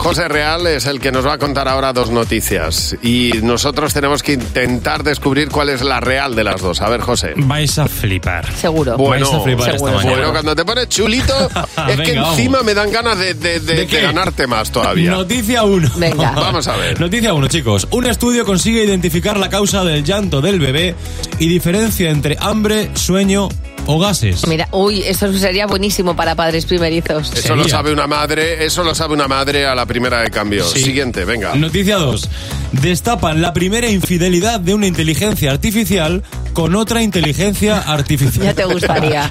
José 0.00 0.28
Real 0.28 0.66
es 0.66 0.86
el 0.86 0.98
que 0.98 1.12
nos 1.12 1.26
va 1.26 1.34
a 1.34 1.38
contar 1.38 1.68
ahora 1.68 1.92
dos 1.92 2.10
noticias 2.10 2.96
y 3.02 3.32
nosotros 3.42 3.92
tenemos 3.92 4.22
que 4.22 4.32
intentar 4.32 5.02
descubrir 5.04 5.50
cuál 5.50 5.68
es 5.68 5.82
la 5.82 6.00
real 6.00 6.34
de 6.34 6.42
las 6.42 6.62
dos. 6.62 6.80
A 6.80 6.88
ver, 6.88 7.02
José. 7.02 7.34
Vais 7.36 7.78
a 7.78 7.86
flipar. 7.86 8.50
Seguro. 8.56 8.96
Bueno, 8.96 9.26
Vais 9.30 9.38
a 9.40 9.44
flipar 9.44 9.66
esta 9.68 9.78
seguro. 9.78 9.92
mañana. 9.98 10.16
Bueno, 10.16 10.32
cuando 10.32 10.56
te 10.56 10.64
pones 10.64 10.88
chulito, 10.88 11.34
es 11.88 11.96
que 11.96 11.96
Venga, 11.96 12.22
vamos. 12.22 12.38
encima 12.38 12.62
me 12.62 12.72
dan 12.72 12.90
ganas 12.90 13.18
de, 13.18 13.34
de- 13.34 13.60
de- 13.60 13.84
de 13.86 14.00
ganarte 14.00 14.46
más 14.46 14.72
todavía. 14.72 15.10
Noticia 15.10 15.64
1. 15.64 15.90
Venga. 15.96 16.30
Vamos 16.34 16.66
a 16.66 16.76
ver. 16.76 16.98
Noticia 16.98 17.34
1, 17.34 17.48
chicos. 17.48 17.86
Un 17.90 18.06
estudio 18.06 18.46
consigue 18.46 18.82
identificar 18.84 19.36
la 19.36 19.50
causa 19.50 19.84
del 19.84 20.02
llanto 20.02 20.40
del 20.40 20.58
bebé 20.60 20.94
y 21.38 21.46
diferencia 21.48 22.08
entre 22.10 22.38
hambre, 22.40 22.90
sueño 22.94 23.48
o 23.86 23.98
gases. 23.98 24.46
Mira, 24.46 24.68
uy, 24.72 25.02
eso 25.02 25.32
sería 25.32 25.66
buenísimo 25.66 26.14
para 26.14 26.34
padres 26.34 26.66
primerizos. 26.66 27.32
Eso 27.32 27.56
lo 27.56 27.68
sabe 27.68 27.92
una 27.92 28.06
madre, 28.06 28.64
eso 28.64 28.84
lo 28.84 28.94
sabe 28.94 29.14
una 29.14 29.28
madre 29.28 29.66
a 29.66 29.74
la 29.74 29.86
primera 29.86 30.22
de 30.22 30.30
cambio. 30.30 30.64
Sí. 30.64 30.82
Siguiente, 30.82 31.24
venga. 31.24 31.54
Noticia 31.54 31.96
2. 31.96 32.28
Destapan 32.72 33.42
la 33.42 33.52
primera 33.52 33.88
infidelidad 33.88 34.60
de 34.60 34.74
una 34.74 34.86
inteligencia 34.86 35.50
artificial 35.50 36.22
con 36.52 36.74
otra 36.76 37.02
inteligencia 37.02 37.78
artificial. 37.80 38.44
Ya 38.46 38.54
te 38.54 38.64
gustaría. 38.64 39.30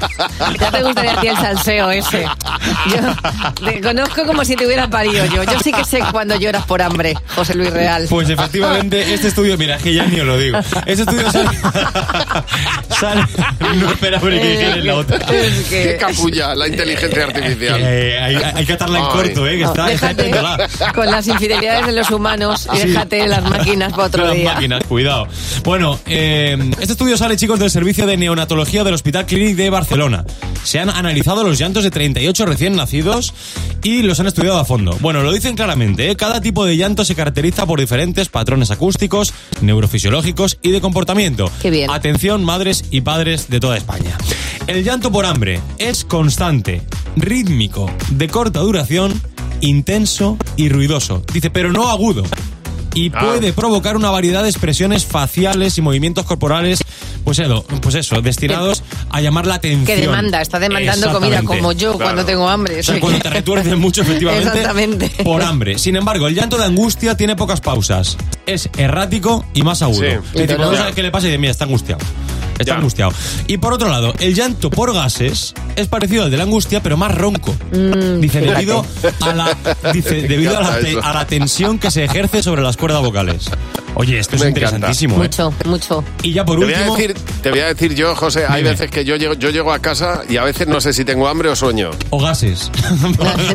Ya 0.59 0.71
te 0.71 0.83
gustaría 0.83 1.13
a 1.13 1.21
ti 1.21 1.27
el 1.27 1.35
salseo 1.37 1.91
ese. 1.91 2.25
Yo 2.87 3.65
te 3.65 3.81
conozco 3.81 4.25
como 4.25 4.43
si 4.43 4.55
te 4.55 4.65
hubiera 4.65 4.89
parido 4.89 5.25
yo. 5.27 5.43
Yo 5.43 5.59
sí 5.63 5.71
que 5.71 5.83
sé 5.85 5.99
cuando 6.11 6.35
lloras 6.37 6.65
por 6.65 6.81
hambre, 6.81 7.15
José 7.35 7.55
Luis 7.55 7.71
Real. 7.71 8.07
Pues 8.09 8.29
efectivamente, 8.29 9.13
este 9.13 9.29
estudio, 9.29 9.57
mira, 9.57 9.77
es 9.77 9.83
que 9.83 9.93
ya 9.93 10.05
ni 10.05 10.19
os 10.19 10.27
lo 10.27 10.37
digo. 10.37 10.57
Este 10.85 11.03
estudio 11.03 11.31
sale. 11.31 11.49
sale 12.89 13.21
no 13.77 13.91
espera 13.91 14.19
porque 14.19 14.39
tienes 14.39 14.83
la 14.83 14.95
otra. 14.95 15.17
Es 15.17 15.67
que- 15.69 15.83
Qué 15.83 15.97
capulla, 15.97 16.53
la 16.55 16.67
inteligencia 16.67 17.23
artificial. 17.23 17.79
Eh, 17.83 18.19
hay, 18.19 18.35
hay 18.55 18.65
que 18.65 18.73
atarla 18.73 18.99
en 18.99 19.05
Ay. 19.05 19.11
corto, 19.11 19.47
eh, 19.47 19.57
que 19.57 19.63
está, 19.63 19.91
está 19.91 20.93
con 20.93 21.05
las 21.05 21.27
infidelidades 21.27 21.85
de 21.85 21.91
los 21.93 22.09
humanos 22.11 22.67
y 22.73 22.77
Sí. 22.77 22.87
déjate 22.89 23.27
las 23.29 23.43
máquinas 23.49 23.91
para 23.91 24.03
otro 24.07 24.25
Las 24.25 24.35
día. 24.35 24.53
máquinas, 24.53 24.83
cuidado. 24.85 25.27
Bueno, 25.63 25.99
eh, 26.05 26.57
este 26.79 26.93
estudio 26.93 27.17
sale, 27.17 27.37
chicos, 27.37 27.59
del 27.59 27.69
servicio 27.69 28.05
de 28.05 28.17
neonatología 28.17 28.83
del 28.83 28.93
Hospital 28.93 29.25
Clínic 29.25 29.55
de 29.55 29.69
Barcelona. 29.69 30.25
Se 30.63 30.79
han 30.79 30.89
analizado 30.89 31.43
los 31.43 31.57
llantos 31.57 31.83
de 31.83 31.91
38 31.91 32.45
recién 32.45 32.75
nacidos 32.75 33.33
y 33.83 34.01
los 34.01 34.19
han 34.19 34.27
estudiado 34.27 34.59
a 34.59 34.65
fondo. 34.65 34.97
Bueno, 34.99 35.23
lo 35.23 35.31
dicen 35.31 35.55
claramente, 35.55 36.09
¿eh? 36.11 36.15
cada 36.15 36.41
tipo 36.41 36.65
de 36.65 36.75
llanto 36.75 37.05
se 37.05 37.15
caracteriza 37.15 37.65
por 37.65 37.79
diferentes 37.79 38.27
patrones 38.29 38.71
acústicos, 38.71 39.33
neurofisiológicos 39.61 40.57
y 40.61 40.71
de 40.71 40.81
comportamiento. 40.81 41.49
Qué 41.61 41.69
bien. 41.69 41.89
Atención, 41.89 42.43
madres 42.43 42.85
y 42.91 43.01
padres 43.01 43.49
de 43.49 43.59
toda 43.59 43.77
España. 43.77 44.17
El 44.67 44.83
llanto 44.83 45.11
por 45.11 45.25
hambre 45.25 45.59
es 45.77 46.03
constante, 46.03 46.81
rítmico, 47.15 47.89
de 48.11 48.27
corta 48.27 48.59
duración, 48.59 49.19
intenso 49.61 50.37
y 50.57 50.69
ruidoso. 50.69 51.23
Dice, 51.33 51.49
pero 51.49 51.71
no 51.71 51.89
agudo 51.89 52.23
y 53.05 53.11
Ah. 53.13 53.19
puede 53.19 53.53
provocar 53.53 53.95
una 53.95 54.09
variedad 54.09 54.43
de 54.43 54.49
expresiones 54.49 55.05
faciales 55.05 55.77
y 55.77 55.81
movimientos 55.81 56.25
corporales, 56.25 56.79
pues 57.23 57.39
eso, 57.39 57.63
pues 57.81 57.95
eso 57.95 58.21
destinados 58.21 58.83
a 59.09 59.21
llamar 59.21 59.45
la 59.47 59.55
atención. 59.55 59.85
Que 59.85 59.97
demanda, 59.97 60.41
está 60.41 60.59
demandando 60.59 61.11
comida 61.11 61.41
como 61.43 61.71
yo 61.71 61.91
Claro. 61.93 62.05
cuando 62.05 62.25
tengo 62.25 62.47
hambre. 62.49 62.79
O 62.79 62.83
sea, 62.83 62.95
Sí. 62.95 63.01
cuando 63.01 63.19
te 63.19 63.29
retuerces 63.29 63.77
mucho, 63.77 64.01
efectivamente, 64.03 64.47
Exactamente. 64.49 65.09
por 65.23 65.41
hambre. 65.41 65.77
Sin 65.79 65.95
embargo, 65.95 66.27
el 66.27 66.35
llanto 66.35 66.57
de 66.57 66.65
angustia 66.65 67.15
tiene 67.15 67.35
pocas 67.35 67.61
pausas. 67.61 68.17
Es 68.45 68.69
errático 68.77 69.45
y 69.53 69.63
más 69.63 69.81
agudo. 69.81 69.99
Sí. 70.01 70.05
Es 70.07 70.33
decir, 70.33 70.55
cuando 70.55 70.71
no 70.71 70.77
sabes 70.77 70.95
qué 70.95 71.03
le 71.03 71.11
pasa 71.11 71.27
y 71.27 71.29
dices, 71.29 71.39
mira, 71.39 71.51
está 71.51 71.65
angustiado. 71.65 72.01
Está 72.59 72.73
Ya. 72.73 72.77
angustiado. 72.77 73.11
Y 73.47 73.57
por 73.57 73.73
otro 73.73 73.89
lado, 73.89 74.13
el 74.19 74.35
llanto 74.35 74.69
por 74.69 74.93
gases 74.93 75.53
es 75.75 75.87
parecido 75.87 76.25
al 76.25 76.31
de 76.31 76.37
la 76.37 76.43
angustia, 76.43 76.83
pero 76.83 76.97
más 76.97 77.15
ronco. 77.15 77.55
Mm, 77.71 78.19
dice, 78.19 78.41
debido 78.41 78.85
a 79.21 79.33
la, 79.33 79.57
dice, 79.93 80.21
debido 80.23 80.57
a 80.57 80.61
la, 80.61 80.79
te- 80.79 80.99
a 81.01 81.13
la 81.13 81.25
tensión 81.25 81.79
que 81.79 81.89
se 81.89 82.03
ejerce 82.03 82.43
sobre 82.43 82.61
las 82.61 82.77
cuerdas 82.77 83.01
vocales. 83.01 83.49
Oye, 83.95 84.19
esto 84.19 84.35
es 84.35 84.41
Me 84.43 84.49
encanta. 84.49 84.67
interesantísimo. 84.67 85.15
¿eh? 85.15 85.17
Mucho, 85.17 85.53
mucho. 85.65 86.03
Y 86.21 86.31
ya 86.33 86.45
por 86.45 86.59
Te 86.59 86.65
voy, 86.65 86.73
a 86.73 86.77
último. 86.77 86.95
decir, 86.95 87.15
te 87.41 87.49
voy 87.49 87.59
a 87.59 87.65
decir 87.67 87.95
yo, 87.95 88.15
José, 88.15 88.45
hay 88.47 88.57
Dime. 88.57 88.69
veces 88.71 88.91
que 88.91 89.03
yo 89.03 89.15
llego, 89.15 89.33
yo 89.33 89.49
llego 89.49 89.73
a 89.73 89.79
casa 89.79 90.21
y 90.29 90.37
a 90.37 90.43
veces 90.43 90.67
no 90.67 90.79
sé 90.79 90.93
si 90.93 91.03
tengo 91.03 91.27
hambre 91.27 91.49
o 91.49 91.55
sueño. 91.55 91.89
O 92.11 92.19
gases. 92.21 92.71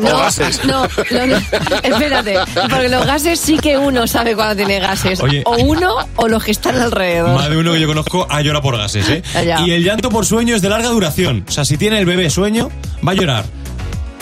No, 0.01 0.15
O 0.15 0.17
gases. 0.19 0.63
no, 0.65 0.87
lo- 1.11 1.27
no, 1.27 1.37
espérate, 1.83 2.35
porque 2.69 2.89
los 2.89 3.05
gases 3.05 3.39
sí 3.39 3.57
que 3.57 3.77
uno 3.77 4.07
sabe 4.07 4.35
cuando 4.35 4.55
tiene 4.55 4.79
gases. 4.79 5.19
Oye. 5.21 5.41
O 5.45 5.55
uno 5.57 5.95
o 6.15 6.27
los 6.27 6.43
que 6.43 6.51
están 6.51 6.75
alrededor. 6.79 7.33
Más 7.35 7.49
de 7.49 7.57
uno 7.57 7.71
que 7.73 7.79
yo 7.79 7.87
conozco 7.87 8.27
ha 8.29 8.41
llorado 8.41 8.61
por 8.61 8.77
gases, 8.77 8.94
¿eh? 9.01 9.23
Ya. 9.45 9.61
Y 9.61 9.71
el 9.71 9.83
llanto 9.83 10.09
por 10.09 10.25
sueño 10.25 10.55
es 10.55 10.61
de 10.61 10.69
larga 10.69 10.89
duración. 10.89 11.45
O 11.47 11.51
sea, 11.51 11.65
si 11.65 11.77
tiene 11.77 11.99
el 11.99 12.05
bebé 12.05 12.29
sueño, 12.29 12.69
va 13.07 13.11
a 13.11 13.15
llorar. 13.15 13.45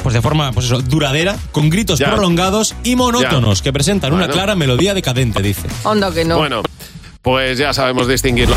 Pues 0.01 0.13
de 0.13 0.21
forma, 0.21 0.51
pues 0.51 0.65
eso, 0.65 0.81
duradera, 0.81 1.37
con 1.53 1.69
gritos 1.69 1.97
Ya. 1.99 2.11
prolongados 2.11 2.75
y 2.83 2.95
monótonos, 2.97 3.61
que 3.61 3.71
presentan 3.71 4.11
una 4.13 4.27
clara 4.27 4.55
melodía 4.55 4.93
decadente, 4.93 5.41
dice. 5.41 5.67
Onda 5.83 6.11
que 6.13 6.25
no. 6.25 6.37
Bueno, 6.37 6.61
pues 7.21 7.57
ya 7.57 7.73
sabemos 7.73 8.07
distinguirlo. 8.07 8.55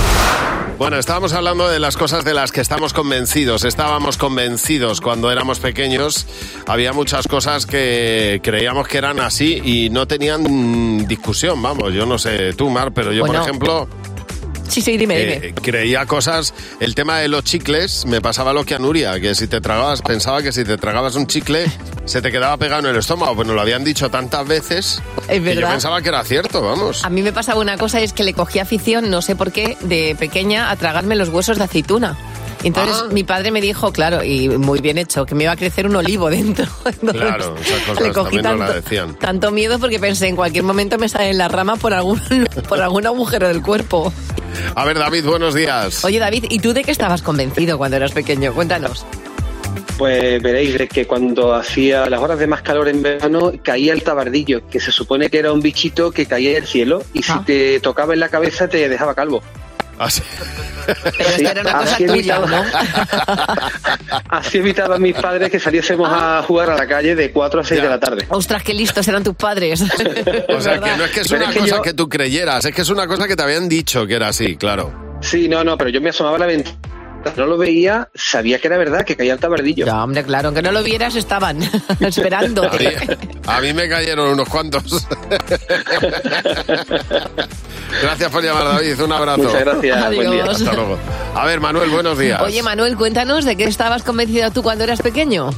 Bueno, 0.78 0.98
estábamos 0.98 1.32
hablando 1.32 1.68
de 1.68 1.78
las 1.78 1.96
cosas 1.96 2.24
de 2.24 2.34
las 2.34 2.52
que 2.52 2.60
estamos 2.60 2.92
convencidos. 2.92 3.64
Estábamos 3.64 4.18
convencidos 4.18 5.00
cuando 5.00 5.30
éramos 5.30 5.58
pequeños. 5.58 6.26
Había 6.66 6.92
muchas 6.92 7.26
cosas 7.28 7.64
que 7.64 8.40
creíamos 8.42 8.86
que 8.86 8.98
eran 8.98 9.20
así 9.20 9.62
y 9.64 9.88
no 9.88 10.06
tenían 10.06 11.06
discusión. 11.06 11.62
Vamos, 11.62 11.94
yo 11.94 12.04
no 12.04 12.18
sé 12.18 12.52
tú, 12.54 12.68
Mar, 12.68 12.92
pero 12.92 13.10
yo, 13.12 13.20
Bueno, 13.24 13.40
por 13.40 13.48
ejemplo, 13.48 13.88
Sí, 14.68 14.80
sí, 14.80 14.96
dime, 14.96 15.20
eh, 15.20 15.40
dime. 15.40 15.54
creía 15.54 16.06
cosas. 16.06 16.54
El 16.80 16.94
tema 16.94 17.18
de 17.18 17.28
los 17.28 17.44
chicles 17.44 18.04
me 18.06 18.20
pasaba 18.20 18.52
lo 18.52 18.64
que 18.64 18.74
a 18.74 18.78
Nuria, 18.78 19.20
que 19.20 19.34
si 19.34 19.46
te 19.46 19.60
tragabas, 19.60 20.02
pensaba 20.02 20.42
que 20.42 20.52
si 20.52 20.64
te 20.64 20.76
tragabas 20.76 21.14
un 21.14 21.26
chicle 21.26 21.66
se 22.04 22.22
te 22.22 22.30
quedaba 22.30 22.56
pegado 22.56 22.82
en 22.82 22.86
el 22.94 22.96
estómago. 22.96 23.34
Pues 23.34 23.46
nos 23.46 23.54
lo 23.54 23.62
habían 23.62 23.84
dicho 23.84 24.10
tantas 24.10 24.46
veces 24.46 25.02
Es 25.28 25.40
que 25.40 25.54
yo 25.54 25.68
pensaba 25.68 26.00
que 26.02 26.08
era 26.08 26.24
cierto, 26.24 26.62
vamos. 26.62 27.04
A 27.04 27.10
mí 27.10 27.22
me 27.22 27.32
pasaba 27.32 27.60
una 27.60 27.76
cosa 27.76 28.00
y 28.00 28.04
es 28.04 28.12
que 28.12 28.24
le 28.24 28.32
cogí 28.32 28.58
afición, 28.58 29.10
no 29.10 29.22
sé 29.22 29.36
por 29.36 29.52
qué, 29.52 29.76
de 29.82 30.16
pequeña 30.18 30.70
a 30.70 30.76
tragarme 30.76 31.16
los 31.16 31.28
huesos 31.28 31.58
de 31.58 31.64
aceituna. 31.64 32.16
Entonces 32.66 32.96
Ah. 33.04 33.08
mi 33.12 33.22
padre 33.24 33.50
me 33.52 33.60
dijo, 33.60 33.92
claro, 33.92 34.24
y 34.24 34.48
muy 34.48 34.80
bien 34.80 34.98
hecho, 34.98 35.24
que 35.24 35.34
me 35.34 35.44
iba 35.44 35.52
a 35.52 35.56
crecer 35.56 35.86
un 35.86 35.96
olivo 35.96 36.28
dentro. 36.30 36.66
Entonces, 36.84 37.20
Claro, 37.22 37.54
esas 37.60 37.82
cosas 37.82 38.02
le 38.02 38.12
cogí 38.12 38.42
tanto, 38.42 38.64
la 38.64 38.72
decían. 38.72 39.14
tanto 39.18 39.50
miedo 39.52 39.78
porque 39.78 39.98
pensé 40.00 40.26
en 40.28 40.36
cualquier 40.36 40.64
momento 40.64 40.98
me 40.98 41.08
salen 41.08 41.38
las 41.38 41.50
ramas 41.50 41.78
por 41.78 41.94
algún, 41.94 42.20
por 42.68 42.80
algún 42.82 43.06
agujero 43.06 43.48
del 43.48 43.62
cuerpo. 43.62 44.12
A 44.74 44.84
ver, 44.84 44.98
David, 44.98 45.24
buenos 45.24 45.54
días. 45.54 46.04
Oye 46.04 46.18
David, 46.18 46.46
¿y 46.50 46.58
tú 46.58 46.72
de 46.72 46.82
qué 46.82 46.90
estabas 46.90 47.22
convencido 47.22 47.78
cuando 47.78 47.96
eras 47.98 48.12
pequeño? 48.12 48.52
Cuéntanos. 48.52 49.06
Pues 49.98 50.42
veréis 50.42 50.76
que 50.92 51.06
cuando 51.06 51.54
hacía 51.54 52.10
las 52.10 52.20
horas 52.20 52.38
de 52.38 52.46
más 52.46 52.60
calor 52.60 52.88
en 52.88 53.00
verano 53.02 53.52
caía 53.62 53.94
el 53.94 54.02
tabardillo, 54.02 54.66
que 54.68 54.78
se 54.78 54.92
supone 54.92 55.30
que 55.30 55.38
era 55.38 55.52
un 55.52 55.60
bichito 55.60 56.10
que 56.10 56.26
caía 56.26 56.52
del 56.52 56.66
cielo 56.66 57.02
y 57.14 57.22
si 57.22 57.32
Ah. 57.32 57.42
te 57.46 57.80
tocaba 57.80 58.12
en 58.12 58.20
la 58.20 58.28
cabeza 58.28 58.68
te 58.68 58.88
dejaba 58.90 59.14
calvo. 59.14 59.42
Así. 59.98 60.22
Pero 60.86 61.28
esto 61.30 61.50
era 61.50 61.60
una 61.62 61.72
cosa 61.72 61.82
así 61.94 62.06
tuya, 62.06 62.36
evitaba- 62.36 62.46
¿no? 62.46 62.64
Así 64.28 64.58
evitaban 64.58 65.02
mis 65.02 65.14
padres 65.16 65.50
que 65.50 65.58
saliésemos 65.58 66.08
a 66.12 66.42
jugar 66.42 66.70
a 66.70 66.76
la 66.76 66.86
calle 66.86 67.14
de 67.14 67.30
4 67.32 67.60
a 67.60 67.64
6 67.64 67.82
de 67.82 67.88
la 67.88 67.98
tarde. 67.98 68.26
Ostras, 68.28 68.62
qué 68.62 68.74
listos 68.74 69.06
eran 69.08 69.24
tus 69.24 69.34
padres. 69.34 69.82
O 70.48 70.60
sea, 70.60 70.78
que 70.80 70.96
no 70.96 71.04
es 71.04 71.10
que 71.10 71.20
es 71.20 71.28
Pero 71.28 71.40
una 71.42 71.48
es 71.50 71.54
que 71.54 71.60
cosa 71.60 71.76
yo- 71.76 71.82
que 71.82 71.94
tú 71.94 72.08
creyeras, 72.08 72.64
es 72.64 72.74
que 72.74 72.82
es 72.82 72.88
una 72.88 73.06
cosa 73.06 73.26
que 73.26 73.36
te 73.36 73.42
habían 73.42 73.68
dicho 73.68 74.06
que 74.06 74.14
era 74.14 74.28
así, 74.28 74.56
claro. 74.56 74.92
Sí, 75.20 75.48
no, 75.48 75.64
no, 75.64 75.76
pero 75.78 75.90
yo 75.90 76.00
me 76.00 76.10
asomaba 76.10 76.36
a 76.36 76.40
la 76.40 76.46
ventana, 76.46 76.76
no 77.36 77.46
lo 77.46 77.56
veía, 77.58 78.08
sabía 78.14 78.58
que 78.58 78.68
era 78.68 78.76
verdad, 78.78 79.04
que 79.04 79.16
caía 79.16 79.32
el 79.32 79.38
tabardillo. 79.38 79.86
Ya, 79.86 80.02
hombre, 80.02 80.22
claro, 80.24 80.48
aunque 80.48 80.62
no 80.62 80.72
lo 80.72 80.82
vieras, 80.82 81.14
estaban 81.16 81.58
esperando. 82.00 82.64
A 82.64 82.76
mí, 82.76 82.86
a 83.46 83.60
mí 83.60 83.72
me 83.72 83.88
cayeron 83.88 84.32
unos 84.32 84.48
cuantos. 84.48 85.06
Gracias 88.02 88.30
por 88.30 88.42
llamar, 88.42 88.64
David. 88.64 89.00
Un 89.00 89.12
abrazo. 89.12 89.42
Muchas 89.42 89.60
gracias, 89.60 90.06
buen 90.06 90.30
día. 90.30 90.42
Adiós. 90.42 90.60
Hasta 90.60 90.72
luego. 90.74 90.98
A 91.34 91.44
ver, 91.46 91.60
Manuel, 91.60 91.90
buenos 91.90 92.18
días. 92.18 92.40
Oye, 92.42 92.62
Manuel, 92.62 92.96
cuéntanos 92.96 93.44
de 93.44 93.56
qué 93.56 93.64
estabas 93.64 94.02
convencido 94.02 94.50
tú 94.50 94.62
cuando 94.62 94.84
eras 94.84 95.00
pequeño. 95.00 95.50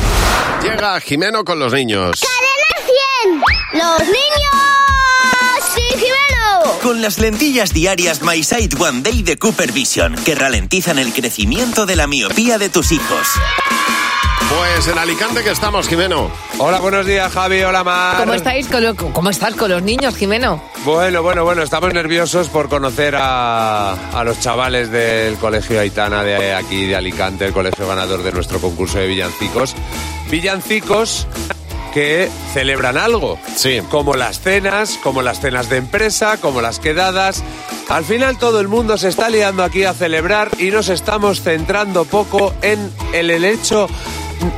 Llega 0.63 1.01
Jimeno 1.01 1.45
con 1.45 1.59
los 1.59 1.73
niños. 1.73 2.21
¡Cadena 2.21 2.67
100! 3.73 3.81
¡Los 3.81 4.01
niños! 4.09 4.88
Con 6.83 7.03
las 7.03 7.19
lentillas 7.19 7.73
diarias 7.73 8.23
My 8.23 8.43
Sight 8.43 8.75
One 8.81 9.03
Day 9.03 9.23
de 9.23 9.37
Cooper 9.37 9.73
Vision, 9.73 10.15
que 10.25 10.35
ralentizan 10.35 10.99
el 10.99 11.13
crecimiento 11.13 11.87
de 11.87 11.97
la 11.97 12.07
miopía 12.07 12.59
de 12.59 12.69
tus 12.69 12.93
hijos. 12.93 13.27
Pues 14.49 14.87
en 14.89 14.99
Alicante 14.99 15.43
que 15.45 15.51
estamos, 15.51 15.89
Jimeno. 15.89 16.31
Hola, 16.59 16.79
buenos 16.81 17.05
días, 17.05 17.31
Javi. 17.33 17.61
Hola, 17.63 17.85
Mar. 17.85 18.17
¿Cómo 18.19 18.33
estáis 18.35 18.67
con 18.69 18.83
lo- 18.83 18.95
cómo 18.97 19.29
estás 19.31 19.55
con 19.55 19.71
los 19.71 19.83
niños, 19.83 20.17
Jimeno? 20.17 20.63
Bueno, 20.85 21.23
bueno, 21.23 21.45
bueno, 21.45 21.63
estamos 21.63 21.93
nerviosos 21.93 22.49
por 22.49 22.69
conocer 22.69 23.15
a, 23.17 23.93
a 24.19 24.25
los 24.25 24.41
chavales 24.41 24.91
del 24.91 25.37
Colegio 25.37 25.79
Aitana 25.81 26.23
de 26.23 26.55
aquí 26.55 26.87
de 26.87 26.97
Alicante, 26.97 27.45
el 27.47 27.53
colegio 27.53 27.87
ganador 27.87 28.23
de 28.23 28.33
nuestro 28.33 28.59
concurso 28.61 28.99
de 28.99 29.07
villancicos. 29.07 29.75
Villancicos 30.31 31.27
que 31.93 32.29
celebran 32.53 32.97
algo. 32.97 33.39
Sí. 33.57 33.81
Como 33.91 34.15
las 34.15 34.41
cenas, 34.41 34.99
como 35.03 35.23
las 35.23 35.41
cenas 35.41 35.69
de 35.69 35.77
empresa, 35.79 36.37
como 36.39 36.61
las 36.61 36.79
quedadas. 36.79 37.43
Al 37.89 38.05
final 38.05 38.39
todo 38.39 38.61
el 38.61 38.69
mundo 38.69 38.99
se 38.99 39.09
está 39.09 39.31
liando 39.31 39.63
aquí 39.65 39.85
a 39.85 39.95
celebrar 39.95 40.51
y 40.59 40.71
nos 40.71 40.89
estamos 40.89 41.41
centrando 41.43 42.05
poco 42.05 42.53
en 42.63 42.91
el, 43.13 43.31
el 43.31 43.45
hecho, 43.45 43.89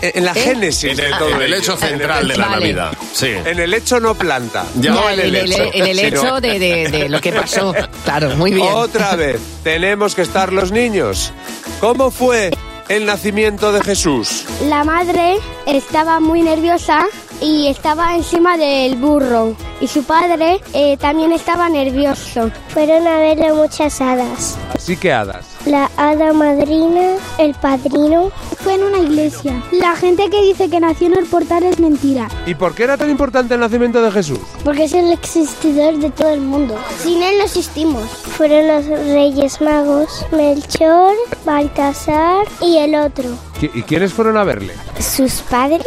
en 0.03 0.25
la 0.25 0.33
¿Eh? 0.33 0.41
génesis 0.41 0.99
En 0.99 1.05
el- 1.05 1.13
de 1.13 1.19
todo 1.19 1.29
en 1.31 1.37
el 1.43 1.43
ello. 1.55 1.57
hecho 1.63 1.77
central 1.77 2.29
de 2.29 2.37
la 2.37 2.47
Vale. 2.49 2.61
Navidad. 2.61 2.93
Sí. 3.13 3.29
En 3.29 3.59
el 3.61 3.73
hecho 3.73 4.01
no 4.01 4.15
planta. 4.15 4.65
Ya. 4.81 4.91
no 4.93 5.09
en 5.09 5.21
el, 5.21 5.35
hecho. 5.37 5.63
en 5.73 5.87
el 5.87 5.97
sino- 5.97 6.09
hecho 6.09 6.41
de, 6.41 6.59
de- 6.59 6.89
de 6.89 7.09
lo 7.09 7.21
que 7.21 7.33
pasó. 7.33 7.73
Claro, 8.05 8.31
muy 8.37 8.53
bien. 8.53 8.67
Otra 8.73 9.15
vez, 9.17 9.41
tenemos 9.63 10.15
que 10.15 10.23
estar 10.23 10.53
los 10.53 10.73
niños. 10.73 11.33
¿Cómo 11.81 12.11
fue 12.11 12.51
el 12.91 13.07
nacimiento 13.07 13.73
de 13.73 13.81
Jesús? 13.83 14.45
La 14.69 14.83
madre 14.83 15.37
estaba 15.65 16.19
muy 16.19 16.43
nerviosa 16.43 17.07
y 17.41 17.69
estaba 17.69 18.17
encima 18.17 18.57
del 18.57 18.97
burro. 18.97 19.55
Y 19.81 19.87
su 19.87 20.05
padre 20.05 20.61
eh, 20.75 20.97
también 20.99 21.33
estaba 21.33 21.69
nervioso. 21.69 22.51
Fueron 22.69 23.07
a 23.07 23.19
verle 23.19 23.53
muchas 23.53 24.01
hadas. 24.01 24.59
Sí 24.79 24.97
que 24.97 25.13
hadas. 25.13 25.47
La 25.67 25.91
hada 25.97 26.33
madrina, 26.33 27.17
el 27.39 27.55
padrino. 27.55 28.31
Fue 28.63 28.75
en 28.75 28.85
una 28.85 28.99
iglesia. 28.99 29.63
La 29.73 29.97
gente 29.97 30.29
que 30.29 30.43
dice 30.43 30.69
que 30.69 30.81
nació 30.81 31.07
en 31.07 31.19
el 31.19 31.27
portal 31.27 31.63
es 31.65 31.79
mentira. 31.79 32.29
¿Y 32.47 32.55
por 32.55 32.75
qué 32.75 32.85
era 32.85 32.97
tan 32.97 33.11
importante 33.11 33.55
el 33.55 33.61
nacimiento 33.61 34.03
de 34.03 34.11
Jesús? 34.11 34.39
Porque 34.65 34.85
es 34.85 34.93
el 34.93 35.11
existidor 35.13 35.97
de 35.99 36.11
todo 36.11 36.31
el 36.31 36.41
mundo. 36.41 36.77
Sin 37.03 37.23
él 37.23 37.39
no 37.39 37.45
existimos. 37.45 38.05
Fueron 38.05 38.69
los 38.69 38.87
reyes 38.87 39.61
magos, 39.61 40.27
Melchor, 40.33 41.15
Baltasar 41.45 42.47
y 42.61 42.77
el 42.79 42.95
otro. 42.95 43.50
¿Qui- 43.61 43.71
¿Y 43.75 43.83
quiénes 43.83 44.13
fueron 44.15 44.37
a 44.39 44.45
verle? 44.45 44.75
Sus 44.99 45.43
padres, 45.43 45.85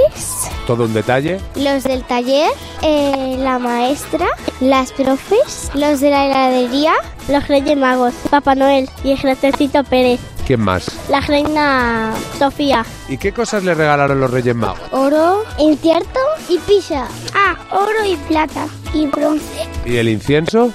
Todo 0.68 0.86
un 0.86 0.94
detalle. 0.94 1.40
los 1.56 1.84
del 1.84 2.04
taller, 2.04 2.52
eh, 2.84 3.36
la 3.40 3.58
maestra, 3.60 4.28
las 4.62 4.92
profes, 4.92 5.72
los 5.74 6.00
de 6.00 6.12
la 6.12 6.26
heladería, 6.28 6.94
los 7.30 7.48
reyes 7.48 7.76
magos, 7.78 8.14
Papá 8.30 8.54
Noel 8.56 8.90
y 9.04 9.12
el 9.12 9.28
Ejército 9.30 9.84
Pérez, 9.84 10.20
¿Quién 10.46 10.60
más? 10.62 10.86
la 11.10 11.20
reina 11.22 12.14
Sofía. 12.38 12.86
¿Y 13.10 13.18
qué 13.18 13.32
cosas 13.32 13.64
le 13.64 13.74
regalaron 13.74 14.20
los 14.20 14.30
Reyes 14.30 14.54
Magos? 14.56 14.80
Oro, 14.92 15.44
incierto 15.58 16.20
y 16.50 16.58
pisa. 16.60 17.08
Ah, 17.34 17.56
oro 17.72 18.06
y 18.06 18.18
plata 18.28 18.68
y 18.94 19.08
bronce. 19.08 19.68
¿Y 19.86 19.96
el 19.98 20.10
incienso? 20.10 20.72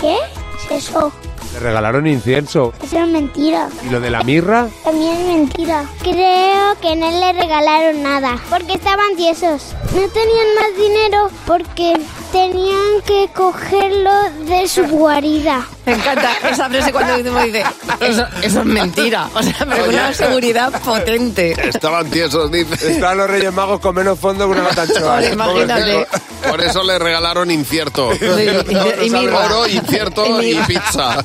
¿Qué 0.00 0.14
es 0.14 0.84
eso? 0.88 1.12
Le 1.52 1.58
regalaron 1.58 2.06
incienso. 2.06 2.72
Eso 2.82 2.98
es 2.98 3.08
mentira. 3.08 3.68
¿Y 3.84 3.90
lo 3.90 4.00
de 4.00 4.10
la 4.10 4.22
mirra? 4.22 4.68
También 4.84 5.16
es 5.16 5.26
mentira. 5.26 5.84
Creo 6.02 6.78
que 6.80 6.94
no 6.96 7.10
le 7.10 7.32
regalaron 7.32 8.02
nada 8.02 8.38
porque 8.48 8.74
estaban 8.74 9.16
tiesos. 9.16 9.74
No 9.94 10.08
tenían 10.08 10.54
más 10.54 10.76
dinero 10.76 11.30
porque 11.46 12.00
tenían 12.32 13.02
que 13.06 13.28
cogerlo 13.34 14.12
de 14.46 14.68
su 14.68 14.86
guarida. 14.86 15.66
Me 15.86 15.92
encanta 15.94 16.32
esa 16.50 16.68
frase 16.68 16.92
cuando 16.92 17.30
uno 17.30 17.42
dice, 17.44 17.64
eso, 18.00 18.26
eso 18.42 18.60
es 18.60 18.66
mentira. 18.66 19.28
O 19.34 19.42
sea, 19.42 19.54
pero 19.58 19.78
con 19.84 19.88
una 19.88 20.12
seguridad 20.14 20.72
potente. 20.82 21.54
Estaban 21.68 22.08
tiesos, 22.10 22.50
dice. 22.52 22.92
Estaban 22.92 23.18
los 23.18 23.30
Reyes 23.30 23.52
Magos 23.52 23.80
con 23.80 23.94
menos 23.94 24.18
fondo 24.18 24.44
que 24.46 24.52
una 24.52 24.62
matanchoa. 24.64 25.16
Joder, 25.16 25.32
imagínate. 25.32 26.06
Por 26.48 26.60
eso 26.60 26.82
le 26.82 26.98
regalaron 26.98 27.50
incierto. 27.50 28.10
y- 28.14 29.06
y 29.06 29.10
mirra. 29.10 29.46
Oro, 29.46 29.66
incierto 29.68 30.40
Y 30.42 30.52
y 30.52 30.54
pizza. 30.66 31.24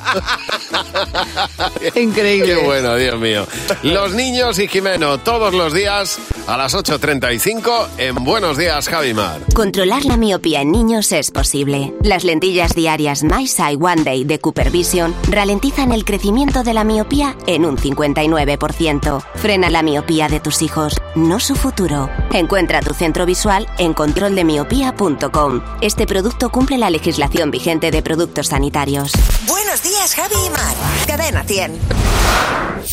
Increíble. 1.94 2.46
Qué 2.54 2.56
bueno, 2.64 2.96
Dios 2.96 3.18
mío. 3.18 3.46
Los 3.82 4.12
niños 4.14 4.58
y 4.58 4.68
Jimeno, 4.68 5.18
todos 5.18 5.54
los 5.54 5.72
días 5.72 6.18
a 6.46 6.56
las 6.56 6.74
8.35 6.74 7.88
en 7.98 8.14
Buenos 8.24 8.56
Días, 8.56 8.88
Javimar. 8.88 9.40
Controlar 9.54 10.04
la 10.04 10.16
miopía 10.16 10.60
en 10.62 10.72
niños 10.72 11.12
es 11.12 11.30
posible. 11.30 11.92
Las 12.02 12.24
lentillas 12.24 12.74
diarias 12.74 13.22
My 13.22 13.46
Sight 13.46 13.80
One 13.82 14.02
Day 14.04 14.24
de 14.24 14.38
Cooper 14.46 14.70
Vision 14.70 15.12
ralentizan 15.28 15.90
el 15.90 16.04
crecimiento 16.04 16.62
de 16.62 16.72
la 16.72 16.84
miopía 16.84 17.36
en 17.48 17.64
un 17.64 17.76
59%. 17.76 19.20
Frena 19.34 19.70
la 19.70 19.82
miopía 19.82 20.28
de 20.28 20.38
tus 20.38 20.62
hijos, 20.62 20.94
no 21.16 21.40
su 21.40 21.56
futuro. 21.56 22.08
Encuentra 22.32 22.80
tu 22.80 22.94
centro 22.94 23.26
visual 23.26 23.66
en 23.78 23.92
controldemiopía.com. 23.92 25.62
Este 25.80 26.06
producto 26.06 26.50
cumple 26.50 26.78
la 26.78 26.90
legislación 26.90 27.50
vigente 27.50 27.90
de 27.90 28.02
productos 28.02 28.46
sanitarios. 28.46 29.10
Buenos 29.48 29.82
días, 29.82 30.14
Javi 30.14 30.36
y 30.46 30.50
Mar. 30.50 30.76
Cadena 31.08 31.42
100. 31.42 31.80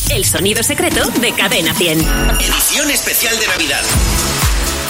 El 0.09 0.25
sonido 0.25 0.63
secreto 0.63 1.07
de 1.21 1.33
Cadena 1.33 1.71
100. 1.75 1.99
Edición 1.99 2.89
especial 2.89 3.39
de 3.39 3.45
Navidad. 3.45 3.81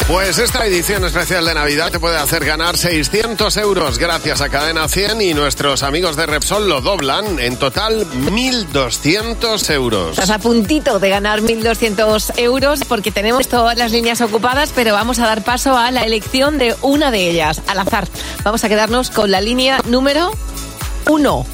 Pues 0.07 0.37
esta 0.37 0.65
edición 0.65 1.05
especial 1.05 1.45
de 1.45 1.53
Navidad 1.53 1.89
te 1.89 1.99
puede 1.99 2.17
hacer 2.17 2.43
ganar 2.43 2.77
600 2.77 3.55
euros 3.57 3.97
gracias 3.97 4.41
a 4.41 4.49
Cadena 4.49 4.89
100 4.89 5.21
y 5.21 5.33
nuestros 5.33 5.81
amigos 5.81 6.17
de 6.17 6.25
Repsol 6.25 6.67
lo 6.67 6.81
doblan. 6.81 7.39
En 7.39 7.57
total, 7.57 8.05
1.200 8.11 9.69
euros. 9.73 10.11
Estás 10.11 10.29
a 10.29 10.39
puntito 10.39 10.99
de 10.99 11.09
ganar 11.09 11.39
1.200 11.39 12.37
euros 12.37 12.81
porque 12.87 13.11
tenemos 13.11 13.47
todas 13.47 13.77
las 13.77 13.93
líneas 13.93 14.19
ocupadas, 14.19 14.73
pero 14.75 14.93
vamos 14.93 15.19
a 15.19 15.25
dar 15.25 15.41
paso 15.41 15.77
a 15.77 15.89
la 15.89 16.01
elección 16.01 16.57
de 16.57 16.75
una 16.81 17.09
de 17.09 17.29
ellas, 17.29 17.61
al 17.67 17.79
azar. 17.79 18.05
Vamos 18.43 18.61
a 18.65 18.69
quedarnos 18.69 19.09
con 19.09 19.31
la 19.31 19.39
línea 19.39 19.79
número 19.85 20.31
uno. 21.07 21.45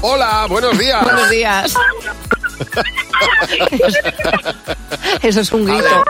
Hola, 0.00 0.46
buenos 0.48 0.78
días. 0.78 1.04
Buenos 1.04 1.28
días. 1.28 1.74
Eso 5.22 5.40
es 5.40 5.52
un 5.52 5.64
grito. 5.64 6.04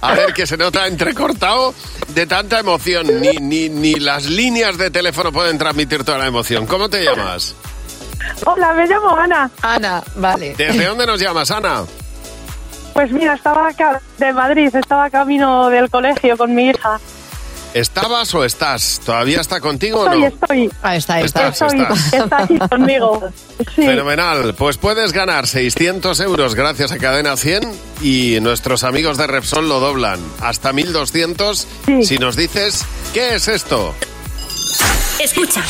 A 0.00 0.14
ver, 0.14 0.32
que 0.32 0.46
se 0.46 0.56
nota 0.56 0.86
entrecortado 0.86 1.74
de 2.08 2.26
tanta 2.26 2.60
emoción. 2.60 3.20
Ni, 3.20 3.36
ni, 3.36 3.68
ni 3.68 3.94
las 3.94 4.26
líneas 4.26 4.78
de 4.78 4.90
teléfono 4.90 5.32
pueden 5.32 5.58
transmitir 5.58 6.04
toda 6.04 6.18
la 6.18 6.26
emoción. 6.26 6.66
¿Cómo 6.66 6.88
te 6.88 7.04
llamas? 7.04 7.54
Hola, 8.44 8.72
me 8.74 8.86
llamo 8.86 9.16
Ana. 9.16 9.50
Ana, 9.62 10.02
vale. 10.16 10.54
¿Desde 10.56 10.86
dónde 10.86 11.06
nos 11.06 11.20
llamas, 11.20 11.50
Ana? 11.50 11.84
Pues 12.92 13.10
mira, 13.12 13.34
estaba 13.34 13.68
acá 13.68 14.00
de 14.18 14.32
Madrid, 14.32 14.74
estaba 14.74 15.08
camino 15.10 15.70
del 15.70 15.88
colegio 15.88 16.36
con 16.36 16.54
mi 16.54 16.70
hija. 16.70 16.98
¿Estabas 17.74 18.34
o 18.34 18.44
estás? 18.44 19.00
¿Todavía 19.04 19.40
está 19.40 19.60
contigo 19.60 20.00
o 20.00 20.08
no? 20.08 20.26
estoy. 20.26 20.70
Ah, 20.82 20.96
está, 20.96 21.20
está. 21.20 21.48
Estás, 21.48 21.72
Estoy, 21.72 21.80
estás. 21.80 22.12
está 22.12 22.42
aquí 22.42 22.58
conmigo. 22.58 23.30
Sí. 23.74 23.82
Fenomenal. 23.82 24.54
Pues 24.54 24.78
puedes 24.78 25.12
ganar 25.12 25.46
600 25.46 26.18
euros 26.20 26.54
gracias 26.54 26.92
a 26.92 26.98
Cadena 26.98 27.36
100 27.36 27.62
y 28.02 28.38
nuestros 28.40 28.84
amigos 28.84 29.18
de 29.18 29.26
Repsol 29.26 29.68
lo 29.68 29.80
doblan 29.80 30.20
hasta 30.40 30.72
1200 30.72 31.66
si 32.02 32.18
nos 32.18 32.36
dices 32.36 32.84
¿qué 33.12 33.34
es 33.34 33.48
esto? 33.48 33.94
Escucha, 35.20 35.62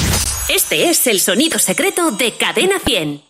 este 0.48 0.90
es 0.90 1.06
el 1.06 1.20
sonido 1.20 1.58
secreto 1.58 2.10
de 2.10 2.32
Cadena 2.32 2.78
100. 2.84 3.22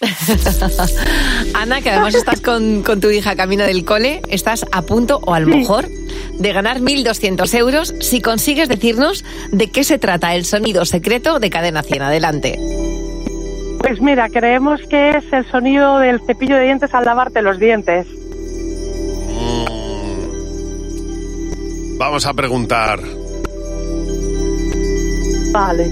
Ana, 1.54 1.80
que 1.80 1.90
además 1.90 2.14
estás 2.14 2.40
con, 2.40 2.82
con 2.82 3.00
tu 3.00 3.10
hija 3.10 3.34
camino 3.34 3.64
del 3.64 3.84
cole, 3.84 4.22
estás 4.28 4.64
a 4.70 4.82
punto 4.82 5.18
o 5.24 5.34
a 5.34 5.40
lo 5.40 5.48
mejor 5.48 5.88
de 6.38 6.52
ganar 6.52 6.80
1.200 6.80 7.54
euros 7.54 7.94
si 8.00 8.20
consigues 8.20 8.68
decirnos 8.68 9.24
de 9.50 9.70
qué 9.70 9.84
se 9.84 9.98
trata 9.98 10.34
el 10.34 10.44
sonido 10.44 10.84
secreto 10.84 11.40
de 11.40 11.50
Cadena 11.50 11.82
100. 11.82 12.02
Adelante. 12.02 12.58
Pues 13.80 14.00
mira, 14.00 14.28
creemos 14.28 14.80
que 14.88 15.10
es 15.10 15.32
el 15.32 15.46
sonido 15.50 15.98
del 15.98 16.20
cepillo 16.26 16.56
de 16.56 16.64
dientes 16.64 16.92
al 16.94 17.04
lavarte 17.04 17.42
los 17.42 17.58
dientes. 17.58 18.06
Vamos 21.98 22.26
a 22.26 22.32
preguntar. 22.32 23.00
Vale. 25.52 25.90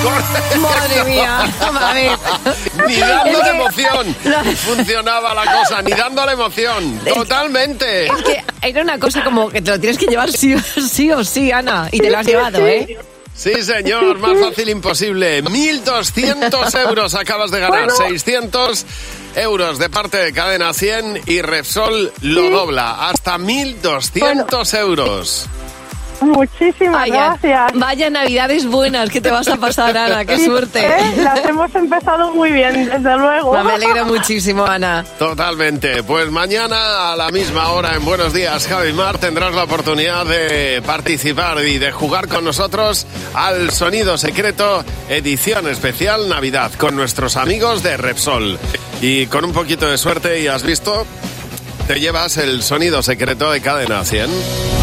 Madre 0.60 1.04
mía, 1.04 1.40
a 1.60 1.92
ver. 1.94 2.10
Ni 2.88 2.96
dando 2.96 3.30
Es 3.30 3.38
la 3.38 3.44
que- 3.44 3.50
emoción 3.50 4.16
funcionaba 4.56 5.34
la 5.34 5.52
cosa, 5.60 5.82
ni 5.82 5.90
dando 5.92 6.24
la 6.26 6.32
emoción. 6.32 6.98
Totalmente. 7.04 8.06
Es 8.06 8.12
que 8.22 8.44
era 8.62 8.82
una 8.82 8.98
cosa 8.98 9.22
como 9.24 9.48
que 9.50 9.60
te 9.60 9.70
lo 9.70 9.80
tienes 9.80 9.98
que 9.98 10.06
llevar 10.06 10.30
sí, 10.32 10.54
o- 10.54 10.60
sí 10.88 11.10
o 11.12 11.22
sí, 11.24 11.52
Ana. 11.52 11.88
Y 11.92 12.00
te 12.00 12.10
lo 12.10 12.18
has 12.18 12.26
llevado. 12.26 12.66
¿eh? 12.66 12.98
Sí, 13.34 13.62
señor, 13.62 14.18
más 14.18 14.38
fácil 14.38 14.68
imposible. 14.68 15.42
1.200 15.44 16.74
euros 16.88 17.14
acabas 17.14 17.50
de 17.50 17.60
ganar. 17.60 17.90
600 17.90 18.84
euros 19.36 19.78
de 19.78 19.88
parte 19.88 20.18
de 20.18 20.32
Cadena 20.32 20.74
100 20.74 21.22
y 21.26 21.40
Repsol 21.40 22.12
lo 22.22 22.50
dobla. 22.50 23.08
Hasta 23.08 23.38
1.200 23.38 24.74
euros. 24.78 25.46
Muchísimas 26.20 27.06
gracias. 27.08 27.72
vaya 27.74 28.10
navidades 28.10 28.66
buenas 28.66 29.10
que 29.10 29.20
te 29.20 29.30
vas 29.30 29.48
a 29.48 29.56
pasar, 29.56 29.96
Ana. 29.96 30.24
Qué 30.24 30.36
Sí, 30.38 30.44
suerte. 30.46 30.86
¿eh? 30.86 31.14
Las 31.18 31.44
hemos 31.44 31.74
empezado 31.74 32.32
muy 32.34 32.52
bien, 32.52 32.86
desde 32.86 33.16
luego. 33.16 33.52
Me 33.62 33.72
alegro 33.72 34.04
muchísimo, 34.06 34.64
Ana. 34.64 35.04
Totalmente. 35.18 36.02
Pues 36.02 36.30
mañana 36.30 37.12
a 37.12 37.16
la 37.16 37.30
misma 37.30 37.68
hora 37.70 37.94
en 37.94 38.04
Buenos 38.04 38.32
Días, 38.32 38.66
Javi 38.66 38.92
Mar, 38.92 39.18
tendrás 39.18 39.54
la 39.54 39.64
oportunidad 39.64 40.26
de 40.26 40.82
participar 40.84 41.58
y 41.64 41.78
de 41.78 41.92
jugar 41.92 42.28
con 42.28 42.44
nosotros 42.44 43.06
al 43.34 43.70
Sonido 43.70 44.18
Secreto, 44.18 44.84
edición 45.08 45.68
especial 45.68 46.28
Navidad, 46.28 46.72
con 46.74 46.96
nuestros 46.96 47.36
amigos 47.36 47.82
de 47.82 47.96
Repsol. 47.96 48.58
Y 49.00 49.26
con 49.26 49.44
un 49.44 49.52
poquito 49.52 49.86
de 49.90 49.96
suerte, 49.98 50.40
y 50.40 50.46
has 50.48 50.62
visto, 50.62 51.06
te 51.86 51.98
llevas 52.00 52.36
el 52.36 52.62
Sonido 52.62 53.02
Secreto 53.02 53.50
de 53.50 53.60
Cadena 53.60 54.04
100. 54.04 54.79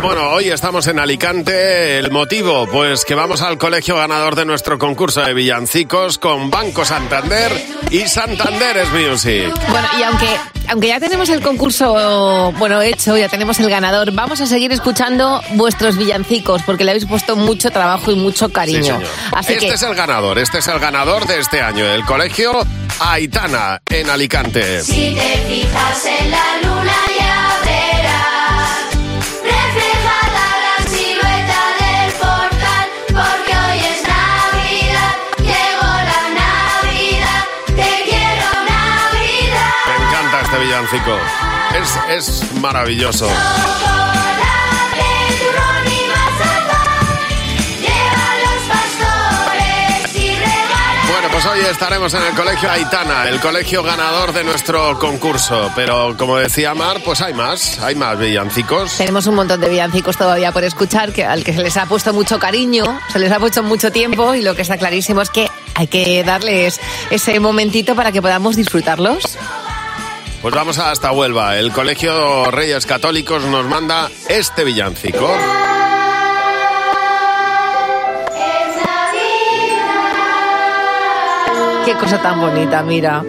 Bueno, 0.00 0.30
hoy 0.30 0.48
estamos 0.48 0.86
en 0.86 1.00
Alicante. 1.00 1.98
El 1.98 2.10
motivo, 2.10 2.68
pues 2.70 3.04
que 3.04 3.14
vamos 3.14 3.42
al 3.42 3.58
colegio 3.58 3.96
ganador 3.96 4.36
de 4.36 4.44
nuestro 4.44 4.78
concurso 4.78 5.22
de 5.22 5.34
villancicos 5.34 6.18
con 6.18 6.50
Banco 6.50 6.84
Santander 6.84 7.50
y 7.90 8.06
Santander 8.06 8.76
es 8.76 8.92
Music. 8.92 9.52
Bueno, 9.68 9.88
y 9.98 10.02
aunque, 10.04 10.28
aunque 10.68 10.88
ya 10.88 11.00
tenemos 11.00 11.28
el 11.30 11.40
concurso 11.42 12.52
bueno 12.58 12.80
hecho, 12.80 13.16
ya 13.16 13.28
tenemos 13.28 13.58
el 13.58 13.68
ganador, 13.68 14.12
vamos 14.12 14.40
a 14.40 14.46
seguir 14.46 14.70
escuchando 14.70 15.42
vuestros 15.54 15.96
villancicos 15.96 16.62
porque 16.62 16.84
le 16.84 16.92
habéis 16.92 17.06
puesto 17.06 17.34
mucho 17.34 17.70
trabajo 17.70 18.12
y 18.12 18.14
mucho 18.14 18.50
cariño. 18.50 18.78
Sí, 18.78 18.84
señor. 18.84 19.02
Así 19.32 19.52
este 19.54 19.66
que 19.66 19.74
es 19.74 19.82
el 19.82 19.94
ganador, 19.96 20.38
este 20.38 20.58
es 20.58 20.68
el 20.68 20.78
ganador 20.78 21.26
de 21.26 21.40
este 21.40 21.60
año, 21.60 21.84
el 21.84 22.04
colegio 22.04 22.52
Aitana 23.00 23.80
en 23.90 24.10
Alicante. 24.10 24.82
Si 24.82 25.14
te 25.14 25.44
fijas 25.48 26.06
en 26.06 26.30
la 26.30 26.56
luna 26.62 27.07
villancico. 40.68 41.18
Es, 41.80 42.42
es 42.42 42.52
maravilloso. 42.60 43.26
Pues 51.38 51.46
hoy 51.46 51.60
estaremos 51.70 52.12
en 52.14 52.22
el 52.24 52.34
colegio 52.34 52.68
Aitana, 52.68 53.28
el 53.28 53.38
colegio 53.38 53.84
ganador 53.84 54.32
de 54.32 54.42
nuestro 54.42 54.98
concurso. 54.98 55.70
Pero 55.76 56.16
como 56.16 56.36
decía 56.36 56.74
Mar, 56.74 57.00
pues 57.04 57.20
hay 57.20 57.32
más, 57.32 57.78
hay 57.78 57.94
más 57.94 58.18
villancicos. 58.18 58.96
tenemos 58.96 59.24
un 59.28 59.36
montón 59.36 59.60
de 59.60 59.68
villancicos 59.68 60.16
todavía 60.16 60.50
por 60.50 60.64
escuchar, 60.64 61.12
que 61.12 61.24
al 61.24 61.44
que 61.44 61.52
se 61.52 61.62
les 61.62 61.76
ha 61.76 61.86
puesto 61.86 62.12
mucho 62.12 62.40
cariño, 62.40 62.98
se 63.12 63.20
les 63.20 63.30
ha 63.30 63.38
puesto 63.38 63.62
mucho 63.62 63.92
tiempo 63.92 64.34
y 64.34 64.42
lo 64.42 64.56
que 64.56 64.62
está 64.62 64.78
clarísimo 64.78 65.20
es 65.22 65.30
que 65.30 65.48
hay 65.76 65.86
que 65.86 66.24
darles 66.24 66.80
ese 67.10 67.38
momentito 67.38 67.94
para 67.94 68.10
que 68.10 68.20
podamos 68.20 68.56
disfrutarlos. 68.56 69.38
Pues 70.40 70.54
vamos 70.54 70.78
hasta 70.78 71.10
Huelva. 71.10 71.58
El 71.58 71.72
colegio 71.72 72.50
Reyes 72.50 72.86
Católicos 72.86 73.42
nos 73.44 73.66
manda 73.66 74.08
este 74.28 74.64
villancico. 74.64 75.28
Qué 81.84 81.94
cosa 81.94 82.22
tan 82.22 82.40
bonita, 82.40 82.82
mira. 82.82 83.24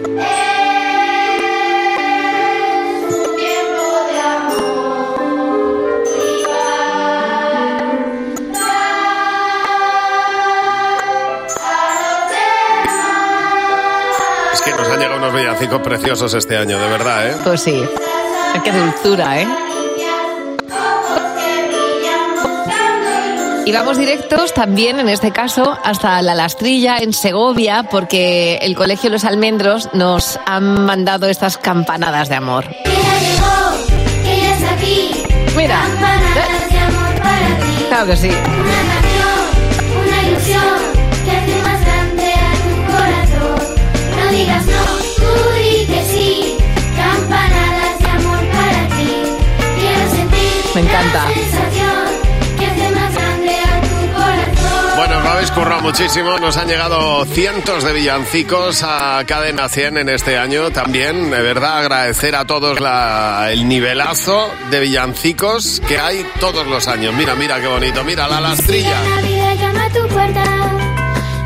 Unos 15.20 15.34
villancicos 15.34 15.82
preciosos 15.82 16.32
este 16.32 16.56
año, 16.56 16.78
de 16.78 16.88
verdad, 16.88 17.28
¿eh? 17.28 17.36
Pues 17.44 17.60
sí. 17.62 17.84
Qué 18.64 18.72
dulzura, 18.72 19.40
¿eh? 19.40 19.46
Y 23.66 23.72
vamos 23.72 23.98
directos 23.98 24.54
también, 24.54 24.98
en 24.98 25.10
este 25.10 25.30
caso, 25.30 25.78
hasta 25.84 26.22
La 26.22 26.34
Lastrilla, 26.34 26.96
en 26.98 27.12
Segovia, 27.12 27.84
porque 27.90 28.58
el 28.62 28.74
Colegio 28.74 29.10
Los 29.10 29.24
Almendros 29.24 29.90
nos 29.92 30.40
han 30.46 30.86
mandado 30.86 31.28
estas 31.28 31.58
campanadas 31.58 32.30
de 32.30 32.36
amor. 32.36 32.64
Mira. 35.54 35.80
Campanadas 35.82 36.70
de 36.70 36.78
amor 36.78 37.22
para 37.22 37.46
ti. 37.46 37.84
Claro 37.88 38.06
que 38.06 38.16
sí. 38.16 38.28
Una 38.28 38.82
canción, 38.94 39.38
una 40.02 40.22
ilusión 40.22 40.78
que 41.24 41.30
hace 41.30 41.62
más 41.62 41.80
grande 41.84 42.32
a 42.32 42.52
tu 42.64 42.72
corazón. 42.92 43.76
No 44.16 44.30
digas 44.32 44.66
no, 44.66 44.99
tu 53.82 54.12
corazón. 54.14 54.96
Bueno, 54.96 55.16
os 55.18 55.24
lo 55.24 55.30
habéis 55.30 55.50
currado 55.50 55.80
muchísimo. 55.82 56.38
Nos 56.38 56.56
han 56.56 56.68
llegado 56.68 57.24
cientos 57.26 57.84
de 57.84 57.92
villancicos 57.92 58.82
a 58.84 59.22
Cadena 59.26 59.68
100 59.68 59.98
en 59.98 60.08
este 60.08 60.36
año. 60.38 60.70
También, 60.70 61.30
de 61.30 61.42
verdad, 61.42 61.78
agradecer 61.78 62.34
a 62.36 62.44
todos 62.44 62.80
la- 62.80 63.48
el 63.50 63.66
nivelazo 63.68 64.50
de 64.70 64.80
villancicos 64.80 65.80
que 65.88 65.98
hay 65.98 66.24
todos 66.38 66.66
los 66.66 66.86
años. 66.88 67.14
Mira, 67.14 67.34
mira 67.34 67.60
qué 67.60 67.66
bonito. 67.66 68.04
Mira 68.04 68.28
la 68.28 68.40
lastrilla. 68.40 69.00
La 69.16 69.22
vida 69.22 69.54
llama 69.54 69.84
a 69.86 69.90
tu 69.90 70.06
puerta 70.08 70.44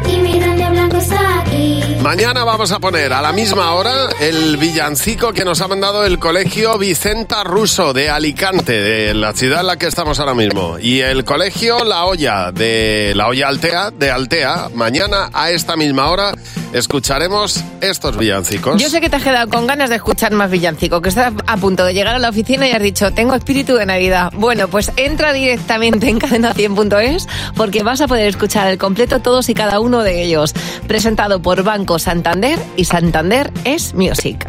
y 0.09 0.17
mi 0.19 0.39
grande 0.39 0.71
blanco 0.71 0.97
está 0.99 1.41
aquí. 1.41 1.94
Mañana 2.05 2.45
vamos 2.45 2.71
a 2.71 2.81
poner 2.81 3.15
a 3.15 3.23
la 3.23 3.33
misma 3.33 3.73
hora 3.73 4.11
el 4.21 4.59
villancico 4.59 5.33
que 5.33 5.43
nos 5.43 5.63
ha 5.63 5.69
mandado 5.69 6.05
el 6.05 6.19
colegio 6.19 6.77
Vicenta 6.77 7.45
Russo 7.45 7.95
de 7.95 8.11
Alicante, 8.11 8.75
de 8.75 9.15
la 9.15 9.33
ciudad 9.33 9.61
en 9.61 9.69
la 9.69 9.79
que 9.79 9.87
estamos 9.87 10.21
ahora 10.21 10.35
mismo. 10.35 10.79
Y 10.79 11.01
el 11.01 11.25
colegio 11.25 11.83
La 11.83 12.05
Olla, 12.05 12.53
de 12.53 13.15
La 13.17 13.29
Olla 13.29 13.49
Altea, 13.49 13.91
de 13.91 14.11
Altea. 14.11 14.69
Mañana 14.75 15.31
a 15.33 15.51
esta 15.51 15.77
misma 15.77 16.11
hora 16.11 16.35
escucharemos 16.75 17.65
estos 17.81 18.17
villancicos. 18.19 18.83
Yo 18.83 18.91
sé 18.91 19.01
que 19.01 19.09
te 19.09 19.17
has 19.17 19.23
quedado 19.23 19.49
con 19.49 19.67
ganas 19.67 19.89
de 19.89 19.97
escuchar 19.97 20.33
más 20.33 20.51
villancico, 20.51 21.01
que 21.01 21.09
estás 21.09 21.33
a 21.47 21.57
punto 21.57 21.85
de 21.85 21.95
llegar 21.95 22.17
a 22.17 22.19
la 22.19 22.29
oficina 22.29 22.69
y 22.69 22.73
has 22.73 22.83
dicho, 22.83 23.13
tengo 23.13 23.35
espíritu 23.35 23.77
de 23.77 23.87
Navidad. 23.87 24.33
Bueno, 24.35 24.69
pues 24.69 24.91
entra 24.97 25.33
directamente 25.33 26.09
en 26.09 26.19
cadena100.es 26.19 27.29
porque 27.57 27.83
vas 27.83 28.01
a 28.01 28.09
poder 28.09 28.27
escuchar 28.27 28.67
al 28.67 28.77
completo 28.77 29.21
todos 29.21 29.49
y 29.49 29.55
cada 29.55 29.79
uno 29.81 30.03
de 30.03 30.23
ellos. 30.23 30.53
Presentado 30.89 31.41
por 31.41 31.63
Banco 31.63 31.99
Santander 31.99 32.59
y 32.77 32.85
Santander 32.85 33.51
es 33.65 33.95
Music. 33.95 34.47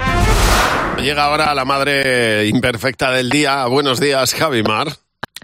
Llega 1.00 1.26
ahora 1.26 1.54
la 1.54 1.66
madre 1.66 2.48
imperfecta 2.48 3.12
del 3.12 3.30
día. 3.30 3.66
Buenos 3.68 4.00
días, 4.00 4.34
Javi 4.34 4.64
Mar. 4.64 4.88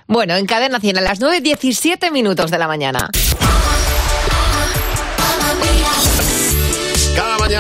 Bueno, 0.08 0.36
en 0.36 0.46
Cadena 0.46 0.80
100 0.80 0.98
a 0.98 1.02
las 1.02 1.22
9.17 1.22 2.12
minutos 2.12 2.50
de 2.50 2.58
la 2.58 2.68
mañana. 2.68 3.10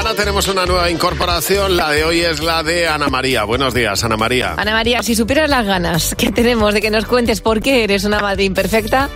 Mañana 0.04 0.16
tenemos 0.16 0.47
una 0.47 0.66
nueva 0.66 0.89
incorporación. 0.89 1.78
La 1.78 1.91
de 1.91 2.04
hoy 2.04 2.22
es 2.22 2.41
la 2.41 2.64
de 2.64 2.88
Ana 2.88 3.08
María. 3.10 3.43
Buenos 3.43 3.72
días, 3.74 4.04
Ana 4.04 4.18
María. 4.18 4.56
Ana 4.58 4.72
María, 4.72 5.04
si 5.04 5.14
supieras 5.16 5.47
las 5.47 5.64
ganas 5.66 6.16
que 6.16 6.32
tenemos 6.32 6.74
de 6.74 6.82
que 6.82 6.89
nos 6.89 7.06
cuentes 7.06 7.39
por 7.41 7.62
qué 7.62 7.84
eres 7.84 8.04
una 8.04 8.20
madre 8.20 8.43
imperfecta, 8.43 9.10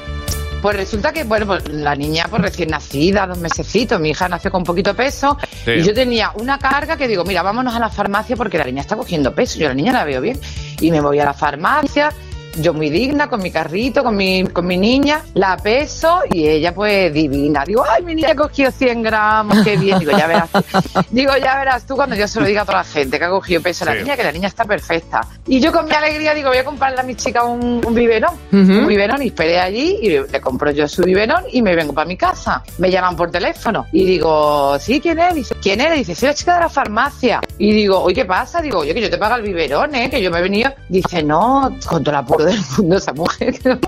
Pues 0.62 0.78
resulta 0.78 1.12
que, 1.14 1.24
bueno, 1.24 1.46
pues 1.48 1.68
la 1.70 1.96
niña 1.96 2.26
pues 2.30 2.42
recién 2.42 2.70
nacida, 2.70 3.26
dos 3.28 3.38
mesecitos, 3.38 4.00
mi 4.00 4.10
hija 4.12 4.28
nació 4.28 4.50
con 4.52 4.64
poquito 4.64 4.96
peso 4.96 5.38
Sí. 5.64 5.72
y 5.72 5.84
yo 5.84 5.94
tenía 5.94 6.32
una 6.36 6.58
carga 6.58 6.98
que 6.98 7.08
digo, 7.08 7.24
mira, 7.24 7.42
vámonos 7.44 7.76
a 7.76 7.80
la 7.80 7.90
farmacia 7.90 8.36
porque 8.36 8.58
la 8.58 8.66
niña 8.66 8.82
está 8.82 8.96
cogiendo 8.96 9.34
peso, 9.36 9.60
yo 9.60 9.68
la 9.68 9.74
niña 9.76 9.92
la 9.92 10.04
veo 10.06 10.22
bien 10.22 10.40
y 10.82 10.90
me 10.92 11.02
voy 11.02 11.20
a 11.20 11.26
la 11.26 11.34
farmacia, 11.36 12.12
yo 12.58 12.74
muy 12.74 12.90
digna 12.90 13.28
con 13.30 13.42
mi 13.42 13.52
carrito, 13.52 14.04
con 14.04 14.16
mi, 14.16 14.44
con 14.46 14.66
mi 14.66 14.78
niña, 14.78 15.22
la 15.34 15.58
peso 15.58 16.22
y 16.32 16.48
ella 16.48 16.74
pues 16.74 17.14
divina. 17.14 17.64
Digo, 17.66 17.84
ay, 17.90 18.04
mi 18.04 18.16
niña 18.16 18.30
ha 18.32 18.36
cogido 18.36 18.72
100 18.72 19.04
gramos, 19.04 19.58
qué 19.64 19.78
bien. 19.78 20.00
Digo, 20.00 20.12
ya 20.18 20.28
verás, 20.28 20.50
digo, 21.10 21.32
ya 21.38 21.58
verás 21.58 21.86
tú 21.86 21.96
cuando 21.96 22.16
yo 22.16 22.28
se 22.28 22.40
lo 22.40 22.46
diga 22.46 22.62
a 22.62 22.66
toda 22.66 22.80
la 22.80 22.84
gente 22.84 23.18
que 23.20 23.26
ha 23.26 23.30
cogido 23.30 23.62
peso 23.62 23.86
la 23.86 23.94
Sí. 23.94 24.00
niña, 24.00 24.16
que 24.18 24.24
la 24.24 24.32
niña 24.32 24.48
está 24.48 24.66
perfecta. 24.66 25.22
Y 25.48 25.60
yo 25.60 25.72
con 25.72 25.86
mi 25.86 25.92
alegría 25.94 26.34
digo, 26.34 26.50
voy 26.50 26.58
a 26.58 26.64
comprarle 26.64 27.00
a 27.00 27.04
mi 27.04 27.16
chica 27.16 27.44
un, 27.44 27.82
un 27.86 27.94
biberón, 27.94 28.34
Ujú. 28.52 28.58
un 28.80 28.88
biberón 28.88 29.22
y 29.22 29.28
esperé 29.28 29.60
allí 29.60 29.98
y 30.02 30.10
le 30.10 30.42
compro 30.42 30.72
yo 30.72 30.88
su 30.88 31.04
biberón 31.04 31.44
y 31.52 31.62
me 31.62 31.76
vengo 31.76 31.94
para 31.94 32.08
mi 32.08 32.18
casa. 32.18 32.64
Me 32.78 32.90
llaman 32.92 33.16
por 33.16 33.32
teléfono 33.32 33.86
y 33.92 34.06
digo, 34.06 34.78
sí, 34.80 35.00
¿quién 35.00 35.20
es? 35.20 35.36
Dice, 35.36 35.56
¿quién 35.62 35.82
eres? 35.82 36.00
Dice, 36.00 36.16
soy 36.16 36.30
la 36.30 36.34
chica 36.36 36.54
de 36.56 36.60
la 36.62 36.70
farmacia. 36.70 37.42
Y 37.58 37.72
digo, 37.74 38.00
oye, 38.02 38.16
¿qué 38.16 38.26
pasa? 38.26 38.62
Digo, 38.62 38.80
oye, 38.80 38.94
que 38.94 39.02
yo 39.02 39.10
te 39.10 39.18
pago 39.18 39.36
el 39.36 39.42
biberón, 39.44 39.94
¿eh? 39.96 40.10
Que 40.10 40.22
yo 40.22 40.32
me 40.32 40.40
he 40.40 40.42
venido. 40.42 40.72
Dice, 40.90 41.24
no, 41.24 41.76
con 41.88 42.04
todo 42.46 42.54
el 42.54 42.62
mundo 42.78 42.98
esa 42.98 43.14
mujer. 43.14 43.60
que 43.60 43.70
no- 43.70 43.80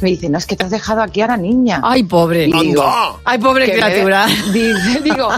Me 0.00 0.08
dice, 0.10 0.28
no, 0.28 0.38
es 0.38 0.46
que 0.46 0.56
te 0.56 0.64
has 0.64 0.70
dejado 0.70 1.02
aquí 1.02 1.20
a 1.20 1.28
la 1.28 1.36
niña. 1.36 1.80
Ay, 1.82 2.02
pobre. 2.02 2.46
Y 2.46 2.52
digo. 2.52 3.20
Ay, 3.24 3.38
pobre 3.38 3.66
me- 3.66 3.72
criatura. 3.74 4.26
Dice, 4.52 5.00
digo, 5.02 5.28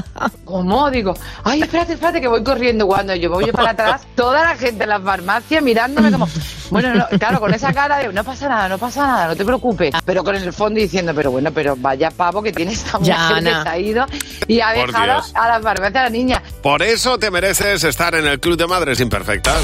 ¿cómo? 0.44 0.90
Digo, 0.90 1.14
ay, 1.44 1.62
espérate, 1.62 1.94
espérate, 1.94 2.20
que 2.20 2.28
voy 2.28 2.42
corriendo. 2.42 2.86
Cuando 2.86 3.14
yo 3.14 3.30
voy 3.30 3.50
para 3.52 3.70
atrás, 3.70 4.02
toda 4.14 4.42
la 4.44 4.57
gente 4.57 4.84
en 4.84 4.88
la 4.90 5.00
farmacia 5.00 5.61
mirándome 5.61 6.11
como, 6.12 6.28
bueno, 6.70 6.94
no, 6.94 7.07
claro, 7.18 7.40
con 7.40 7.52
esa 7.54 7.72
cara 7.72 7.98
de, 7.98 8.12
no 8.12 8.24
pasa 8.24 8.48
nada, 8.48 8.68
no 8.68 8.78
pasa 8.78 9.07
nada, 9.07 9.28
no 9.28 9.36
te 9.36 9.44
preocupes. 9.44 9.94
Pero 10.04 10.24
con 10.24 10.34
el 10.36 10.52
fondo 10.52 10.80
diciendo, 10.80 11.12
pero 11.14 11.30
bueno, 11.30 11.50
pero 11.52 11.76
vaya 11.76 12.11
pavo 12.11 12.42
que 12.42 12.52
tiene 12.52 12.72
esta 12.72 12.98
mujer 12.98 13.14
Ya, 13.14 13.28
que 13.28 13.34
Ana. 13.34 13.62
se 13.62 13.68
ha 13.68 13.78
ido 13.78 14.07
y 14.48 14.61
ha 14.61 14.72
Por 14.74 14.86
dejado 14.88 15.12
Dios. 15.14 15.32
a 15.34 15.48
la 15.48 15.61
farmacia 15.61 16.00
a 16.00 16.04
la 16.04 16.11
niña. 16.11 16.42
Por 16.62 16.82
eso 16.82 17.18
te 17.18 17.30
mereces 17.30 17.84
estar 17.84 18.14
en 18.14 18.26
el 18.26 18.40
Club 18.40 18.57
de 18.57 18.66
Madres 18.66 19.00
Imperfectas. 19.00 19.61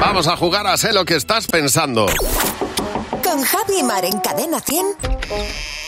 Vamos 0.00 0.26
a 0.26 0.36
jugar 0.36 0.66
a 0.66 0.76
sé 0.76 0.92
lo 0.92 1.04
que 1.04 1.16
estás 1.16 1.46
pensando. 1.46 2.06
Con 3.22 3.42
Javi 3.42 3.82
Mar 3.82 4.04
en 4.04 4.18
Cadena 4.20 4.60
100. 4.60 4.86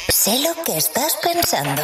Sé 0.08 0.38
lo 0.40 0.62
que 0.64 0.76
estás 0.78 1.16
pensando. 1.22 1.82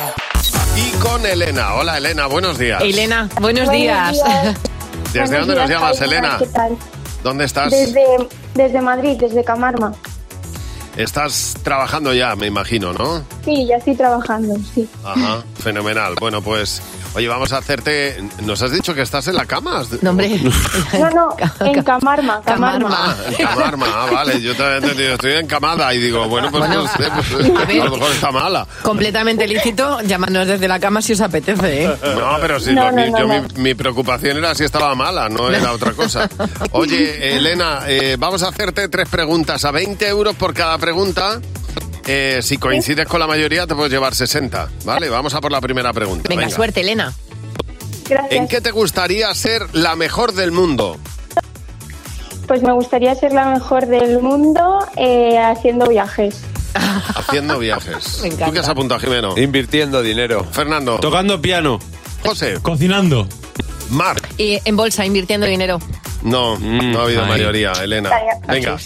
Y 0.77 0.91
con 0.99 1.25
Elena. 1.27 1.75
Hola 1.75 1.99
Elena, 1.99 2.27
buenos 2.27 2.59
días. 2.59 2.81
Elena, 2.83 3.29
buenos, 3.41 3.67
Buenos 3.67 3.73
días. 3.73 4.13
días. 4.13 4.57
¿Desde 5.13 5.27
Buenos 5.27 5.47
dónde 5.47 5.61
nos 5.61 5.71
llamas, 5.71 5.99
Javi, 5.99 6.11
Elena? 6.11 6.37
¿Qué 6.39 6.47
tal? 6.47 6.77
¿Dónde 7.25 7.45
estás? 7.45 7.71
Desde, 7.71 8.05
desde 8.55 8.81
Madrid, 8.81 9.17
desde 9.19 9.45
Camarma. 9.45 9.93
Estás 10.97 11.57
trabajando 11.63 12.13
ya, 12.15 12.35
me 12.37 12.47
imagino, 12.47 12.93
¿no? 12.93 13.23
Sí, 13.45 13.67
ya 13.67 13.77
estoy 13.77 13.95
trabajando, 13.97 14.55
sí. 14.75 14.89
Ajá, 15.05 15.43
fenomenal. 15.63 16.15
Bueno, 16.21 16.43
pues, 16.43 16.81
oye, 17.15 17.29
vamos 17.29 17.53
a 17.53 17.59
hacerte... 17.59 18.23
¿Nos 18.43 18.61
has 18.63 18.73
dicho 18.73 18.95
que 18.95 19.03
estás 19.03 19.27
en 19.29 19.35
la 19.37 19.47
cama? 19.47 19.83
No, 20.03 20.11
hombre. 20.11 20.41
No, 21.01 21.11
no, 21.11 21.37
en 21.67 21.83
Camarma, 21.83 22.41
Camarma. 22.43 22.89
Ah, 22.93 23.17
en 23.29 23.47
Camarma, 23.47 23.87
ah, 23.89 24.07
vale, 24.13 24.41
yo 24.41 24.55
te 24.55 24.63
había 24.63 24.77
entendido, 24.79 25.15
estoy 25.15 25.33
encamada 25.35 25.93
y 25.95 25.99
digo, 25.99 26.27
bueno, 26.29 26.51
pues, 26.51 26.61
Bueno, 26.67 26.83
no 26.83 26.89
sé, 26.89 27.09
pues, 27.31 27.81
a 27.81 27.85
lo 27.85 27.91
mejor 27.97 28.11
está 28.13 28.31
mala. 28.31 28.67
Completamente 28.83 29.47
lícito, 29.47 30.01
llámanos 30.03 30.47
desde 30.47 30.69
la 30.69 30.79
cama 30.79 31.01
si 31.01 31.13
os 31.15 31.21
apetece, 31.21 31.85
¿eh? 31.85 31.97
No, 32.17 32.37
pero 32.41 32.59
No, 32.73 32.91
lo- 32.91 32.93
mi, 32.97 33.05
yo, 33.11 33.27
no. 33.27 33.43
Mi, 33.57 33.63
mi 33.63 33.75
preocupación 33.75 34.37
era 34.39 34.55
si 34.55 34.65
estaba 34.65 34.95
mala, 34.95 35.29
no 35.29 35.49
era 35.51 35.73
otra 35.73 35.93
cosa. 35.93 36.29
Oye, 36.73 37.37
Elena, 37.37 37.81
eh, 37.87 38.17
vamos 38.19 38.43
a 38.43 38.49
hacerte 38.49 38.89
tres 38.89 39.09
preguntas 39.09 39.65
a 39.65 39.71
20 39.71 40.07
euros 40.09 40.35
por 40.37 40.53
cada 40.55 40.77
pregunta. 40.79 41.41
Eh, 42.07 42.41
si 42.43 42.57
coincides 42.57 43.07
con 43.07 43.21
la 43.21 43.27
mayoría, 43.27 43.67
te 43.67 43.75
puedes 43.75 43.93
llevar 43.93 44.15
60, 44.15 44.69
¿vale? 44.85 45.09
Vamos 45.09 45.35
a 45.35 45.41
por 45.41 45.53
la 45.53 45.61
primera 45.61 45.93
pregunta. 45.93 46.29
Venga, 46.29 46.43
Venga. 46.43 46.55
suerte, 46.57 46.81
Elena. 46.81 47.13
¿En 48.31 48.49
qué 48.49 48.61
te 48.61 48.73
gustaría 48.73 49.33
ser 49.35 49.63
la 49.75 49.95
mejor 49.95 50.33
del 50.33 50.51
mundo? 50.51 50.99
Pues 52.49 52.63
me 52.63 52.73
gustaría 52.73 53.15
ser 53.15 53.33
la 53.33 53.47
mejor 53.51 53.87
del 53.87 54.21
mundo 54.21 54.79
eh, 54.97 55.39
haciendo 55.39 55.87
viajes. 55.87 56.41
Haciendo 56.75 57.59
viajes. 57.61 58.19
Me 58.23 58.29
encanta. 58.29 58.47
¿Tú 58.47 58.53
qué 58.53 58.59
has 58.59 58.69
apuntado, 58.69 59.01
Jimeno? 59.01 59.39
Invirtiendo 59.39 60.03
dinero. 60.03 60.45
Fernando. 60.51 60.99
Tocando 60.99 61.41
piano. 61.41 61.79
José. 62.25 62.55
Cocinando. 62.61 63.29
Mar. 63.91 64.17
Y 64.37 64.59
en 64.65 64.77
bolsa, 64.77 65.07
invirtiendo 65.07 65.47
dinero. 65.47 65.79
No, 66.23 66.59
no 66.59 67.01
ha 67.01 67.05
habido 67.05 67.23
ahí. 67.23 67.29
mayoría, 67.29 67.73
Elena. 67.73 68.11
Venga. 68.49 68.77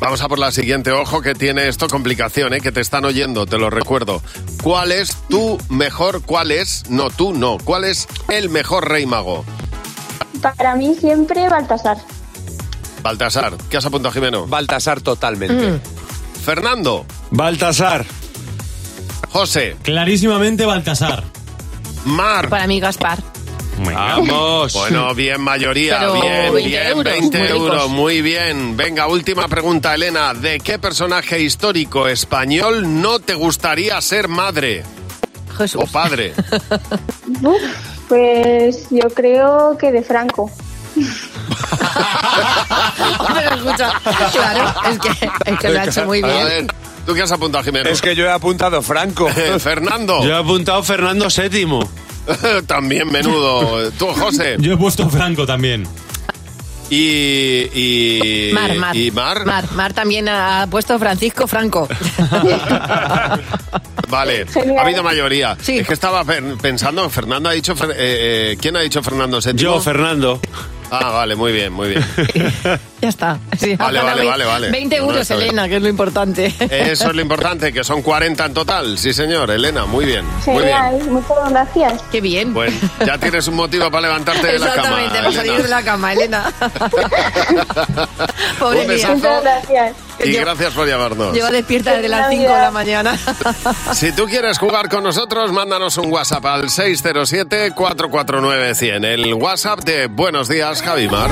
Vamos 0.00 0.20
a 0.22 0.28
por 0.28 0.38
la 0.38 0.50
siguiente. 0.50 0.90
Ojo 0.92 1.22
que 1.22 1.34
tiene 1.34 1.68
esto 1.68 1.88
complicación, 1.88 2.52
¿eh? 2.54 2.60
que 2.60 2.72
te 2.72 2.80
están 2.80 3.04
oyendo, 3.04 3.46
te 3.46 3.58
lo 3.58 3.70
recuerdo. 3.70 4.22
¿Cuál 4.62 4.92
es 4.92 5.16
tu 5.28 5.58
mejor, 5.68 6.22
cuál 6.22 6.50
es, 6.50 6.84
no 6.90 7.10
tú, 7.10 7.32
no, 7.32 7.58
cuál 7.64 7.84
es 7.84 8.06
el 8.28 8.50
mejor 8.50 8.88
rey 8.88 9.06
mago? 9.06 9.44
Para 10.42 10.74
mí 10.76 10.94
siempre 10.94 11.48
Baltasar. 11.48 11.96
Baltasar. 13.02 13.56
¿Qué 13.70 13.76
has 13.76 13.86
apuntado, 13.86 14.12
Jimeno? 14.12 14.46
Baltasar 14.46 15.00
totalmente. 15.00 15.80
Fernando. 16.44 17.06
Baltasar. 17.30 18.04
José. 19.30 19.76
Clarísimamente 19.82 20.64
Baltasar. 20.66 21.24
Mar. 22.04 22.48
Para 22.48 22.66
mí, 22.66 22.80
Gaspar. 22.80 23.33
Vamos. 23.78 24.72
Bueno, 24.72 25.14
bien, 25.14 25.40
mayoría, 25.40 25.98
Pero 26.00 26.12
bien, 26.14 26.52
20 26.54 26.68
bien, 26.68 26.86
euros, 26.86 27.04
20 27.04 27.38
muy 27.38 27.48
euros, 27.48 27.88
muy 27.90 28.22
bien. 28.22 28.76
Venga, 28.76 29.06
última 29.08 29.48
pregunta, 29.48 29.94
Elena. 29.94 30.34
¿De 30.34 30.60
qué 30.60 30.78
personaje 30.78 31.40
histórico 31.40 32.06
español 32.08 33.00
no 33.02 33.18
te 33.18 33.34
gustaría 33.34 34.00
ser 34.00 34.28
madre? 34.28 34.82
Jesús. 35.56 35.82
O 35.82 35.86
padre. 35.86 36.32
Pues 38.08 38.86
yo 38.90 39.08
creo 39.08 39.78
que 39.78 39.90
de 39.90 40.02
Franco. 40.02 40.50
Hombre, 43.18 43.44
escucha, 43.56 43.92
claro, 44.32 44.74
es 44.90 44.98
que, 44.98 45.08
es 45.46 45.58
que 45.58 45.68
lo 45.70 45.80
ha 45.80 45.84
hecho 45.84 46.04
muy 46.04 46.22
A 46.22 46.26
bien. 46.26 46.44
ver, 46.46 46.66
¿tú 47.06 47.14
qué 47.14 47.22
has 47.22 47.32
apuntado, 47.32 47.64
Jimeno? 47.64 47.88
Es 47.88 48.02
que 48.02 48.14
yo 48.14 48.26
he 48.26 48.30
apuntado 48.30 48.82
Franco. 48.82 49.28
Fernando. 49.58 50.22
Yo 50.22 50.30
he 50.30 50.38
apuntado 50.38 50.82
Fernando 50.82 51.28
VII. 51.28 51.80
También 52.66 53.10
menudo. 53.10 53.90
Tú, 53.92 54.06
José. 54.06 54.56
Yo 54.58 54.74
he 54.74 54.76
puesto 54.76 55.08
Franco 55.10 55.46
también. 55.46 55.86
Y, 56.90 57.66
y, 57.74 58.50
Mar, 58.52 58.74
Mar. 58.76 58.96
y 58.96 59.10
Mar. 59.10 59.46
Mar, 59.46 59.72
Mar 59.72 59.92
también 59.94 60.28
ha 60.28 60.66
puesto 60.70 60.98
Francisco 60.98 61.46
Franco. 61.46 61.88
Vale, 64.08 64.46
Genial. 64.46 64.78
ha 64.78 64.82
habido 64.82 65.02
mayoría. 65.02 65.56
Es 65.66 65.86
que 65.86 65.94
estaba 65.94 66.24
pen- 66.24 66.58
pensando, 66.58 67.08
Fernando 67.10 67.48
ha 67.48 67.52
dicho... 67.52 67.72
Eh, 67.72 68.52
eh, 68.52 68.56
¿Quién 68.60 68.76
ha 68.76 68.80
dicho 68.80 69.02
Fernando 69.02 69.40
VII? 69.40 69.54
Yo, 69.56 69.80
Fernando. 69.80 70.40
Ah, 71.02 71.10
vale, 71.10 71.36
muy 71.36 71.52
bien, 71.52 71.72
muy 71.72 71.88
bien. 71.90 72.04
Ya 73.04 73.10
está. 73.10 73.38
Sí, 73.60 73.76
Vale, 73.76 74.00
vale, 74.00 74.24
vale, 74.24 74.44
vale. 74.46 74.70
20 74.70 74.96
No, 74.96 75.02
no, 75.02 75.08
euros, 75.10 75.22
está 75.22 75.34
bien. 75.36 75.48
Elena, 75.48 75.68
que 75.68 75.76
es 75.76 75.82
lo 75.82 75.88
importante. 75.90 76.46
Eso 76.58 77.08
es 77.10 77.14
lo 77.14 77.20
importante, 77.20 77.70
que 77.70 77.84
son 77.84 78.00
40 78.00 78.46
en 78.46 78.54
total. 78.54 78.96
Sí, 78.96 79.12
señor, 79.12 79.50
Elena, 79.50 79.84
muy 79.84 80.06
bien. 80.06 80.24
Muy 80.46 80.64
bien. 80.64 80.74
Genial, 80.78 81.10
muchas 81.10 81.50
gracias. 81.50 82.02
Qué 82.10 82.22
bien. 82.22 82.54
Pues 82.54 82.72
ya 83.04 83.18
tienes 83.18 83.46
un 83.46 83.56
motivo 83.56 83.90
para 83.90 84.06
levantarte 84.08 84.46
de 84.46 84.58
la 84.58 84.74
cama. 84.74 85.04
Exactamente, 85.04 85.18
para 85.18 85.32
salir 85.32 85.50
Elena. 85.52 85.64
de 85.64 85.68
la 85.70 85.82
cama, 85.82 86.12
Elena. 86.14 86.52
Pobre 88.58 88.82
Un 88.82 88.86
besazo. 88.88 89.14
Muchas 89.16 89.42
gracias. 89.42 89.96
Y 90.22 90.32
gracias 90.32 90.74
por 90.74 90.86
llamarnos. 90.86 91.32
Lleva 91.34 91.50
despierta 91.50 91.94
desde 91.94 92.08
las 92.08 92.28
5 92.30 92.42
de 92.42 92.48
la 92.48 92.70
mañana. 92.70 93.18
Si 93.92 94.12
tú 94.12 94.24
quieres 94.26 94.58
jugar 94.58 94.88
con 94.88 95.02
nosotros, 95.04 95.52
mándanos 95.52 95.96
un 95.98 96.10
WhatsApp 96.12 96.44
al 96.46 96.64
607-449-100. 96.64 99.04
El 99.04 99.34
WhatsApp 99.34 99.80
de 99.80 100.06
Buenos 100.06 100.48
Días, 100.48 100.80
Javimar. 100.82 101.30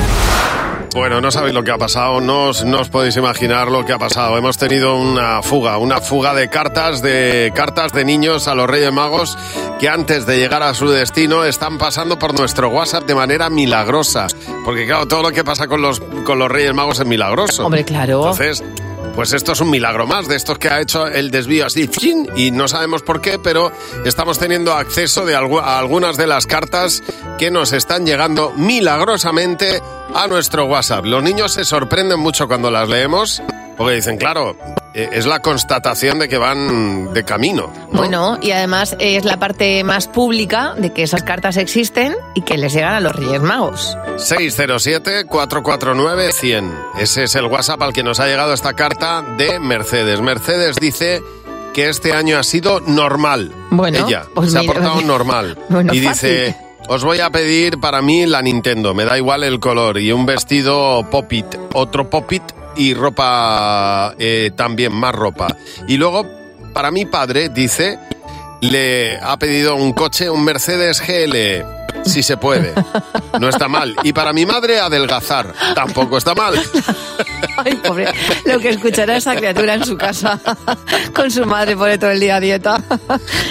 Bueno, 0.95 1.23
no 1.23 1.31
sabéis 1.31 1.55
lo 1.55 1.65
que 1.65 1.71
ha 1.71 1.79
pasado, 1.79 2.21
no 2.21 2.49
os, 2.49 2.65
no 2.65 2.81
os 2.81 2.91
podéis 2.91 3.17
imaginar 3.17 3.69
lo 3.69 3.87
que 3.87 3.95
ha 3.95 3.99
pasado. 3.99 4.37
Hemos 4.37 4.59
tenido 4.59 4.95
una 4.97 5.43
fuga, 5.43 5.79
una 5.79 6.03
fuga 6.03 6.35
de 6.35 6.51
cartas, 6.51 7.01
de 7.01 7.51
cartas 7.55 7.93
de 7.93 8.05
niños 8.05 8.47
a 8.47 8.55
los 8.55 8.69
Reyes 8.69 8.93
Magos 8.93 9.39
que 9.81 9.89
antes 9.89 10.27
de 10.27 10.37
llegar 10.37 10.63
a 10.63 10.75
su 10.75 10.91
destino 10.91 11.45
están 11.45 11.79
pasando 11.79 12.19
por 12.19 12.39
nuestro 12.39 12.69
WhatsApp 12.69 13.05
de 13.05 13.15
manera 13.15 13.49
milagrosa. 13.49 14.27
Porque 14.67 14.85
claro, 14.85 15.09
todo 15.09 15.23
lo 15.23 15.31
que 15.31 15.43
pasa 15.45 15.67
con 15.67 15.81
los, 15.81 15.99
con 16.25 16.39
los 16.39 16.51
Reyes 16.51 16.75
Magos 16.75 17.01
es 17.01 17.07
milagroso. 17.07 17.65
Hombre, 17.65 17.85
claro. 17.85 18.31
Entonces, 18.31 18.63
pues 19.15 19.33
esto 19.33 19.53
es 19.53 19.61
un 19.61 19.71
milagro 19.71 20.07
más 20.07 20.29
de 20.29 20.37
estos 20.37 20.59
que 20.59 20.69
ha 20.69 20.81
hecho 20.81 21.07
el 21.07 21.31
desvío 21.31 21.67
así 21.67 21.89
y 22.35 22.51
no 22.51 22.69
sabemos 22.69 23.03
por 23.03 23.21
qué, 23.21 23.39
pero 23.39 23.73
estamos 24.05 24.39
teniendo 24.39 24.73
acceso 24.73 25.27
de 25.27 25.35
a 25.35 25.79
algunas 25.79 26.17
de 26.17 26.27
las 26.27 26.47
cartas 26.47 27.03
que 27.39 27.51
nos 27.51 27.73
están 27.73 28.07
llegando 28.07 28.53
milagrosamente 28.57 29.83
a 30.15 30.27
nuestro 30.29 30.67
WhatsApp. 30.67 31.05
Los 31.05 31.23
niños 31.23 31.53
se 31.53 31.65
sorprenden 31.65 32.21
mucho 32.21 32.49
cuando 32.49 32.71
las 32.71 32.89
leemos 32.89 33.43
porque 33.83 33.97
dicen, 33.97 34.17
claro, 34.17 34.57
eh, 34.95 35.09
es 35.13 35.27
la 35.27 35.41
constatación 35.41 36.19
de 36.19 36.29
que 36.29 36.39
van 36.39 37.13
de 37.13 37.25
camino. 37.25 37.73
Bueno, 37.93 38.39
y 38.41 38.53
además 38.53 38.97
es 38.99 39.25
la 39.25 39.39
parte 39.39 39.85
más 39.85 40.09
pública 40.09 40.75
de 40.77 40.93
que 40.93 41.03
esas 41.03 41.23
cartas 41.23 41.57
existen 41.57 42.15
y 42.35 42.43
que 42.43 42.57
les 42.59 42.73
llegan 42.73 42.95
a 42.95 43.01
los 43.01 43.15
Reyes 43.15 43.43
Magos. 43.43 43.97
607-449-100. 44.17 46.73
Ese 46.99 47.25
es 47.25 47.35
el 47.35 47.47
WhatsApp 47.47 47.83
al 47.83 47.93
que 47.93 48.03
nos 48.03 48.21
ha 48.21 48.27
llegado 48.27 48.53
esta 48.53 48.75
carta 48.75 49.23
de 49.37 49.59
Mercedes. 49.59 50.21
Mercedes 50.21 50.77
dice 50.81 51.23
que 51.75 51.89
este 51.89 52.13
año 52.13 52.39
ha 52.39 52.43
sido 52.43 52.81
normal. 52.81 53.53
Bueno, 53.71 54.07
Ella 54.07 54.25
pues 54.35 54.53
se 54.53 54.59
mira, 54.59 54.71
ha 54.71 54.75
portado 54.75 55.01
normal. 55.03 55.59
Bueno, 55.69 55.95
y 55.95 56.01
fácil. 56.03 56.31
dice, 56.31 56.57
os 56.89 57.05
voy 57.05 57.21
a 57.21 57.31
pedir 57.31 57.79
para 57.79 58.03
mí 58.03 58.27
la 58.27 58.43
Nintendo, 58.43 58.95
me 58.95 59.05
da 59.05 59.17
igual 59.17 59.45
el 59.45 59.61
color, 59.61 59.99
y 59.99 60.13
un 60.13 60.27
vestido 60.27 61.09
popit, 61.11 61.47
otro 61.73 62.09
popit 62.11 62.43
y 62.77 62.95
ropa 62.95 64.15
eh, 64.19 64.51
también, 64.57 64.93
más 64.93 65.15
ropa. 65.15 65.57
Y 65.89 65.97
luego, 65.97 66.27
para 66.73 66.91
mi 66.91 67.05
padre, 67.07 67.49
dice, 67.49 67.99
le 68.63 69.19
ha 69.21 69.37
pedido 69.39 69.77
un 69.77 69.93
coche, 69.93 70.31
un 70.31 70.43
Mercedes 70.45 71.01
GL. 71.07 71.65
Si 72.05 72.23
se 72.25 72.37
puede. 72.37 72.73
No 73.39 73.49
está 73.49 73.69
mal. 73.69 73.95
Y 74.03 74.13
para 74.13 74.33
mi 74.33 74.45
madre, 74.45 74.81
adelgazar. 74.81 75.53
Tampoco 75.75 76.19
está 76.19 76.35
mal. 76.35 76.55
Ay, 77.59 77.75
pobre. 77.77 78.09
Lo 78.45 78.59
que 78.59 78.71
escuchará 78.71 79.17
esa 79.17 79.37
criatura 79.37 79.75
en 79.75 79.85
su 79.85 79.97
casa 79.97 80.41
con 81.15 81.31
su 81.31 81.45
madre 81.47 81.77
pone 81.77 81.99
todo 81.99 82.11
el 82.11 82.19
día 82.19 82.37
a 82.37 82.41
dieta. 82.41 82.83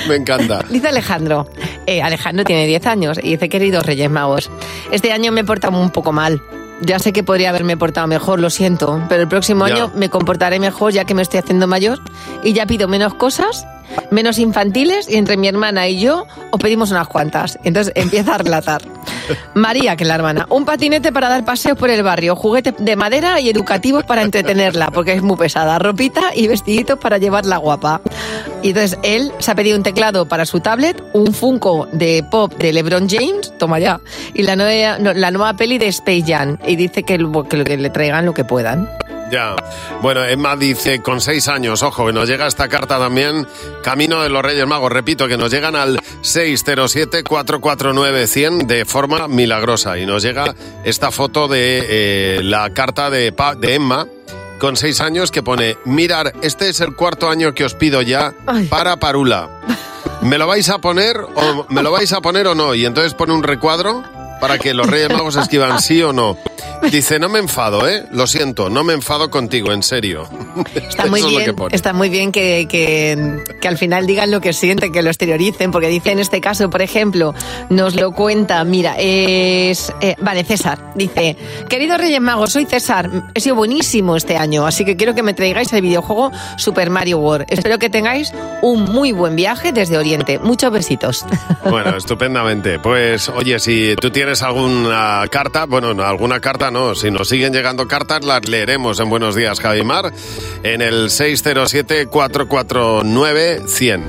Me 0.10 0.16
encanta. 0.16 0.66
Dice 0.70 0.90
Alejandro. 0.90 1.48
eh, 1.86 2.02
Alejandro 2.02 2.44
tiene 2.44 2.66
10 2.68 2.86
años 2.88 3.20
y 3.24 3.32
dice, 3.32 3.48
queridos 3.48 3.86
Reyes 3.86 4.10
Magos, 4.10 4.50
este 4.92 5.14
año 5.14 5.32
me 5.32 5.42
he 5.42 5.46
portado 5.46 5.78
un 5.80 5.90
poco 5.92 6.12
mal. 6.12 6.42
Ya 6.82 7.00
sé 7.00 7.14
que 7.14 7.24
podría 7.24 7.50
haberme 7.52 7.78
portado 7.78 8.08
mejor, 8.08 8.40
lo 8.42 8.50
siento, 8.50 9.02
pero 9.08 9.22
el 9.22 9.28
próximo 9.30 9.68
Ya. 9.68 9.76
año 9.76 9.92
me 9.96 10.10
comportaré 10.10 10.60
mejor 10.60 10.92
ya 10.92 11.06
que 11.06 11.14
me 11.14 11.22
estoy 11.22 11.40
haciendo 11.40 11.68
mayor 11.68 12.00
y 12.44 12.54
ya 12.54 12.66
pido 12.66 12.88
menos 12.88 13.14
cosas, 13.14 13.66
menos 14.10 14.40
infantiles 14.40 15.10
y 15.10 15.16
entre 15.16 15.38
mi 15.38 15.48
hermana 15.48 15.88
y 15.88 16.00
yo 16.00 16.26
os 16.52 16.60
pedimos 16.60 16.92
unas 16.92 17.08
cuantas. 17.08 17.60
Entonces 17.64 17.94
empieza 17.96 18.36
a 18.36 18.38
relatar. 18.38 18.82
María, 19.54 19.96
que 19.96 20.04
es 20.04 20.08
la 20.08 20.16
hermana, 20.16 20.46
un 20.50 20.66
patinete 20.66 21.12
para 21.12 21.30
dar 21.30 21.46
paseos 21.46 21.78
por 21.78 21.90
el 21.90 22.04
barrio, 22.04 22.36
juguetes 22.36 22.74
de 22.78 22.96
madera 22.96 23.40
y 23.40 23.50
educativos 23.50 24.04
para 24.04 24.22
entretenerla, 24.22 24.92
porque 24.92 25.14
es 25.14 25.22
muy 25.22 25.38
pesada, 25.38 25.80
ropita 25.80 26.36
y 26.36 26.48
vestiditos 26.48 27.00
para 27.00 27.18
llevarla 27.18 27.58
guapa. 27.58 28.02
Y 28.62 28.70
entonces 28.70 29.00
él 29.04 29.32
se 29.40 29.52
ha 29.52 29.56
pedido 29.56 29.78
un 29.78 29.84
teclado 29.84 30.28
para 30.28 30.46
su 30.46 30.60
tablet, 30.60 31.02
un 31.14 31.34
Funko 31.34 31.88
de 31.92 32.24
pop 32.30 32.54
de 32.54 32.74
LeBron 32.74 33.10
James, 33.10 33.54
toma 33.58 33.80
ya, 33.80 34.00
y 34.34 34.44
la 34.44 34.56
nueva, 34.56 35.00
la 35.00 35.32
nueva 35.32 35.54
peli 35.54 35.78
de 35.78 35.88
Space 35.88 36.24
Jam. 36.26 36.58
Y 36.66 36.76
dice 36.76 37.04
que, 37.04 37.18
que 37.50 37.78
le 37.78 37.90
traigan 37.90 38.26
lo 38.26 38.34
que 38.34 38.44
puedan. 38.44 38.90
Ya. 39.32 39.56
Bueno, 40.02 40.26
Emma 40.26 40.56
dice, 40.58 41.02
con 41.02 41.22
seis 41.22 41.48
años, 41.48 41.82
ojo, 41.84 42.08
que 42.08 42.14
nos 42.14 42.28
llega 42.28 42.48
esta 42.48 42.68
carta 42.68 43.00
también, 43.00 43.48
Camino 43.82 44.22
de 44.22 44.30
los 44.30 44.44
Reyes 44.44 44.68
Magos, 44.68 44.92
repito, 44.92 45.28
que 45.28 45.38
nos 45.38 45.50
llegan 45.52 45.76
al 45.76 46.00
607-449-100 46.22 48.66
de 48.68 48.86
forma 48.86 49.28
milagrosa. 49.28 49.98
Y 49.98 50.06
nos 50.06 50.24
llega 50.24 50.54
esta 50.84 51.12
foto 51.12 51.48
de 51.48 51.86
eh, 51.88 52.42
la 52.44 52.72
carta 52.74 53.10
de, 53.10 53.32
Pa- 53.32 53.56
de 53.56 53.76
Emma, 53.76 54.06
con 54.60 54.76
seis 54.76 55.00
años, 55.02 55.32
que 55.32 55.42
pone, 55.44 55.78
mirar, 55.86 56.34
este 56.42 56.70
es 56.70 56.82
el 56.82 56.96
cuarto 56.96 57.30
año 57.30 57.54
que 57.54 57.64
os 57.66 57.74
pido 57.74 58.02
ya 58.02 58.34
para 58.70 58.98
Parula. 58.98 59.62
¿Me 60.22 60.38
lo 60.38 60.46
vais 60.46 60.70
a 60.70 60.78
poner 60.78 61.18
o 61.18 61.66
me 61.70 61.82
lo 61.82 61.92
vais 61.92 62.14
a 62.14 62.22
poner 62.22 62.46
o 62.48 62.54
no? 62.54 62.76
Y 62.76 62.86
entonces 62.86 63.16
pone 63.16 63.34
un 63.34 63.42
recuadro 63.42 64.04
para 64.42 64.58
que 64.58 64.74
los 64.74 64.88
Reyes 64.88 65.10
Magos 65.10 65.38
escriban 65.38 65.82
sí 65.82 66.02
o 66.02 66.12
no. 66.12 66.36
Dice, 66.92 67.20
no 67.20 67.30
me 67.30 67.38
enfado, 67.38 67.88
¿eh? 67.88 68.06
Lo 68.12 68.26
siento, 68.26 68.70
no 68.70 68.84
me 68.84 68.94
enfado 68.94 69.30
contigo, 69.30 69.72
en 69.72 69.84
serio. 69.84 70.28
Está 70.74 71.06
muy 71.10 71.22
bien, 71.22 71.56
está 71.72 71.94
muy 71.94 72.10
bien 72.10 72.32
que, 72.32 72.68
que, 72.68 73.44
que 73.62 73.68
al 73.68 73.78
final 73.78 74.08
digan 74.08 74.32
lo 74.32 74.42
que 74.42 74.52
sienten, 74.52 74.92
que 74.92 75.04
lo 75.04 75.10
exterioricen, 75.10 75.72
porque 75.72 75.88
dice 75.90 76.12
en 76.12 76.20
este 76.20 76.42
caso, 76.42 76.70
por 76.72 76.82
ejemplo, 76.82 77.36
nos 77.70 77.96
lo 77.96 78.12
cuenta, 78.14 78.64
mira, 78.64 78.96
es... 78.98 79.94
eh, 80.02 80.16
vale, 80.20 80.44
César, 80.44 80.92
dice, 80.96 81.38
querido 81.70 81.98
Reyes 81.98 82.20
Magos, 82.20 82.52
soy 82.52 82.66
César, 82.66 83.10
he 83.36 83.40
sido 83.40 83.56
buenísimo 83.56 84.16
este 84.16 84.36
año, 84.36 84.66
así 84.66 84.84
que 84.84 84.98
quiero 84.98 85.14
que 85.14 85.22
me 85.22 85.36
traigáis 85.36 85.72
el 85.74 85.84
videojuego 85.84 86.32
Super 86.58 86.90
Mario 86.90 87.20
World. 87.20 87.46
Espero 87.48 87.78
que 87.78 87.92
tengáis 87.92 88.34
un 88.64 88.86
muy 88.86 89.12
buen 89.12 89.36
viaje 89.36 89.72
desde 89.72 89.98
Oriente. 90.00 90.40
Muchos 90.40 90.72
besitos. 90.72 91.26
Bueno, 91.70 91.96
estupendamente. 91.96 92.80
Pues, 92.80 93.30
oye, 93.30 93.60
si 93.60 93.96
tú 94.02 94.10
tienes 94.10 94.31
alguna 94.42 95.26
carta, 95.30 95.66
bueno, 95.66 95.94
no, 95.94 96.04
alguna 96.04 96.40
carta 96.40 96.72
no, 96.72 96.96
si 96.96 97.12
nos 97.12 97.28
siguen 97.28 97.52
llegando 97.52 97.86
cartas, 97.88 98.24
las 98.24 98.48
leeremos 98.48 99.02
en 99.02 99.10
Buenos 99.10 99.36
Días, 99.36 99.60
Javimar, 99.60 100.14
en 100.64 100.82
el 100.82 101.10
607-449-100. 101.10 104.04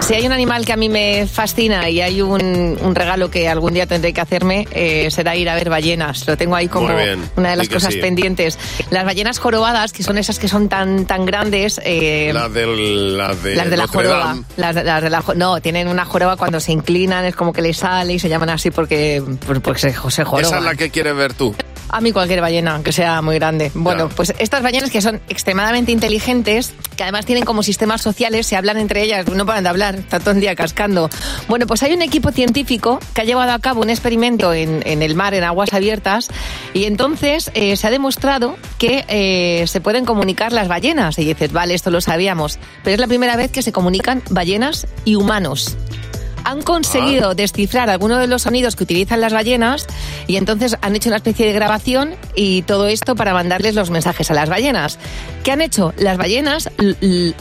Si 0.00 0.14
hay 0.14 0.24
un 0.26 0.32
animal 0.32 0.64
que 0.64 0.72
a 0.72 0.76
mí 0.76 0.88
me 0.88 1.26
fascina 1.26 1.90
y 1.90 2.00
hay 2.00 2.22
un, 2.22 2.78
un 2.80 2.94
regalo 2.94 3.30
que 3.30 3.46
algún 3.46 3.74
día 3.74 3.86
tendré 3.86 4.14
que 4.14 4.22
hacerme, 4.22 4.66
eh, 4.70 5.10
será 5.10 5.36
ir 5.36 5.50
a 5.50 5.54
ver 5.54 5.68
ballenas. 5.68 6.26
Lo 6.26 6.34
tengo 6.38 6.56
ahí 6.56 6.66
como 6.68 6.88
una 7.36 7.50
de 7.50 7.56
las 7.56 7.68
cosas 7.68 7.92
sí. 7.92 8.00
pendientes. 8.00 8.58
Las 8.90 9.04
ballenas 9.04 9.38
jorobadas, 9.38 9.92
que 9.92 10.02
son 10.02 10.16
esas 10.16 10.38
que 10.38 10.48
son 10.48 10.70
tan, 10.70 11.04
tan 11.04 11.26
grandes. 11.26 11.78
eh, 11.84 12.30
La, 12.32 12.48
del, 12.48 13.18
de, 13.42 13.54
las 13.54 13.70
de 13.70 13.76
la 13.76 13.84
Notre 13.84 13.86
joroba. 14.08 14.18
Dame. 14.24 14.42
Las 14.56 14.74
de, 14.74 14.84
las 14.84 15.02
de 15.02 15.10
la 15.10 15.22
no, 15.36 15.60
tienen 15.60 15.88
una 15.88 16.06
joroba 16.06 16.36
cuando 16.36 16.58
se 16.58 16.72
inclinan, 16.72 17.26
es 17.26 17.36
como 17.36 17.52
que 17.52 17.60
les 17.60 17.76
sale 17.76 18.14
y 18.14 18.18
se 18.18 18.30
llaman 18.30 18.48
así 18.48 18.70
porque, 18.70 19.22
pues, 19.46 19.60
porque 19.60 19.80
se, 19.80 19.90
se 20.10 20.24
joroban. 20.24 20.44
Esa 20.46 20.58
es 20.58 20.64
la 20.64 20.74
que 20.74 20.88
quieres 20.90 21.14
ver 21.16 21.34
tú. 21.34 21.54
A 21.90 22.00
mí 22.00 22.12
cualquier 22.12 22.40
ballena, 22.40 22.80
que 22.82 22.92
sea 22.92 23.22
muy 23.22 23.36
grande. 23.36 23.70
Bueno, 23.74 24.08
pues 24.08 24.34
estas 24.38 24.62
ballenas 24.62 24.90
que 24.90 25.00
son 25.00 25.20
extremadamente 25.28 25.90
inteligentes, 25.90 26.74
que 26.96 27.02
además 27.02 27.24
tienen 27.24 27.44
como 27.44 27.62
sistemas 27.62 28.02
sociales, 28.02 28.46
se 28.46 28.56
hablan 28.56 28.78
entre 28.78 29.02
ellas, 29.02 29.26
no 29.26 29.46
paran 29.46 29.64
de 29.64 29.70
hablar, 29.70 29.94
está 29.94 30.20
todo 30.20 30.32
el 30.32 30.40
día 30.40 30.54
cascando. 30.54 31.08
Bueno, 31.48 31.66
pues 31.66 31.82
hay 31.82 31.94
un 31.94 32.02
equipo 32.02 32.30
científico 32.30 33.00
que 33.14 33.22
ha 33.22 33.24
llevado 33.24 33.52
a 33.52 33.58
cabo 33.58 33.80
un 33.80 33.90
experimento 33.90 34.52
en, 34.52 34.82
en 34.86 35.02
el 35.02 35.14
mar, 35.14 35.34
en 35.34 35.44
aguas 35.44 35.72
abiertas, 35.72 36.28
y 36.74 36.84
entonces 36.84 37.50
eh, 37.54 37.76
se 37.76 37.86
ha 37.86 37.90
demostrado 37.90 38.56
que 38.78 39.04
eh, 39.08 39.66
se 39.66 39.80
pueden 39.80 40.04
comunicar 40.04 40.52
las 40.52 40.68
ballenas. 40.68 41.18
Y 41.18 41.24
dices, 41.24 41.52
vale, 41.52 41.74
esto 41.74 41.90
lo 41.90 42.00
sabíamos, 42.00 42.58
pero 42.84 42.94
es 42.94 43.00
la 43.00 43.06
primera 43.06 43.36
vez 43.36 43.50
que 43.50 43.62
se 43.62 43.72
comunican 43.72 44.22
ballenas 44.30 44.86
y 45.04 45.14
humanos 45.14 45.76
han 46.48 46.62
conseguido 46.62 47.34
descifrar 47.34 47.90
algunos 47.90 48.20
de 48.20 48.26
los 48.26 48.42
sonidos 48.42 48.74
que 48.74 48.84
utilizan 48.84 49.20
las 49.20 49.34
ballenas 49.34 49.86
y 50.26 50.36
entonces 50.36 50.78
han 50.80 50.96
hecho 50.96 51.10
una 51.10 51.16
especie 51.16 51.46
de 51.46 51.52
grabación 51.52 52.14
y 52.34 52.62
todo 52.62 52.88
esto 52.88 53.14
para 53.16 53.34
mandarles 53.34 53.74
los 53.74 53.90
mensajes 53.90 54.30
a 54.30 54.34
las 54.34 54.48
ballenas. 54.48 54.98
¿Qué 55.44 55.52
han 55.52 55.60
hecho? 55.60 55.92
Las 55.98 56.16
ballenas 56.16 56.70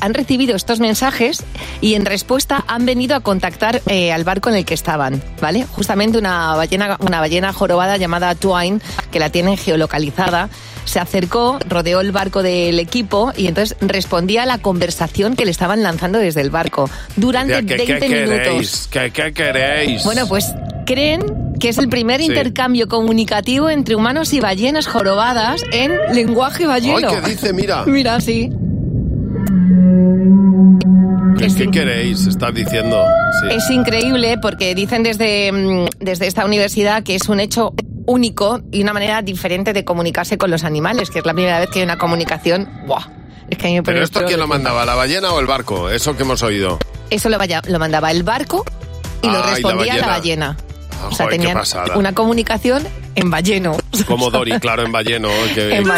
han 0.01 0.13
recibido 0.13 0.57
estos 0.57 0.81
mensajes 0.81 1.41
y 1.79 1.93
en 1.93 2.05
respuesta 2.05 2.65
han 2.67 2.85
venido 2.85 3.15
a 3.15 3.21
contactar 3.21 3.81
eh, 3.87 4.11
al 4.11 4.25
barco 4.25 4.49
en 4.49 4.55
el 4.55 4.65
que 4.65 4.73
estaban, 4.73 5.23
¿vale? 5.39 5.65
Justamente 5.65 6.17
una 6.17 6.57
ballena, 6.57 6.97
una 6.99 7.21
ballena 7.21 7.53
jorobada 7.53 7.95
llamada 7.95 8.35
Twine, 8.35 8.81
que 9.09 9.19
la 9.19 9.29
tienen 9.29 9.55
geolocalizada, 9.55 10.49
se 10.87 10.99
acercó, 10.99 11.59
rodeó 11.69 12.01
el 12.01 12.11
barco 12.11 12.41
del 12.43 12.79
equipo 12.79 13.31
y 13.37 13.47
entonces 13.47 13.77
respondía 13.81 14.43
a 14.43 14.45
la 14.45 14.57
conversación 14.57 15.35
que 15.35 15.45
le 15.45 15.51
estaban 15.51 15.83
lanzando 15.83 16.17
desde 16.19 16.41
el 16.41 16.49
barco 16.49 16.89
durante 17.15 17.65
¿qué, 17.65 17.75
20 17.77 17.99
qué 17.99 18.09
minutos. 18.09 18.37
queréis? 18.39 18.89
¿Qué, 18.91 19.11
qué 19.11 19.33
queréis? 19.33 20.03
Bueno, 20.03 20.27
pues 20.27 20.53
creen 20.85 21.21
que 21.59 21.69
es 21.69 21.77
el 21.77 21.89
primer 21.89 22.19
Sí. 22.21 22.27
intercambio 22.27 22.87
comunicativo 22.87 23.69
entre 23.69 23.95
humanos 23.95 24.31
y 24.33 24.39
ballenas 24.39 24.87
jorobadas 24.87 25.63
en 25.71 25.91
lenguaje 26.13 26.65
balleno. 26.67 27.09
Ay, 27.09 27.15
¿qué 27.23 27.29
dice? 27.29 27.53
Mira. 27.53 27.83
Mira, 27.87 28.19
sí. 28.21 28.49
¿Qué, 31.37 31.47
qué 31.55 31.69
queréis? 31.71 32.25
Estás 32.25 32.53
diciendo. 32.53 33.03
Sí. 33.41 33.55
Es 33.55 33.69
increíble 33.69 34.37
porque 34.41 34.73
dicen 34.73 35.03
desde, 35.03 35.51
mm, 35.51 35.85
desde 35.99 36.27
esta 36.27 36.45
universidad 36.45 37.03
que 37.03 37.15
es 37.15 37.29
un 37.29 37.39
hecho 37.39 37.73
único 38.07 38.61
y 38.71 38.81
una 38.81 38.93
manera 38.93 39.21
diferente 39.21 39.73
de 39.73 39.85
comunicarse 39.85 40.37
con 40.39 40.49
los 40.49 40.63
animales, 40.63 41.11
que 41.11 41.19
es 41.19 41.25
la 41.25 41.33
primera 41.33 41.59
vez 41.59 41.69
que 41.69 41.79
hay 41.79 41.85
una 41.85 41.97
comunicación. 41.99 42.67
¡Buah! 42.87 43.05
Es 43.49 43.57
que 43.59 43.67
a 43.67 43.69
mí 43.69 43.75
me 43.75 43.83
¿Pero 43.83 44.03
esto 44.03 44.25
quién 44.25 44.39
lo 44.39 44.47
mandaba? 44.47 44.83
¿La 44.85 44.95
ballena 44.95 45.31
o 45.31 45.39
el 45.39 45.45
barco? 45.45 45.89
Eso 45.91 46.17
que 46.17 46.23
hemos 46.23 46.41
oído. 46.41 46.79
Eso 47.11 47.29
lo, 47.29 47.37
vaya- 47.37 47.61
lo 47.67 47.77
mandaba 47.79 48.09
el 48.11 48.23
barco 48.23 48.65
y 49.21 49.27
lo 49.27 49.33
Ah, 49.33 49.37
y 49.37 49.41
la 49.43 49.51
respondía 49.51 49.95
la 49.97 50.07
ballena. 50.07 50.09
ballena. 50.47 50.57
Ah, 50.99 51.07
o 51.07 51.11
sea, 51.11 51.25
joder, 51.27 51.39
tenían 51.39 51.61
una 51.95 52.13
comunicación 52.15 52.85
en 53.15 53.29
balleno. 53.29 53.77
Como 54.07 54.31
Dory, 54.31 54.59
claro, 54.59 54.83
en 54.83 54.91
balleno. 54.91 55.29
Que, 55.53 55.77
En 55.77 55.87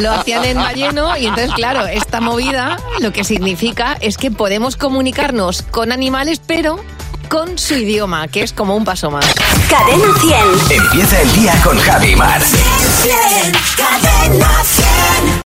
Lo 0.00 0.12
hacían 0.12 0.44
en 0.44 0.56
balleno 0.56 1.16
y 1.16 1.26
entonces, 1.26 1.52
claro, 1.54 1.86
esta 1.86 2.20
movida 2.20 2.76
lo 3.00 3.12
que 3.12 3.24
significa 3.24 3.96
es 4.00 4.16
que 4.16 4.30
podemos 4.30 4.76
comunicarnos 4.76 5.62
con 5.62 5.92
animales, 5.92 6.40
pero 6.46 6.78
con 7.32 7.56
su 7.56 7.72
idioma, 7.72 8.28
que 8.28 8.42
es 8.42 8.52
como 8.52 8.76
un 8.76 8.84
paso 8.84 9.10
más. 9.10 9.24
Cadena 9.70 10.04
100. 10.68 10.82
Empieza 10.82 11.22
el 11.22 11.32
día 11.32 11.54
con 11.64 11.78
Javi 11.78 12.14
Mar. 12.14 12.42
100, 12.42 13.52
cadena 13.74 14.50
100. 14.62 15.32